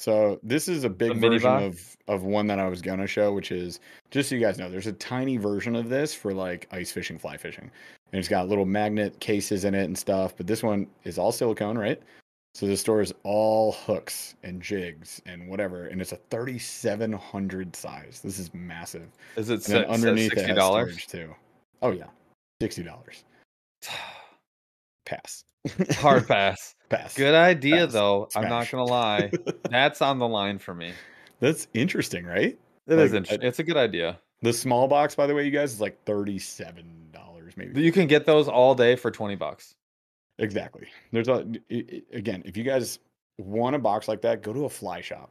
[0.00, 3.52] So this is a big version of of one that I was gonna show, which
[3.52, 3.80] is
[4.10, 7.18] just so you guys know, there's a tiny version of this for like ice fishing,
[7.18, 7.70] fly fishing,
[8.12, 10.36] and it's got little magnet cases in it and stuff.
[10.36, 12.00] But this one is all silicone, right?
[12.54, 18.20] So this stores all hooks and jigs and whatever, and it's a 3700 size.
[18.22, 19.08] This is massive.
[19.36, 21.02] Is it And underneath it sixty has dollars?
[21.02, 21.34] storage too.
[21.82, 22.06] Oh yeah,
[22.60, 23.24] sixty dollars.
[25.04, 25.44] Pass.
[25.92, 26.74] Hard pass.
[26.90, 27.14] Pass.
[27.16, 27.92] Good idea Pass.
[27.92, 28.28] though.
[28.36, 29.30] I'm not gonna lie.
[29.70, 30.92] That's on the line for me.
[31.40, 32.58] That's interesting, right?
[32.86, 33.46] It is Like, interesting.
[33.48, 34.18] It's a good idea.
[34.42, 37.80] The small box, by the way, you guys, is like thirty-seven dollars, maybe.
[37.80, 39.74] You can get those all day for twenty bucks.
[40.38, 40.86] Exactly.
[41.12, 41.46] There's a
[42.12, 42.98] again, if you guys
[43.38, 45.30] want a box like that, go to a fly shop,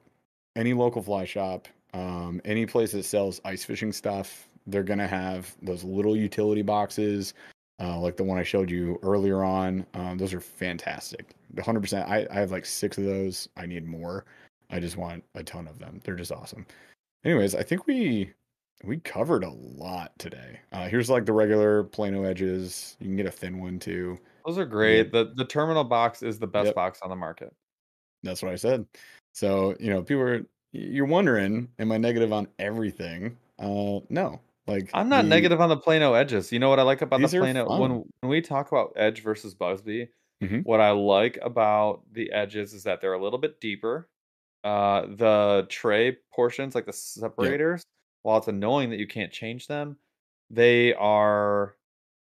[0.56, 4.48] any local fly shop, um, any place that sells ice fishing stuff.
[4.66, 7.34] They're gonna have those little utility boxes,
[7.84, 9.86] uh, like the one I showed you earlier on.
[9.94, 11.36] Um, those are fantastic.
[11.54, 11.80] 100.
[11.82, 13.48] percent I I have like six of those.
[13.58, 14.26] I need more.
[14.70, 16.00] I just want a ton of them.
[16.04, 16.66] They're just awesome.
[17.26, 18.32] Anyways, I think we
[18.84, 20.60] we covered a lot today.
[20.72, 22.98] Uh, here's like the regular Plano edges.
[23.00, 24.18] You can get a thin one too.
[24.46, 25.12] Those are great.
[25.12, 26.76] The the terminal box is the best Yep.
[26.76, 27.54] box on the market.
[28.24, 28.86] That's what I said.
[29.34, 33.38] So, you know, people are you're wondering, am I negative on everything?
[33.60, 34.40] Uh no.
[34.68, 36.52] Like I'm not the- negative on the Plano edges.
[36.52, 37.91] You know what I like about the Plano when
[38.22, 40.07] when we talk about edge versus Buzbe,
[40.41, 40.65] Mhm.
[40.65, 44.10] What I like about the edges is that they're a little bit deeper.
[44.64, 47.84] Uh, the tray portions, like the separators,
[48.23, 49.98] while it's annoying that you can't change them,
[50.49, 51.76] they are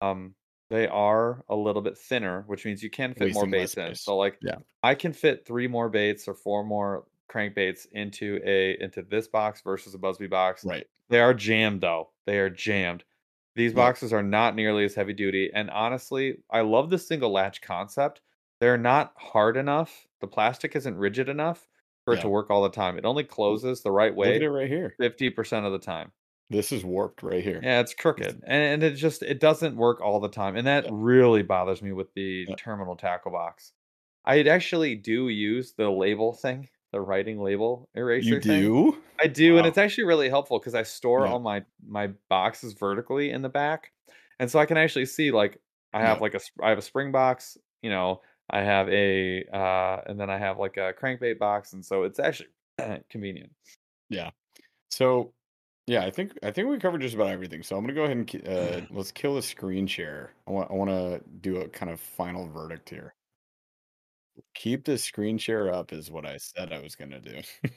[0.00, 0.34] um
[0.70, 3.86] they are a little bit thinner, which means you can fit more baits in.
[3.86, 4.00] space.
[4.02, 4.56] So like Yeah.
[4.82, 9.60] I can fit three more baits or four more crankbaits into a into this box
[9.62, 10.64] versus a Buzbe box.
[10.64, 10.86] Right.
[11.10, 12.10] They are jammed though.
[12.26, 13.04] They are jammed.
[13.56, 15.50] These boxes are not nearly as heavy duty.
[15.54, 18.20] And honestly, I love the single latch concept.
[18.60, 20.06] They're not hard enough.
[20.20, 21.68] The plastic isn't rigid enough
[22.04, 22.98] for it to work all the time.
[22.98, 24.28] It only closes the right way.
[24.28, 24.94] Look at it right here.
[24.98, 26.12] 50% of the time.
[26.50, 27.60] This is warped right here.
[27.62, 28.42] Yeah, it's crooked.
[28.44, 30.56] And, and it just it doesn't work all the time.
[30.56, 30.90] And that Yeah.
[30.92, 32.54] really bothers me with the Yeah.
[32.56, 33.72] terminal tackle box.
[34.24, 38.62] I actually do use the label thing, the writing label eraser You thing.
[38.62, 38.98] do?
[39.20, 41.32] I do, and it's actually really helpful because I store Yeah.
[41.32, 43.90] all my my boxes vertically in the back,
[44.38, 45.60] and so I can actually see like
[45.92, 46.22] I have Yeah.
[46.22, 50.30] like a I have a spring box, you know, I have a uh, and then
[50.30, 52.50] I have like a crankbait box, and so it's actually
[53.10, 53.50] convenient.
[54.08, 54.30] Yeah.
[54.90, 55.32] So,
[55.86, 57.62] yeah, I think I think we covered just about everything.
[57.64, 60.32] So I'm gonna go ahead and uh, let's kill the screen share.
[60.46, 63.14] I want I want to do a kind of final verdict here.
[64.54, 67.40] Keep the screen share up is what I said I was gonna do.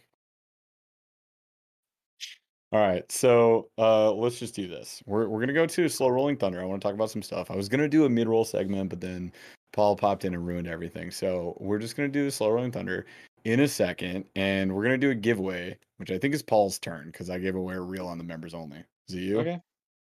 [2.73, 5.01] All right, so uh, let's just do this.
[5.05, 6.61] We're we're gonna go to slow rolling thunder.
[6.61, 7.49] I want to talk about some stuff.
[7.49, 9.31] I was gonna do a mid roll segment, but then
[9.71, 11.09] Paul popped in and ruined everything.
[11.09, 13.05] So we're just gonna do the slow rolling thunder
[13.45, 17.05] in a second, and we're gonna do a giveaway, which I think is Paul's turn
[17.07, 18.83] because I gave away a reel on the members only.
[19.07, 19.39] Is it you?
[19.39, 19.59] Okay,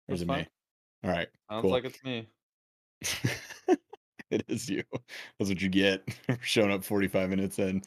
[0.09, 0.40] Or is it fine.
[0.40, 0.48] me?
[1.05, 1.28] All right.
[1.48, 1.70] Sounds cool.
[1.70, 2.28] like it's me.
[4.31, 4.82] it is you.
[5.39, 6.07] That's what you get
[6.43, 7.82] showing up 45 minutes in.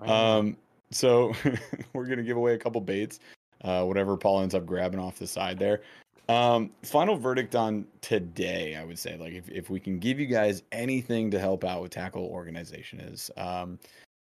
[0.00, 0.38] Wow.
[0.38, 0.56] Um,
[0.90, 1.32] so
[1.92, 3.20] we're gonna give away a couple baits,
[3.62, 5.82] uh, whatever Paul ends up grabbing off the side there.
[6.28, 10.26] Um, final verdict on today, I would say, like if, if we can give you
[10.26, 13.78] guys anything to help out with tackle organization is, um,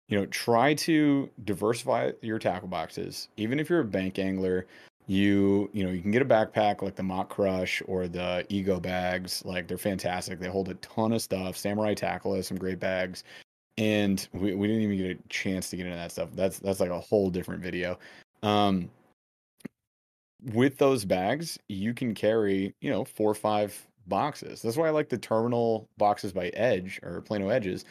[0.08, 3.30] you know, try to diversify your tackle boxes.
[3.38, 4.68] Even if you're a bank angler,
[5.08, 8.80] you you know you can get a backpack like the Mach Crush or the Ego
[8.80, 9.44] bags.
[9.46, 10.40] Like they're fantastic.
[10.40, 11.58] They hold a ton of stuff.
[11.58, 13.24] Samurai Tackle has some great bags
[13.78, 16.80] and we, we didn't even get a chance to get into that stuff that's that's
[16.80, 17.98] like a whole different video
[18.44, 18.90] um
[20.54, 24.92] with those bags you can carry you know four or five boxes that's why i
[24.92, 27.86] like the terminal boxes by edge or plano edges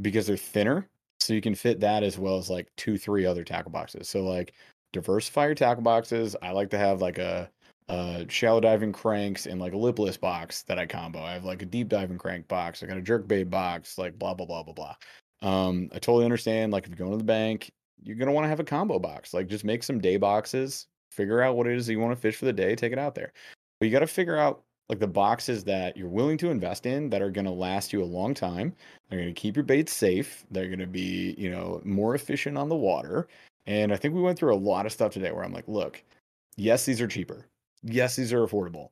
[0.00, 0.86] because they're thinner
[1.18, 4.22] so you can fit that as well as like two three other tackle boxes so
[4.22, 4.54] like
[4.92, 6.36] diversify your tackle boxes.
[6.42, 7.50] I like to have like a
[7.88, 11.20] uh shallow diving cranks and like a lipless box that i combo.
[11.20, 14.18] I have like a deep diving crank box i got a jerk bait box like
[14.18, 14.94] blah blah blah blah blah.
[15.42, 17.70] Um i totally understand like if you're going to the bank
[18.02, 19.34] you're going to want to have a combo box.
[19.34, 22.20] Like just make some day boxes figure out what it is that you want to
[22.20, 23.32] fish for the day take it out there.
[23.78, 27.10] But you got to figure out like the boxes that you're willing to invest in
[27.10, 28.74] that are going to last you a long time.
[29.08, 30.44] They're going to keep your baits safe.
[30.50, 33.28] They're going to be you know more efficient on the water
[33.66, 36.02] and i think we went through a lot of stuff today where i'm like look
[36.56, 37.46] yes these are cheaper.
[37.82, 38.90] Yes these are affordable.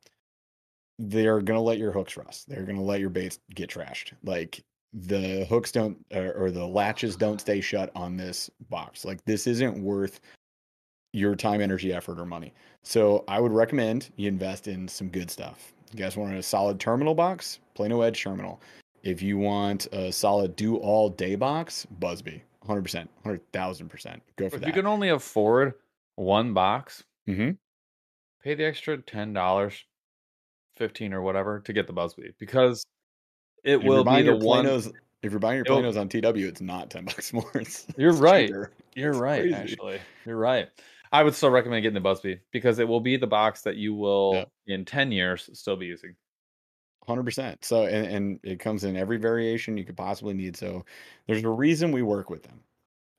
[0.98, 2.48] They're going to let your hooks rust.
[2.48, 4.12] They're going to let your baits get trashed.
[4.24, 9.04] Like the hooks don't or, or the latches don't stay shut on this box.
[9.04, 10.20] Like this isn't worth
[11.12, 12.52] your time energy effort or money.
[12.82, 15.72] So i would recommend you invest in some good stuff.
[15.92, 17.60] You guys want a solid terminal box?
[17.74, 18.60] Plano edge terminal.
[19.02, 24.60] If you want a solid do all day box Buzbe 100% 100000% go for if
[24.60, 25.74] that you can only afford
[26.16, 27.50] one box, hmm
[28.40, 29.84] pay the extra ten dollars,
[30.76, 32.84] fifteen or whatever to get the Buzbe because
[33.64, 34.36] it if will be the one.
[34.36, 34.92] planos
[35.22, 38.22] if you're buying your planos on tw it's not 10 bucks more it's, You're it's
[38.22, 38.54] right.
[38.54, 38.72] cheaper.
[38.94, 39.46] You're It's right.
[39.52, 39.52] crazy.
[39.52, 40.68] Actually, you're right.
[41.12, 43.94] I would still recommend getting the Buzbe because it will be the box that you
[43.94, 44.44] will Yeah.
[44.66, 46.16] in ten years still be using.
[47.08, 47.64] Hundred percent.
[47.64, 50.58] So, and, and it comes in every variation you could possibly need.
[50.58, 50.84] So,
[51.26, 52.60] there's a reason we work with them,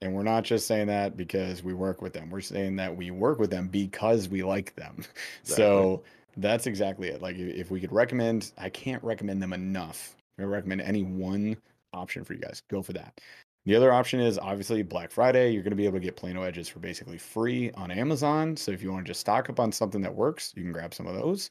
[0.01, 2.29] and we're not just saying that because we work with them.
[2.29, 5.03] We're saying that we work with them because we like them.
[5.43, 6.03] So
[6.37, 7.19] that's exactly it.
[7.19, 10.15] Like, if if we could recommend, I can't recommend them enough.
[10.37, 11.57] I recommend any one
[11.91, 12.61] option for you guys.
[12.69, 13.19] Go for that.
[13.65, 15.51] The other option is obviously Black Friday.
[15.51, 18.55] You're going to be able to get Plano edges for basically free on Amazon.
[18.55, 20.93] So if you want to just stock up on something that works, you can grab
[20.93, 21.49] some of those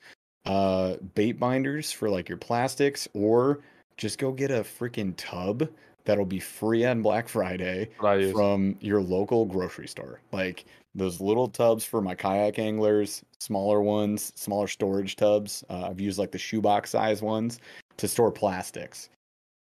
[0.49, 3.61] uh bait binders for like your plastics or
[3.97, 5.69] just go get a freaking tub
[6.05, 8.33] that'll be free on Black Friday What I use.
[8.33, 10.20] from your local grocery store.
[10.33, 10.65] Like
[10.95, 15.62] those little tubs for my kayak anglers, smaller ones, smaller storage tubs.
[15.69, 17.61] Uh, I've used like the shoebox size ones
[17.99, 19.11] to store plastics.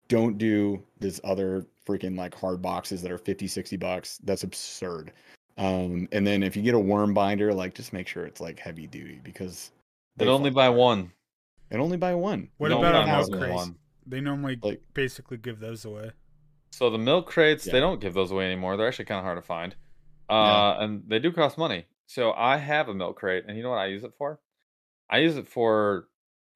[0.07, 4.19] Don't do this other freaking like hard boxes that are 50, 60 bucks.
[4.23, 5.11] That's absurd.
[5.57, 8.59] Um, and then if you get a worm binder, like just make sure it's like
[8.59, 9.71] heavy duty because
[10.19, 11.11] But they only fall buy one.
[11.71, 12.49] And only buy one.
[12.57, 13.53] What You Don't don't about a milk than crate?
[13.53, 13.75] one.
[14.05, 16.11] They normally Like- basically give those away.
[16.71, 17.73] So the milk crates, Yeah.
[17.73, 18.77] they don't give those away anymore.
[18.77, 19.75] They're actually kind of hard to find.
[20.29, 20.83] Uh, Yeah.
[20.83, 21.85] and they do cost money.
[22.05, 24.39] So I have a milk crate, and you know what I use it for?
[25.09, 26.07] I use it for.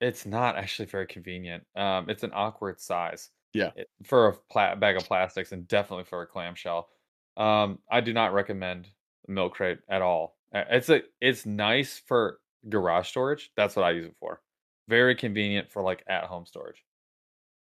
[0.02, 1.66] It's not actually very convenient.
[1.76, 3.30] Um, it's an awkward size.
[3.56, 3.70] Yeah.
[3.76, 6.90] it- for a pla- bag of plastics, and definitely for a clamshell.
[7.38, 8.90] Um, I do not recommend
[9.28, 10.38] a milk crate at all.
[10.52, 11.04] Uh, It's a.
[11.22, 13.52] It's nice for garage storage.
[13.56, 14.42] That's what I use it for.
[14.88, 16.84] Very convenient for like at home storage.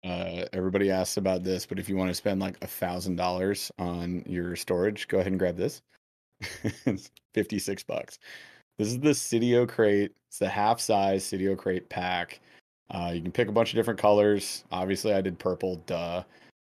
[0.04, 3.70] Uh, everybody asks about this, but if you want to spend like a thousand dollars
[3.78, 5.82] on your storage, go ahead and grab this.
[6.86, 8.18] it's 56 bucks.
[8.78, 10.12] This is the Sidio crate.
[10.28, 12.40] It's the half size Sidio crate pack.
[12.90, 14.64] Uh, you can pick a bunch of different colors.
[14.72, 16.24] Obviously, I did purple, duh.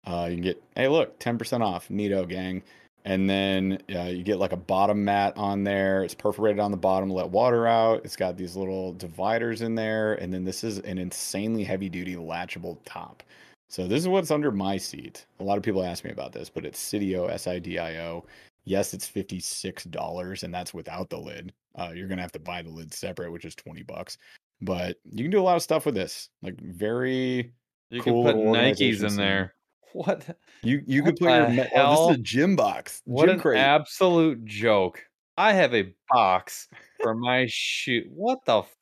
[0.08, 1.88] Uh, you can get, hey, look, 10% off.
[1.90, 2.64] Neato, gang.
[3.10, 6.04] And then uh, you get like a bottom mat on there.
[6.04, 8.06] It's perforated on the bottom to let water out.
[8.06, 10.14] It's got these little dividers in there.
[10.14, 13.24] And then this is an insanely heavy duty latchable top.
[13.68, 15.26] So this is what's under my seat.
[15.40, 17.98] A lot of people ask me about this, but it's Sidio S I D I
[17.98, 18.26] O.
[18.66, 21.52] Yes, it's fifty six dollars, and that's without the lid.
[21.76, 24.20] Uh, you're gonna have to buy the lid separate, which is twenty bucks.
[24.62, 26.30] But you can do a lot of stuff with this.
[26.44, 27.54] Like very,
[27.90, 29.56] You Cool can put Nikes in there.
[29.94, 30.38] What?
[30.62, 31.66] you you could put your.
[31.76, 33.02] Oh, this is a gym box.
[33.06, 33.58] What gym an crate.
[33.58, 35.04] absolute joke.
[35.38, 36.68] I have a box
[37.02, 38.04] for my shoe.
[38.14, 38.60] What the?
[38.60, 38.76] F-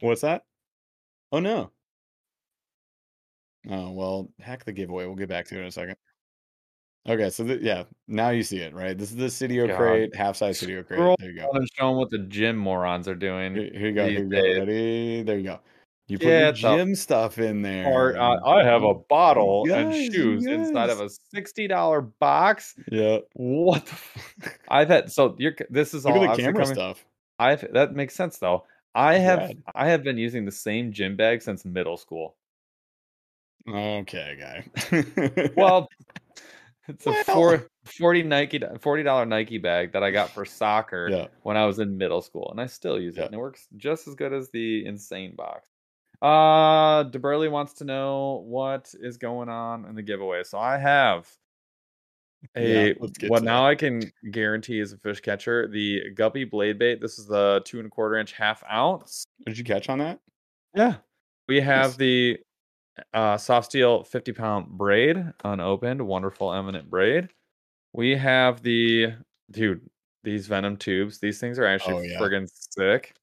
[0.00, 0.42] What's that?
[1.32, 1.70] Oh no.
[3.68, 5.06] Oh well, hack the giveaway.
[5.06, 5.96] We'll get back to it in a second.
[7.08, 8.96] Okay, so th- yeah, now you see it, right?
[8.96, 9.76] This is the Sidio God.
[9.76, 11.00] crate, half size Sidio crate.
[11.18, 11.42] There you go.
[11.46, 13.54] down and show 'em what the gym morons are doing.
[13.54, 14.08] Here, here you go.
[14.08, 14.36] Here you go.
[14.60, 15.22] Ready?
[15.22, 15.60] There you go.
[16.10, 17.86] You put your gym stuff in there.
[17.86, 22.00] Or uh, I have a bottle and guys, you shoes inside of a sixty dollar
[22.00, 22.74] box.
[22.90, 23.18] Yeah.
[23.34, 24.50] What the?
[24.68, 27.04] I've had so you're this is Look all at the camera coming- stuff.
[27.38, 28.64] I've that makes sense though.
[28.94, 29.62] I have Rad.
[29.74, 32.36] I have been using the same gym bag since middle school.
[33.68, 35.50] Okay, guy.
[35.56, 35.88] Well,
[36.88, 41.26] it's a four, 40 Nike forty dollar Nike bag that I got for soccer yeah.
[41.42, 43.26] when I was in middle school, and I still use it, Yeah.
[43.26, 45.68] and it works just as good as the insane box.
[46.22, 50.42] Uh, DeBurley wants to know what is going on in the giveaway.
[50.44, 51.28] So I have
[52.56, 52.94] a Yeah,
[53.28, 53.68] what now that.
[53.70, 57.00] I can guarantee is a fish catcher, the Guppy blade bait.
[57.00, 59.24] This is the two and a quarter inch half ounce.
[59.46, 60.20] Did you catch on that?
[60.74, 60.96] Yeah.
[61.48, 61.96] We have Nice.
[61.96, 62.38] the
[63.14, 67.28] uh, soft steel 50 pound braid unopened, wonderful eminent braid.
[67.92, 69.14] We have the
[69.50, 69.88] dude,
[70.22, 71.18] these venom tubes.
[71.18, 72.18] These things are actually Oh, yeah.
[72.20, 73.14] friggin' sick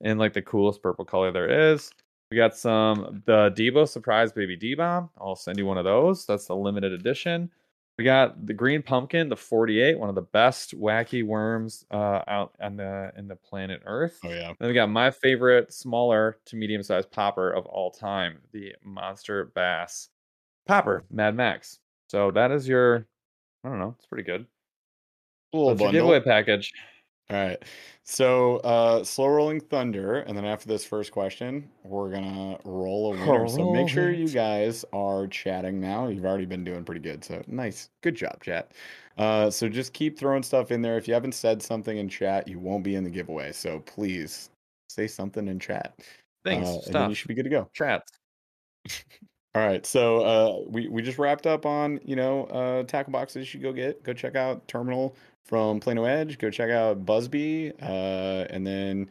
[0.00, 1.90] in like the coolest purple color there is.
[2.30, 5.10] We got some the Debo Surprise Baby D Bomb.
[5.18, 6.26] I'll send you one of those.
[6.26, 7.50] That's the limited edition.
[7.96, 12.52] We got the green pumpkin, the 48, one of the best wacky worms uh, out
[12.60, 14.18] on the in the planet Earth.
[14.24, 14.52] Oh yeah.
[14.58, 19.52] Then we got my favorite smaller to medium sized popper of all time, the Monster
[19.54, 20.08] Bass
[20.66, 21.78] Popper, Mad Max.
[22.08, 23.06] So that is your,
[23.62, 24.46] I don't know, it's pretty good.
[25.52, 26.02] Little That's your bundle.
[26.10, 26.72] giveaway package.
[27.30, 27.62] All right.
[28.02, 33.16] So, uh, slow rolling thunder, and then after this first question, we're gonna roll a
[33.16, 33.48] winner.
[33.48, 36.08] So make sure you guys are chatting now.
[36.08, 37.24] You've already been doing pretty good.
[37.24, 38.72] So nice, good job, chat.
[39.16, 40.98] Uh, so just keep throwing stuff in there.
[40.98, 43.52] If you haven't said something in chat, you won't be in the giveaway.
[43.52, 44.50] So please
[44.90, 45.98] say something in chat.
[46.44, 46.68] Thanks.
[46.68, 47.70] Uh, and you should be good to go.
[47.72, 48.12] Chats.
[49.54, 53.36] All right, so uh, we we just wrapped up on you know uh, tackle boxes
[53.36, 54.02] you should go get.
[54.02, 56.38] Go check out Terminal from Plano Edge.
[56.38, 59.08] Go check out Buzbe, uh, and then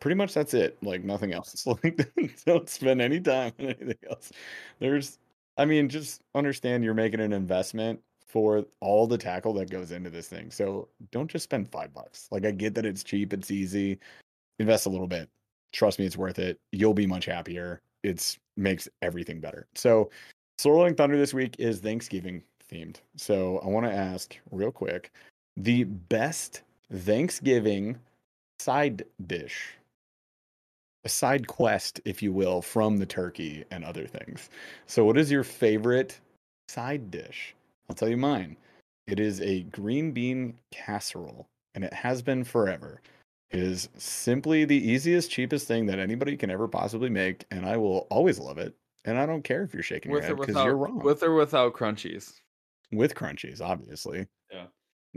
[0.00, 0.76] pretty much that's it.
[0.82, 1.66] Like nothing else.
[1.84, 2.08] Like
[2.46, 4.32] don't spend any time on anything else.
[4.78, 5.18] There's,
[5.56, 10.08] I mean, just understand you're making an investment for all the tackle that goes into
[10.08, 10.50] this thing.
[10.50, 12.28] So don't just spend five bucks.
[12.30, 13.98] Like I get that it's cheap, it's easy.
[14.58, 15.28] Invest a little bit.
[15.72, 16.58] Trust me, it's worth it.
[16.72, 17.80] You'll be much happier.
[18.02, 19.66] It's makes everything better.
[19.74, 20.10] So,
[20.58, 22.96] Slow Rolling Thunder this week is Thanksgiving themed.
[23.16, 25.12] So, I want to ask real quick
[25.62, 26.62] the best
[26.92, 27.98] Thanksgiving
[28.58, 29.74] side dish,
[31.04, 34.50] a side quest, if you will, from the turkey and other things.
[34.86, 36.18] So, what is your favorite
[36.68, 37.54] side dish?
[37.88, 38.56] I'll tell you mine.
[39.06, 43.00] It is a green bean casserole, and it has been forever.
[43.50, 47.76] It is simply the easiest, cheapest thing that anybody can ever possibly make, and I
[47.76, 48.74] will always love it.
[49.04, 50.98] And I don't care if you're shaking With your head because you're wrong.
[51.00, 52.34] with or without crunchies.
[52.92, 54.26] With crunchies, obviously.
[54.52, 54.66] Yeah.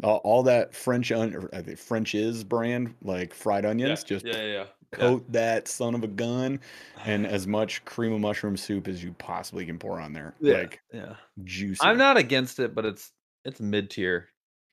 [0.01, 4.65] All, all that French on uh, the French's brand, like fried onions, just yeah, yeah.
[4.91, 6.59] coat that son of a gun,
[7.05, 10.55] and as much cream of mushroom soup as you possibly can pour on there, Yeah,
[10.57, 11.13] like yeah.
[11.43, 11.79] juicy.
[11.83, 13.11] I'm not against it, but it's
[13.45, 14.29] it's mid tier.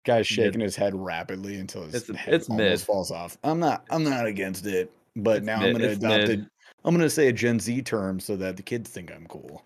[0.07, 2.81] Guy's shaking his head rapidly until his It's- head it's almost mid.
[2.81, 3.37] falls off.
[3.45, 3.85] I'm not.
[3.91, 6.31] I'm not against it, but It's now mid- I'm gonna it's adopt mid.
[6.31, 6.47] it.
[6.87, 9.63] I'm gonna say a Gen Z term so that the kids think I'm cool.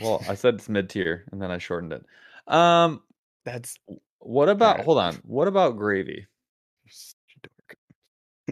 [0.00, 2.04] Well, I said it's mid tier, and then I shortened it.
[2.52, 3.02] Um,
[3.44, 3.78] That's
[4.26, 4.70] what about?
[4.72, 4.84] Alright.
[4.84, 5.14] Hold on.
[5.24, 6.26] What about gravy?
[6.88, 7.48] such a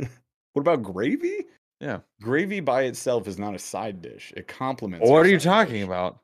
[0.02, 0.10] dork.
[0.52, 1.46] what about gravy?
[1.80, 2.00] Yeah.
[2.22, 4.32] Gravy by itself is not a side dish.
[4.36, 5.08] It complements.
[5.08, 5.84] What are you talking dish.
[5.84, 6.20] about?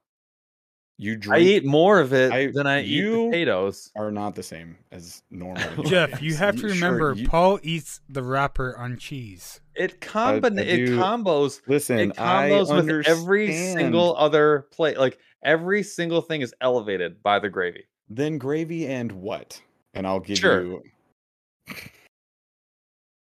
[1.03, 3.91] You drink, I eat more of it I- than I you- eat potatoes.
[3.97, 5.83] are not the same as normal.
[5.85, 9.61] Jeff, you have to Sure, remember, you- Paul eats the wrapper on cheese.
[9.75, 11.99] It uh, combina- I it combos listen.
[11.99, 14.99] it I combos with every single other plate.
[14.99, 17.85] Like every single thing is elevated by the gravy.
[18.11, 19.61] Then gravy and what?
[19.95, 20.63] And I'll give Sure.
[20.63, 20.83] you.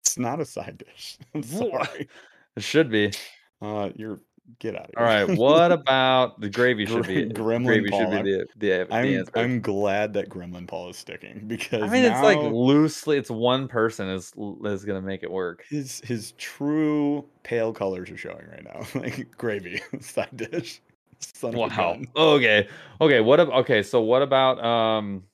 [0.05, 1.19] it's not a side dish.
[1.35, 2.09] I'm sorry.
[2.57, 3.13] It should be.
[3.61, 4.21] Uh, you're
[4.61, 5.05] get out of here.
[5.05, 5.37] right.
[5.39, 6.87] What about the gravy?
[6.87, 7.91] Should be Gremlin gravy.
[7.91, 9.33] Paul, Should be the the, the I'm answer.
[9.35, 13.19] I'm glad that Gremlin Paul is sticking because I mean, it's like loosely.
[13.19, 14.33] It's one person is
[14.65, 15.65] is gonna make it work.
[15.69, 18.87] his his true pale colors are showing right now.
[19.01, 20.81] like gravy side dish.
[21.21, 21.99] Son Wow.
[22.17, 22.69] Okay.
[23.01, 23.21] Okay.
[23.21, 23.41] What?
[23.41, 23.83] ab- Okay.
[23.83, 25.25] So what about um?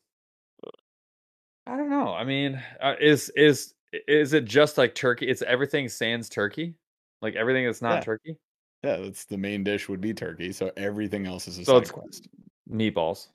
[1.66, 2.12] I don't know.
[2.12, 3.74] I mean, uh, is is
[4.08, 5.28] is it just like turkey?
[5.28, 6.74] It's everything sans turkey,
[7.22, 8.00] like everything that's not Yeah.
[8.00, 8.36] turkey.
[8.82, 11.90] Yeah, that's the main dish would be turkey, so everything else is a So side
[11.92, 12.28] quest.
[12.70, 13.28] Meatballs,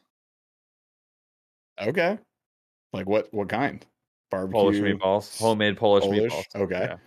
[1.82, 2.18] Okay.
[2.94, 3.84] Like what what kind?
[4.32, 6.32] Barbecue Polish meatballs, homemade Polish, Polish?
[6.34, 6.56] meatballs.
[6.56, 6.80] Okay.
[6.82, 6.98] Yeah.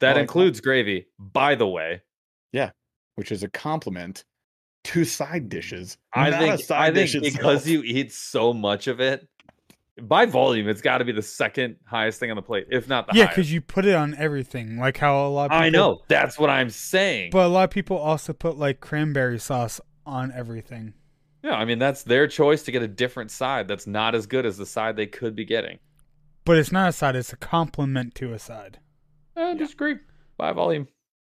[0.00, 0.20] That like that.
[0.20, 2.02] includes gravy, by the way.
[2.52, 2.70] Yeah,
[3.16, 4.24] which is a compliment
[4.84, 5.96] to side dishes.
[6.12, 7.66] I not a think side I think dish because itself.
[7.66, 9.28] you eat so much of it,
[10.02, 13.06] by volume, it's got to be the second highest thing on the plate, if not
[13.06, 13.18] the highest.
[13.18, 15.46] Yeah, because you put it on everything, like how a lot.
[15.46, 17.30] Of people, I know that's what I'm saying.
[17.32, 20.94] but a lot of people also put like cranberry sauce on everything.
[21.44, 24.46] yeah, I mean that's their choice to get a different side that's not as good
[24.46, 25.78] as the side they could be getting.
[26.44, 28.78] But it's not a side; it's a complement to a side.
[29.36, 29.96] Eh, I disagree.
[30.38, 30.88] By volume.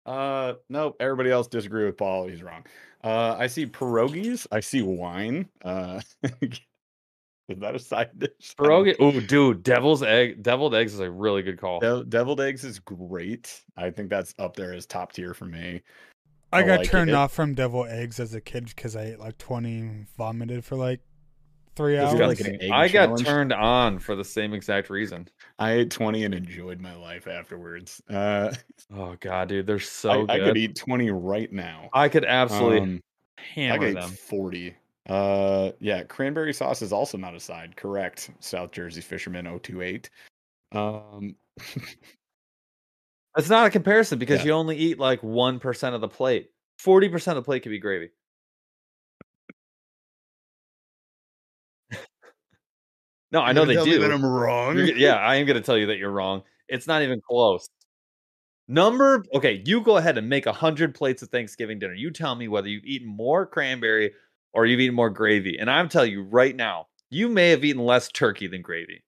[0.10, 0.96] Uh, nope.
[1.00, 2.28] Everybody else disagree with Paul.
[2.28, 2.66] He's wrong.
[3.04, 4.48] Uh, I see pierogies.
[4.52, 5.48] I see wine.
[5.64, 6.02] Uh,
[6.42, 8.56] is that a side dish?
[8.58, 8.96] Pierogi.
[9.00, 11.80] Oh, dude, devil's egg, deviled eggs is a really good call.
[11.80, 13.62] De- deviled eggs is great.
[13.78, 15.84] I think that's up there as top tier for me.
[16.52, 17.16] I I got like turned it.
[17.16, 20.76] off from devil eggs as a kid because I ate like twenty, and vomited for
[20.76, 21.02] like
[21.80, 22.14] three hours.
[22.14, 23.26] it like an egg I got challenge?
[23.26, 25.28] turned on for the same exact reason.
[25.58, 28.02] I ate 20 and enjoyed my life afterwards.
[28.10, 28.54] Uh,
[28.94, 30.46] Oh god, dude, they're I, so I good.
[30.48, 31.90] could eat 20 right now.
[31.94, 33.02] I could absolutely Um,
[33.38, 34.10] I hammer could eat them.
[34.12, 34.76] 40.
[35.08, 37.76] Uh, yeah, cranberry sauce is also not a side.
[37.76, 38.30] Correct.
[38.40, 40.10] South Jersey Fisherman 028.
[40.74, 41.36] Um,
[43.38, 44.48] It's not a comparison because Yeah.
[44.48, 46.50] you only eat like one percent of the plate.
[46.80, 48.10] Forty percent of the plate could be gravy.
[53.32, 54.00] No, I know they You're gonna tell me do.
[54.00, 54.78] That I'm wrong.
[54.78, 56.44] You're yeah, I am going to tell you that you're wrong.
[56.68, 57.70] It's not even close.
[58.68, 61.94] Number okay, you go ahead and make a hundred plates of Thanksgiving dinner.
[61.94, 64.12] You tell me whether you've eaten more cranberry
[64.54, 67.84] or you've eaten more gravy, and I'm telling you right now, you may have eaten
[67.84, 69.04] less turkey than gravy.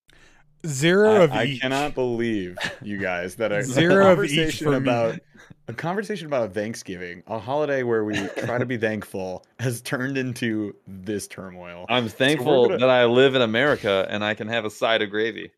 [0.65, 1.61] Zero I, of I each.
[1.61, 4.77] cannot believe you guys that a, Zero a of each conversation for me.
[4.77, 5.19] about
[5.67, 10.75] a conversation about Thanksgiving, a holiday where we try to be thankful, has turned into
[10.87, 11.85] this turmoil.
[11.89, 15.09] I'm thankful gonna- that I live in America and I can have a side of
[15.09, 15.51] gravy.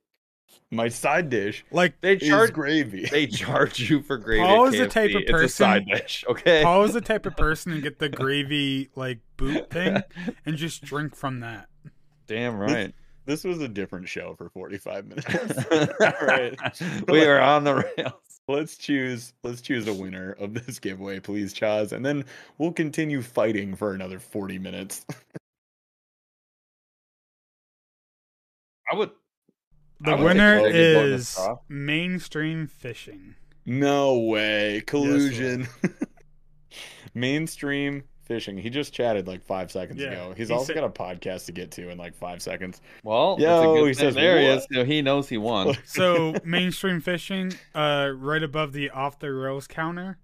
[0.72, 3.06] My side dish Like They is charge gravy.
[3.06, 4.44] they charge you for gravy.
[4.44, 5.16] Paul is the type KFC.
[5.18, 6.64] of It's a side person- dish, okay?
[6.64, 10.02] Paul is the type of person to get the gravy like boot thing
[10.46, 11.68] and just drink from that.
[12.28, 12.94] Damn right.
[13.26, 15.26] This was a different show for 45 minutes.
[16.02, 16.58] All right.
[17.08, 18.14] we are on the rails.
[18.48, 22.26] Let's choose let's choose a winner of this giveaway, please, Chaz, and then
[22.58, 25.06] we'll continue fighting for another 40 minutes.
[28.92, 29.12] I would.
[30.02, 31.60] The I would winner is straw.
[31.70, 33.36] mainstream fishing.
[33.66, 34.80] No way.
[34.80, 34.86] sir.
[34.86, 35.68] Collusion.
[37.14, 38.58] Mainstream fishing.
[38.58, 40.34] He just chatted like five seconds Yeah, ago.
[40.36, 42.82] He's he also said- got a podcast to get to in like five seconds.
[43.04, 44.06] Well, Yo, that's a good he thing.
[44.08, 44.66] says, there he is.
[44.72, 45.76] So he knows he won.
[45.86, 50.18] So mainstream fishing, uh, right above the off the rails counter,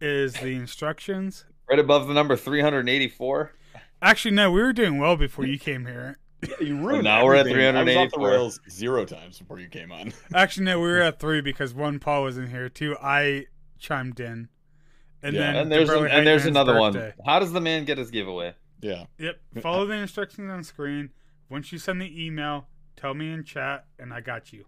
[0.00, 1.44] is the instructions.
[1.68, 3.52] right above the number 384.
[4.02, 6.18] Actually, no, we were doing well before you came here.
[6.60, 7.74] You ruined now we're at everything.
[7.76, 8.28] I was off the 384.
[8.28, 10.12] rails zero times before you came on.
[10.34, 12.68] Actually, no, we were at three because one Paul was in here.
[12.68, 13.46] Two, I
[13.78, 14.48] chimed in,
[15.22, 17.12] and Yeah, then And there's Burley and there's Hangman's another one.
[17.24, 18.54] How does the man get his giveaway?
[18.80, 19.04] Yeah.
[19.18, 19.40] Yep.
[19.62, 21.10] Follow the instructions on screen.
[21.48, 24.64] Once you send the email, tell me in chat, and I got you.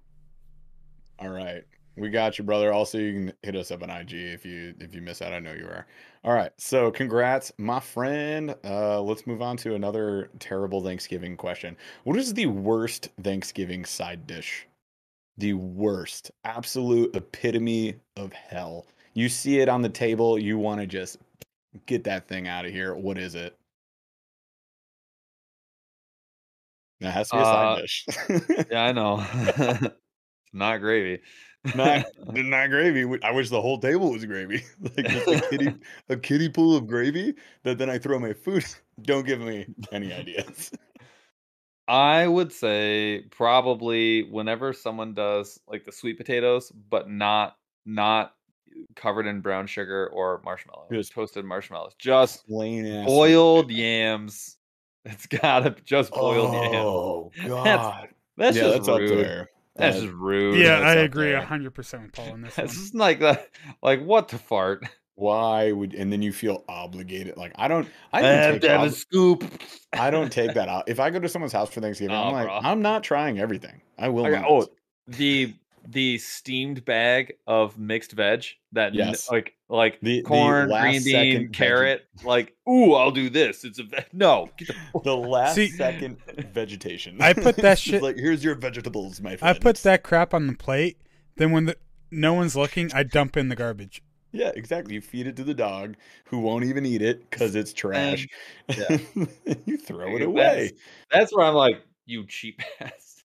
[1.18, 1.64] All right.
[1.96, 2.72] We got you, brother.
[2.72, 5.32] Also, you can hit us up on IG if you if you miss out.
[5.32, 5.86] I know you are.
[6.22, 6.52] All right.
[6.56, 8.54] So congrats, my friend.
[8.64, 11.76] Uh let's move on to another terrible Thanksgiving question.
[12.04, 14.68] What is the worst Thanksgiving side dish?
[15.38, 18.86] The worst, absolute epitome of hell.
[19.14, 21.18] You see it on the table, you want to just
[21.86, 22.94] get that thing out of here.
[22.94, 23.56] What is it?
[27.00, 28.06] That has to be a Uh, side dish.
[28.70, 29.24] Yeah, I know.
[30.52, 31.20] Not gravy.
[31.74, 33.18] not not gravy.
[33.22, 35.74] I wish the whole table was gravy, like just a kiddie
[36.08, 38.64] a kiddie pool of gravy that then I throw my food.
[39.02, 40.70] Don't give me any ideas.
[41.86, 48.34] I would say probably whenever someone does like the sweet potatoes, but not not
[48.96, 54.56] covered in brown sugar or marshmallow, Just- toasted marshmallows, just Plain ass boiled yams.
[55.04, 56.74] It's gotta be just boiled yams.
[56.76, 59.18] Oh That's- god, That's yeah, just that's up rude.
[59.24, 59.50] there.
[59.76, 60.58] That's That- just rude.
[60.58, 61.40] Yeah, that's I agree there.
[61.42, 62.66] hundred percent with Paul on this one.
[62.66, 63.48] It's just like that.
[63.82, 64.84] Like what the fart?
[65.14, 67.36] why would and then you feel obligated?
[67.36, 67.88] Like I don't.
[68.12, 69.44] I I don't have take to have a scoop.
[69.92, 70.88] I don't take that out.
[70.88, 72.60] If I go to someone's house for Thanksgiving, Nah, I'm like, bro.
[72.62, 73.80] I'm not trying everything.
[73.98, 74.42] I will I not.
[74.42, 74.66] got- oh,
[75.08, 75.54] the
[75.90, 79.30] the steamed bag of mixed veg that n- Yes.
[79.30, 82.06] like like The- the corn, last green bean, second veggie- carrot.
[82.24, 83.64] Like, ooh, I'll do this.
[83.64, 84.50] It's a ve- no.
[84.58, 86.18] Get the, the last See- second
[86.52, 87.16] vegetation.
[87.20, 89.56] I put that shit- like here's your vegetables, my friend.
[89.56, 90.98] I put that crap on the plate.
[91.36, 91.76] Then when the
[92.10, 94.02] no one's looking, I dump in the garbage.
[94.30, 94.94] Yeah, exactly.
[94.94, 95.96] You feed it to the dog
[96.26, 98.26] who won't even eat it because it's trash.
[98.68, 98.98] yeah.
[99.64, 100.70] you throw it That's- away.
[101.10, 103.22] that's where I'm like, you cheap ass.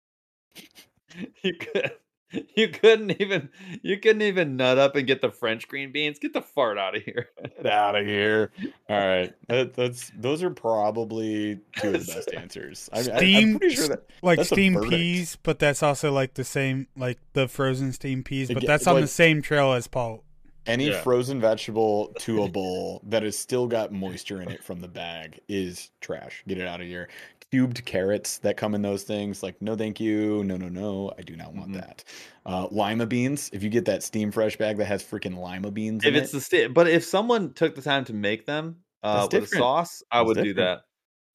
[1.43, 1.93] you could.
[2.57, 3.51] You couldn't even
[3.83, 6.19] you couldn't even nut up and get the French green beans.
[6.19, 7.29] Get the fart out of here.
[7.63, 8.51] Get out of here.
[8.89, 9.33] All right.
[9.49, 12.91] That, that's those are probably two of the best answers.
[12.93, 13.03] I, I,
[13.39, 16.89] I'm pretty sure that like that's a steamed peas, but that's also like the same,
[16.97, 18.51] like the frozen steamed peas.
[18.53, 20.25] But that's on like- the same trail as Paul.
[20.67, 21.01] any Yeah.
[21.03, 25.39] frozen vegetable to a bowl that has still got moisture in it from the bag
[25.49, 26.43] is trash.
[26.49, 27.09] Get it out of here.
[27.53, 31.23] Cubed carrots that come in those things, like no, thank you, no, no, no, I
[31.23, 31.75] do not want Mhm.
[31.75, 32.05] that.
[32.45, 33.51] Uh, lima beans.
[33.53, 36.33] If you get that steam fresh bag that has freaking lima beans if it's it,
[36.33, 40.03] the sta- but if someone took the time to make them uh, with a sauce,
[40.11, 40.81] I That's would do that.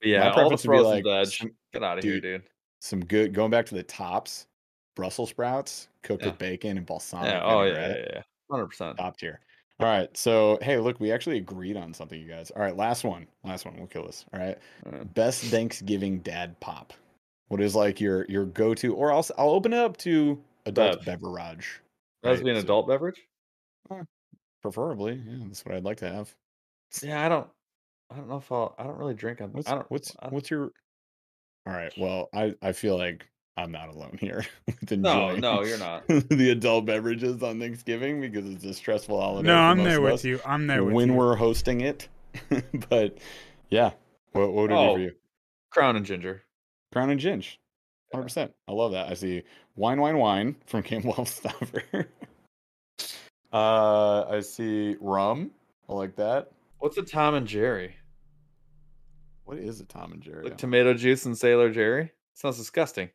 [0.01, 1.27] But yeah, all the preference would be frozen like veg.
[1.33, 2.43] some- Get out of here, dude, dude.
[2.81, 4.47] some good going back to the tops,
[4.97, 6.31] Brussels sprouts cooked Yeah.
[6.31, 7.31] with bacon and balsamic.
[7.31, 7.41] Yeah.
[7.45, 8.21] Oh yeah, yeah, yeah.
[8.51, 8.97] Hundred percent.
[8.97, 9.39] top tier.
[9.81, 10.15] All right.
[10.15, 12.51] So, hey, look, we actually agreed on something, you guys.
[12.51, 12.75] All right.
[12.75, 13.27] Last one.
[13.43, 13.75] Last one.
[13.77, 14.25] We'll kill this.
[14.33, 14.57] All right.
[14.85, 15.01] Alright.
[15.03, 15.13] Mm.
[15.13, 16.93] Best Thanksgiving dad pop.
[17.47, 21.03] What is like your your go to, or else I'll open it up to adult
[21.03, 21.19] Bev.
[21.21, 21.81] beverage.
[22.23, 22.43] That right?
[22.43, 23.21] be an So, adult beverage.
[24.61, 25.21] preferably.
[25.25, 26.33] Yeah, that's what I'd like to have.
[27.01, 27.47] Yeah, I don't.
[28.09, 28.75] I don't know if I'll.
[28.77, 29.51] I don't really drink them.
[29.53, 29.89] What's I don't.
[29.91, 30.71] what's I don't- what's your?
[31.67, 31.91] All right.
[31.97, 33.27] Well, I I feel like
[33.61, 36.07] I'm not alone here with No, enjoying no, you're not.
[36.07, 39.47] the adult beverages on Thanksgiving because it's a stressful holiday.
[39.47, 40.23] No, I'm there with us.
[40.25, 40.39] you.
[40.45, 41.15] I'm there with when you.
[41.15, 42.07] we're hosting it.
[42.89, 43.17] but
[43.69, 43.91] yeah,
[44.31, 44.93] what, what would it be Oh.
[44.95, 45.11] for you?
[45.69, 46.43] Crown and ginger.
[46.91, 47.57] Crown and Ginge.
[48.13, 48.51] 100%.
[48.67, 49.09] I love that.
[49.09, 49.43] I see
[49.77, 51.83] wine, wine, wine from Campbell Stuffer.
[53.53, 55.51] uh, I see rum.
[55.89, 56.51] I like that.
[56.79, 57.95] What's a Tom and Jerry?
[59.45, 60.43] What is a Tom and Jerry?
[60.45, 62.11] Like tomato juice and Sailor Jerry?
[62.33, 63.09] Sounds disgusting.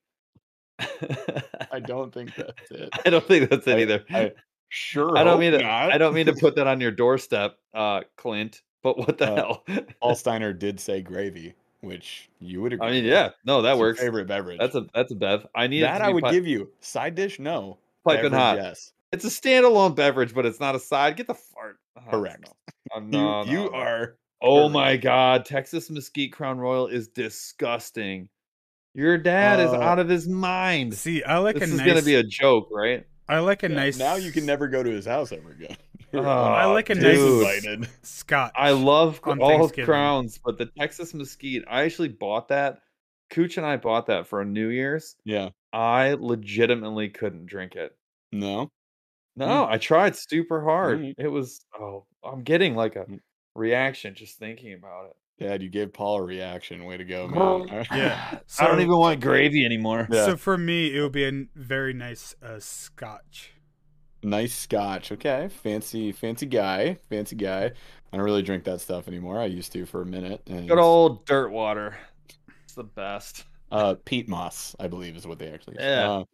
[0.79, 2.89] I don't think that's it.
[3.05, 4.05] I don't think that's it I- either.
[4.11, 4.33] I
[4.69, 5.59] sure I don't mean to.
[5.59, 5.93] not.
[5.93, 8.63] I don't mean to put that on your doorstep, uh, Clint.
[8.83, 9.65] But what the Uh, hell?
[10.01, 12.87] Paul Steiner did say gravy, which you would agree.
[12.87, 13.13] I mean, with.
[13.13, 14.01] yeah, no, that It's works.
[14.01, 14.59] Favorite beverage.
[14.61, 15.47] That's a that's a bev.
[15.55, 16.71] I need that I would give you.
[16.81, 17.79] Side dish, no.
[18.05, 18.57] piping hot.
[18.59, 18.93] Yes.
[19.13, 21.17] It's a standalone beverage, but it's not a side.
[21.17, 21.79] Get the fart.
[21.97, 22.45] Oh, Correct.
[22.45, 22.53] No,
[22.93, 24.17] Oh, You, no, you no, are.
[24.43, 28.29] Oh my god, Texas Mesquite Crown Royal is disgusting.
[28.97, 30.95] Your dad is Uh, out of his mind.
[30.95, 31.69] See, I like a nice.
[31.69, 31.89] This a is nice.
[31.89, 33.07] gonna be a joke, right?
[33.29, 33.99] I like a Yeah, nice.
[33.99, 35.77] Now you can never go to his house ever again.
[36.15, 37.89] Oh, I like a nice- invited.
[38.03, 38.53] Scotch.
[38.57, 39.85] I love on all Thanksgiving.
[39.85, 42.79] crowns, but the Texas Mesquite, I actually bought that.
[43.29, 45.17] Cooch and I bought that for a New Year's.
[45.25, 45.51] Yeah.
[45.75, 47.95] I legitimately couldn't drink it.
[48.33, 48.71] No.
[49.35, 51.01] No, I tried super hard.
[51.01, 51.15] Mm.
[51.19, 53.21] It was oh, I'm getting like a Mm.
[53.55, 55.17] reaction just thinking about it.
[55.39, 56.85] Dad, you gave Paul a reaction.
[56.85, 57.65] Way to go, Bro.
[57.71, 57.87] man.
[57.93, 58.39] Yeah.
[58.59, 60.09] I don't even want gravy anymore.
[60.11, 60.25] Yeah.
[60.25, 63.53] So for me, it would be a very nice uh, Scotch.
[64.23, 65.13] Nice scotch.
[65.13, 65.49] Okay.
[65.63, 66.97] Fancy, fancy guy.
[67.11, 67.67] Fancy guy.
[67.67, 69.39] I don't really drink that stuff anymore.
[69.39, 70.41] I used to for a minute.
[70.47, 71.97] And Good old dirt water.
[72.65, 73.45] It's the best.
[73.71, 75.77] uh, peat moss, I believe, is what they actually.
[75.77, 75.85] say.
[75.85, 76.11] Yeah.
[76.11, 76.25] Uh,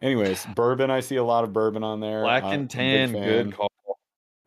[0.00, 0.90] anyways, bourbon.
[0.90, 2.22] I see a lot of bourbon on there.
[2.22, 3.52] Black Uh, I'm a and big tan, good fan.
[3.52, 3.68] call.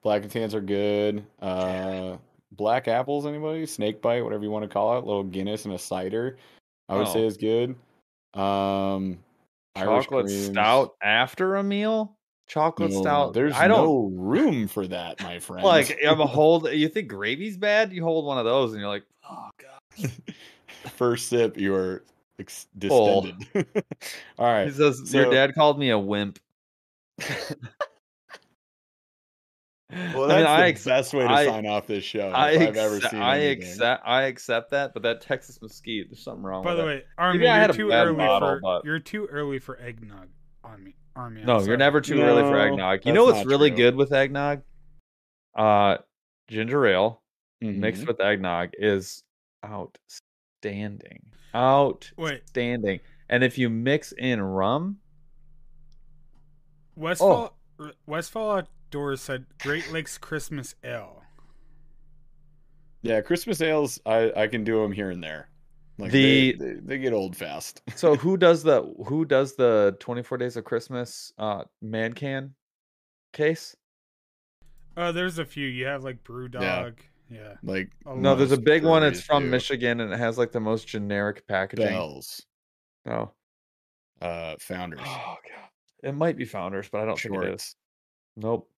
[0.02, 1.26] Black and tans are good.
[1.40, 2.18] Uh,
[2.56, 3.65] black apples, anybody?
[3.65, 5.06] Snake bite, whatever you want to call it.
[5.06, 6.38] little Guinness and a cider,
[6.90, 7.27] I would say Oh.
[7.27, 7.76] is good.
[8.34, 9.19] Um,
[9.77, 12.15] Chocolate stout after a meal.
[12.48, 13.34] Chocolate No, stout.
[13.34, 15.64] There's I don't no room for that, my friend.
[15.64, 15.98] like.
[16.07, 16.69] I'm a hold.
[16.72, 17.91] You think gravy's bad?
[17.91, 20.11] You hold one of those, and you're like, oh god.
[20.95, 22.03] First sip, you're
[22.40, 23.36] ex- distended.
[24.38, 24.65] All right.
[24.68, 26.38] He says your dad called me a wimp.
[29.96, 32.30] Well, I mean, that's I the ex- best way to I- sign off this show.
[32.30, 33.64] I, if I've ever accept, seen I anything.
[33.70, 36.96] accept I accept that, but that Texas mesquite, there's something wrong By with the it.
[36.98, 40.28] way, Army, Maybe you're too early bottle, for but- you're too early for eggnog.
[40.64, 41.42] Army, Army.
[41.42, 41.68] I'm No, sorry.
[41.70, 43.06] you're never too early for eggnog.
[43.06, 43.78] You know what's really true.
[43.78, 44.62] good with eggnog?
[45.56, 45.98] Uh
[46.50, 47.22] ginger ale
[47.64, 47.78] Mhm.
[47.78, 49.24] mixed with eggnog is
[49.66, 51.22] outstanding.
[51.54, 53.00] Wait, Outstanding.
[53.30, 54.98] And if you mix in rum,
[56.96, 57.92] Westfall Oh.
[58.06, 58.64] Westfall
[58.96, 61.22] Outdoors said Great Lakes Christmas Ale.
[63.02, 65.50] Yeah, Christmas ales, I, I can do them here and there.
[65.98, 67.82] Like The- they, they, they get old fast.
[67.98, 72.56] so who does the who does the 24 days of Christmas uh man can
[73.34, 73.76] case?
[74.96, 75.68] Uh, there's a few.
[75.68, 76.96] You have like BrewDog.
[77.30, 77.56] Yeah.
[77.64, 79.04] Like Oh, No, there's a big one.
[79.04, 79.50] It's from do.
[79.50, 81.88] Michigan and it has like the most generic packaging.
[81.88, 82.42] Bells,
[83.10, 83.32] Oh.
[84.22, 85.70] uh, Founders, Oh god.
[86.02, 87.76] It might be Founders, but I don't think it is.
[88.38, 88.70] Nope.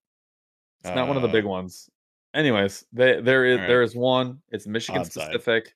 [0.84, 1.90] It's not one of the big Uh, ones.
[2.34, 3.68] Anyways, they, there is Alright.
[3.68, 4.42] there is one.
[4.52, 5.24] It's Michigan Odd side.
[5.32, 5.76] specific.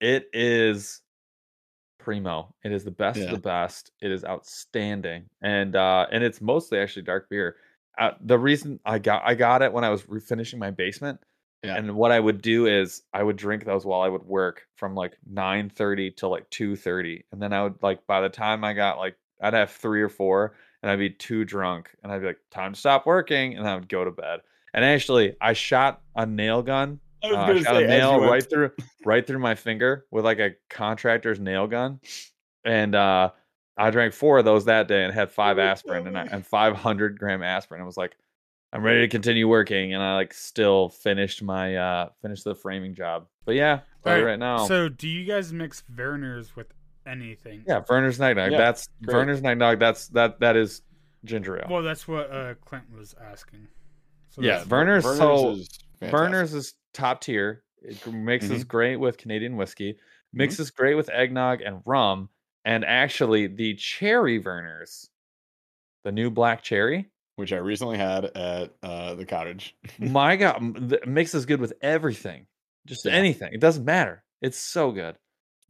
[0.00, 1.02] It is
[1.98, 2.54] primo.
[2.64, 3.26] It is the best Yeah.
[3.26, 3.92] of the best.
[4.00, 7.56] It is outstanding, and uh, and it's mostly actually dark beer.
[7.98, 11.20] Uh, the reason I got I got it when I was refinishing my basement,
[11.62, 11.76] Yeah.
[11.76, 14.94] and what I would do is I would drink those while I would work from
[14.94, 18.64] like nine thirty to like two thirty, and then I would like by the time
[18.64, 22.20] I got like I'd have three or four, and I'd be too drunk, and I'd
[22.20, 24.40] be like time to stop working, and I would go to bed.
[24.72, 28.70] And actually, I shot a nail gun I uh, shot say, a nail right through
[29.04, 32.00] right through my finger with like a contractor's nail gun,
[32.64, 33.30] and uh,
[33.76, 37.18] I drank four of those that day and had five aspirin and, I, and 500
[37.18, 37.80] gram aspirin.
[37.80, 38.16] I was like,
[38.72, 42.94] I'm ready to continue working, and I like still finished my uh finished the framing
[42.94, 43.26] job.
[43.44, 46.72] But yeah, Alright, right now, So, do you guys mix Vernors with
[47.06, 47.64] anything?
[47.66, 48.52] yeah, Vernors Night Dog.
[48.52, 49.14] Yeah, that's great.
[49.14, 49.78] Vernors Night Dog.
[49.78, 50.82] That's that that is
[51.24, 51.66] ginger ale.
[51.70, 53.66] Well, that's what uh, Clint was asking.
[54.30, 55.68] So Yeah, that's- Vernors so is
[55.98, 56.18] fantastic.
[56.32, 57.62] Vernors is top tier.
[57.82, 59.96] It g- mixes great with Canadian whiskey.
[60.32, 62.28] Mixes great with eggnog and rum.
[62.64, 65.08] And actually, the cherry Vernors,
[66.04, 69.74] the new black cherry, which I recently had at uh, the cottage.
[69.98, 72.46] my God, m- the- mixes good with everything.
[72.86, 73.12] Just Yeah.
[73.12, 73.52] anything.
[73.52, 74.22] It doesn't matter.
[74.42, 75.16] It's so good.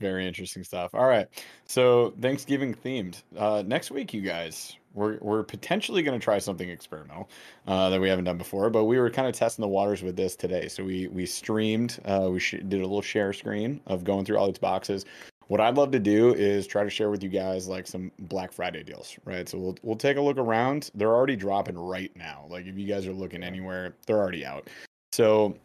[0.01, 0.94] Very interesting stuff.
[0.94, 1.28] All right,
[1.66, 3.22] so Thanksgiving themed.
[3.36, 7.28] Uh, next week, you guys, we're we're potentially going to try something experimental
[7.66, 10.16] uh, that we haven't done before, but we were kind of testing the waters with
[10.16, 10.68] this today.
[10.68, 11.98] So we we streamed.
[12.06, 15.05] Uh, we sh- did a little share screen of going through all these boxes.
[15.48, 18.52] What I'd love to do is try to share with you guys like some Black
[18.52, 19.47] Friday deals, right?
[19.47, 20.90] So we'll we'll take a look around.
[20.94, 22.47] They're already dropping right now.
[22.48, 24.70] Like if you guys are looking anywhere, they're already out.
[25.12, 25.56] So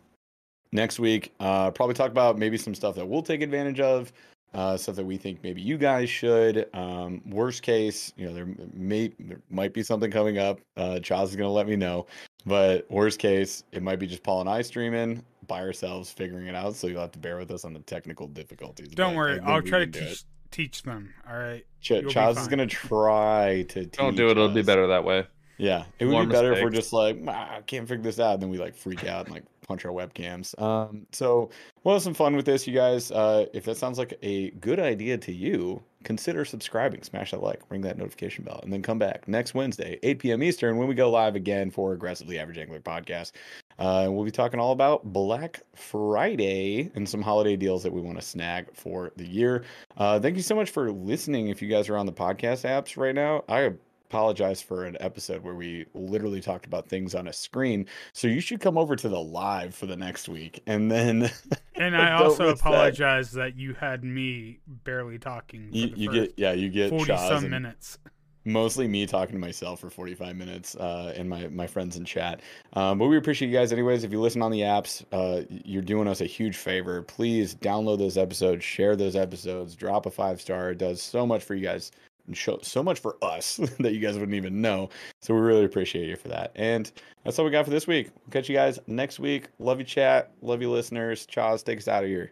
[0.76, 4.12] next week, uh, probably talk about maybe some stuff that we'll take advantage of,
[4.54, 6.70] uh, stuff that we think maybe you guys should.
[6.74, 10.60] Um, worst case, you know, there may there might be something coming up.
[10.78, 12.06] Uh, Chaz is gonna let me know,
[12.46, 16.56] but worst case, it might be just Paul and I streaming by ourselves, figuring it
[16.56, 16.76] out.
[16.76, 18.90] So you'll have to bear with us on the technical difficulties.
[18.90, 20.10] Don't but worry, I'll try to can do it.
[20.10, 21.14] teach teach them.
[21.30, 21.66] All right.
[21.82, 23.86] Ch- you'll Chaz is gonna try to.
[23.98, 24.32] Don't do it.
[24.32, 25.28] It'll be better that way.
[25.58, 28.20] Yeah, it would More be better if we're just like, "Ah, I can't figure this
[28.20, 30.60] out, and then we like freak out and like punch our webcams.
[30.62, 31.50] Um, so
[31.84, 33.12] we'll have some fun with this, you guys.
[33.12, 37.62] Uh, if that sounds like a good idea to you, consider subscribing, smash that like,
[37.70, 40.44] ring that notification bell, and then come back next Wednesday, 8 p.m.
[40.44, 43.32] Eastern, when we go live again for Aggressively Average Angler podcast.
[43.78, 48.18] Uh, we'll be talking all about Black Friday and some holiday deals that we want
[48.18, 49.66] to snag for the year.
[49.98, 51.50] Uh, thank you so much for listening.
[51.50, 53.74] If you guys are on the podcast apps right now, I
[54.10, 57.86] apologize for an episode where we literally talked about things on a screen.
[58.14, 61.32] So you should come over to the live for the next week, and then
[61.76, 62.70] And I also miss that.
[62.70, 65.70] apologize that you had me barely talking.
[65.72, 67.98] You, you get yeah you get forty some minutes.
[68.46, 72.42] mostly me talking to myself for 45 minutes uh, and my, my friends in chat.
[72.74, 74.04] Um, but we appreciate you guys anyways.
[74.04, 77.02] If you listen on the apps, uh, you're doing us a huge favor.
[77.02, 80.72] Please download those episodes, share those episodes, drop a five star.
[80.72, 81.92] It does so much for you guys
[82.34, 84.90] so much for us that you guys wouldn't even know.
[85.22, 86.52] So we really appreciate you for that.
[86.56, 86.92] And
[87.24, 88.10] that's all we got for this week.
[88.16, 89.48] We'll catch you guys next week.
[89.60, 90.32] Love you, chat.
[90.42, 91.28] Love you, listeners.
[91.28, 92.32] Chaz, take us out of here.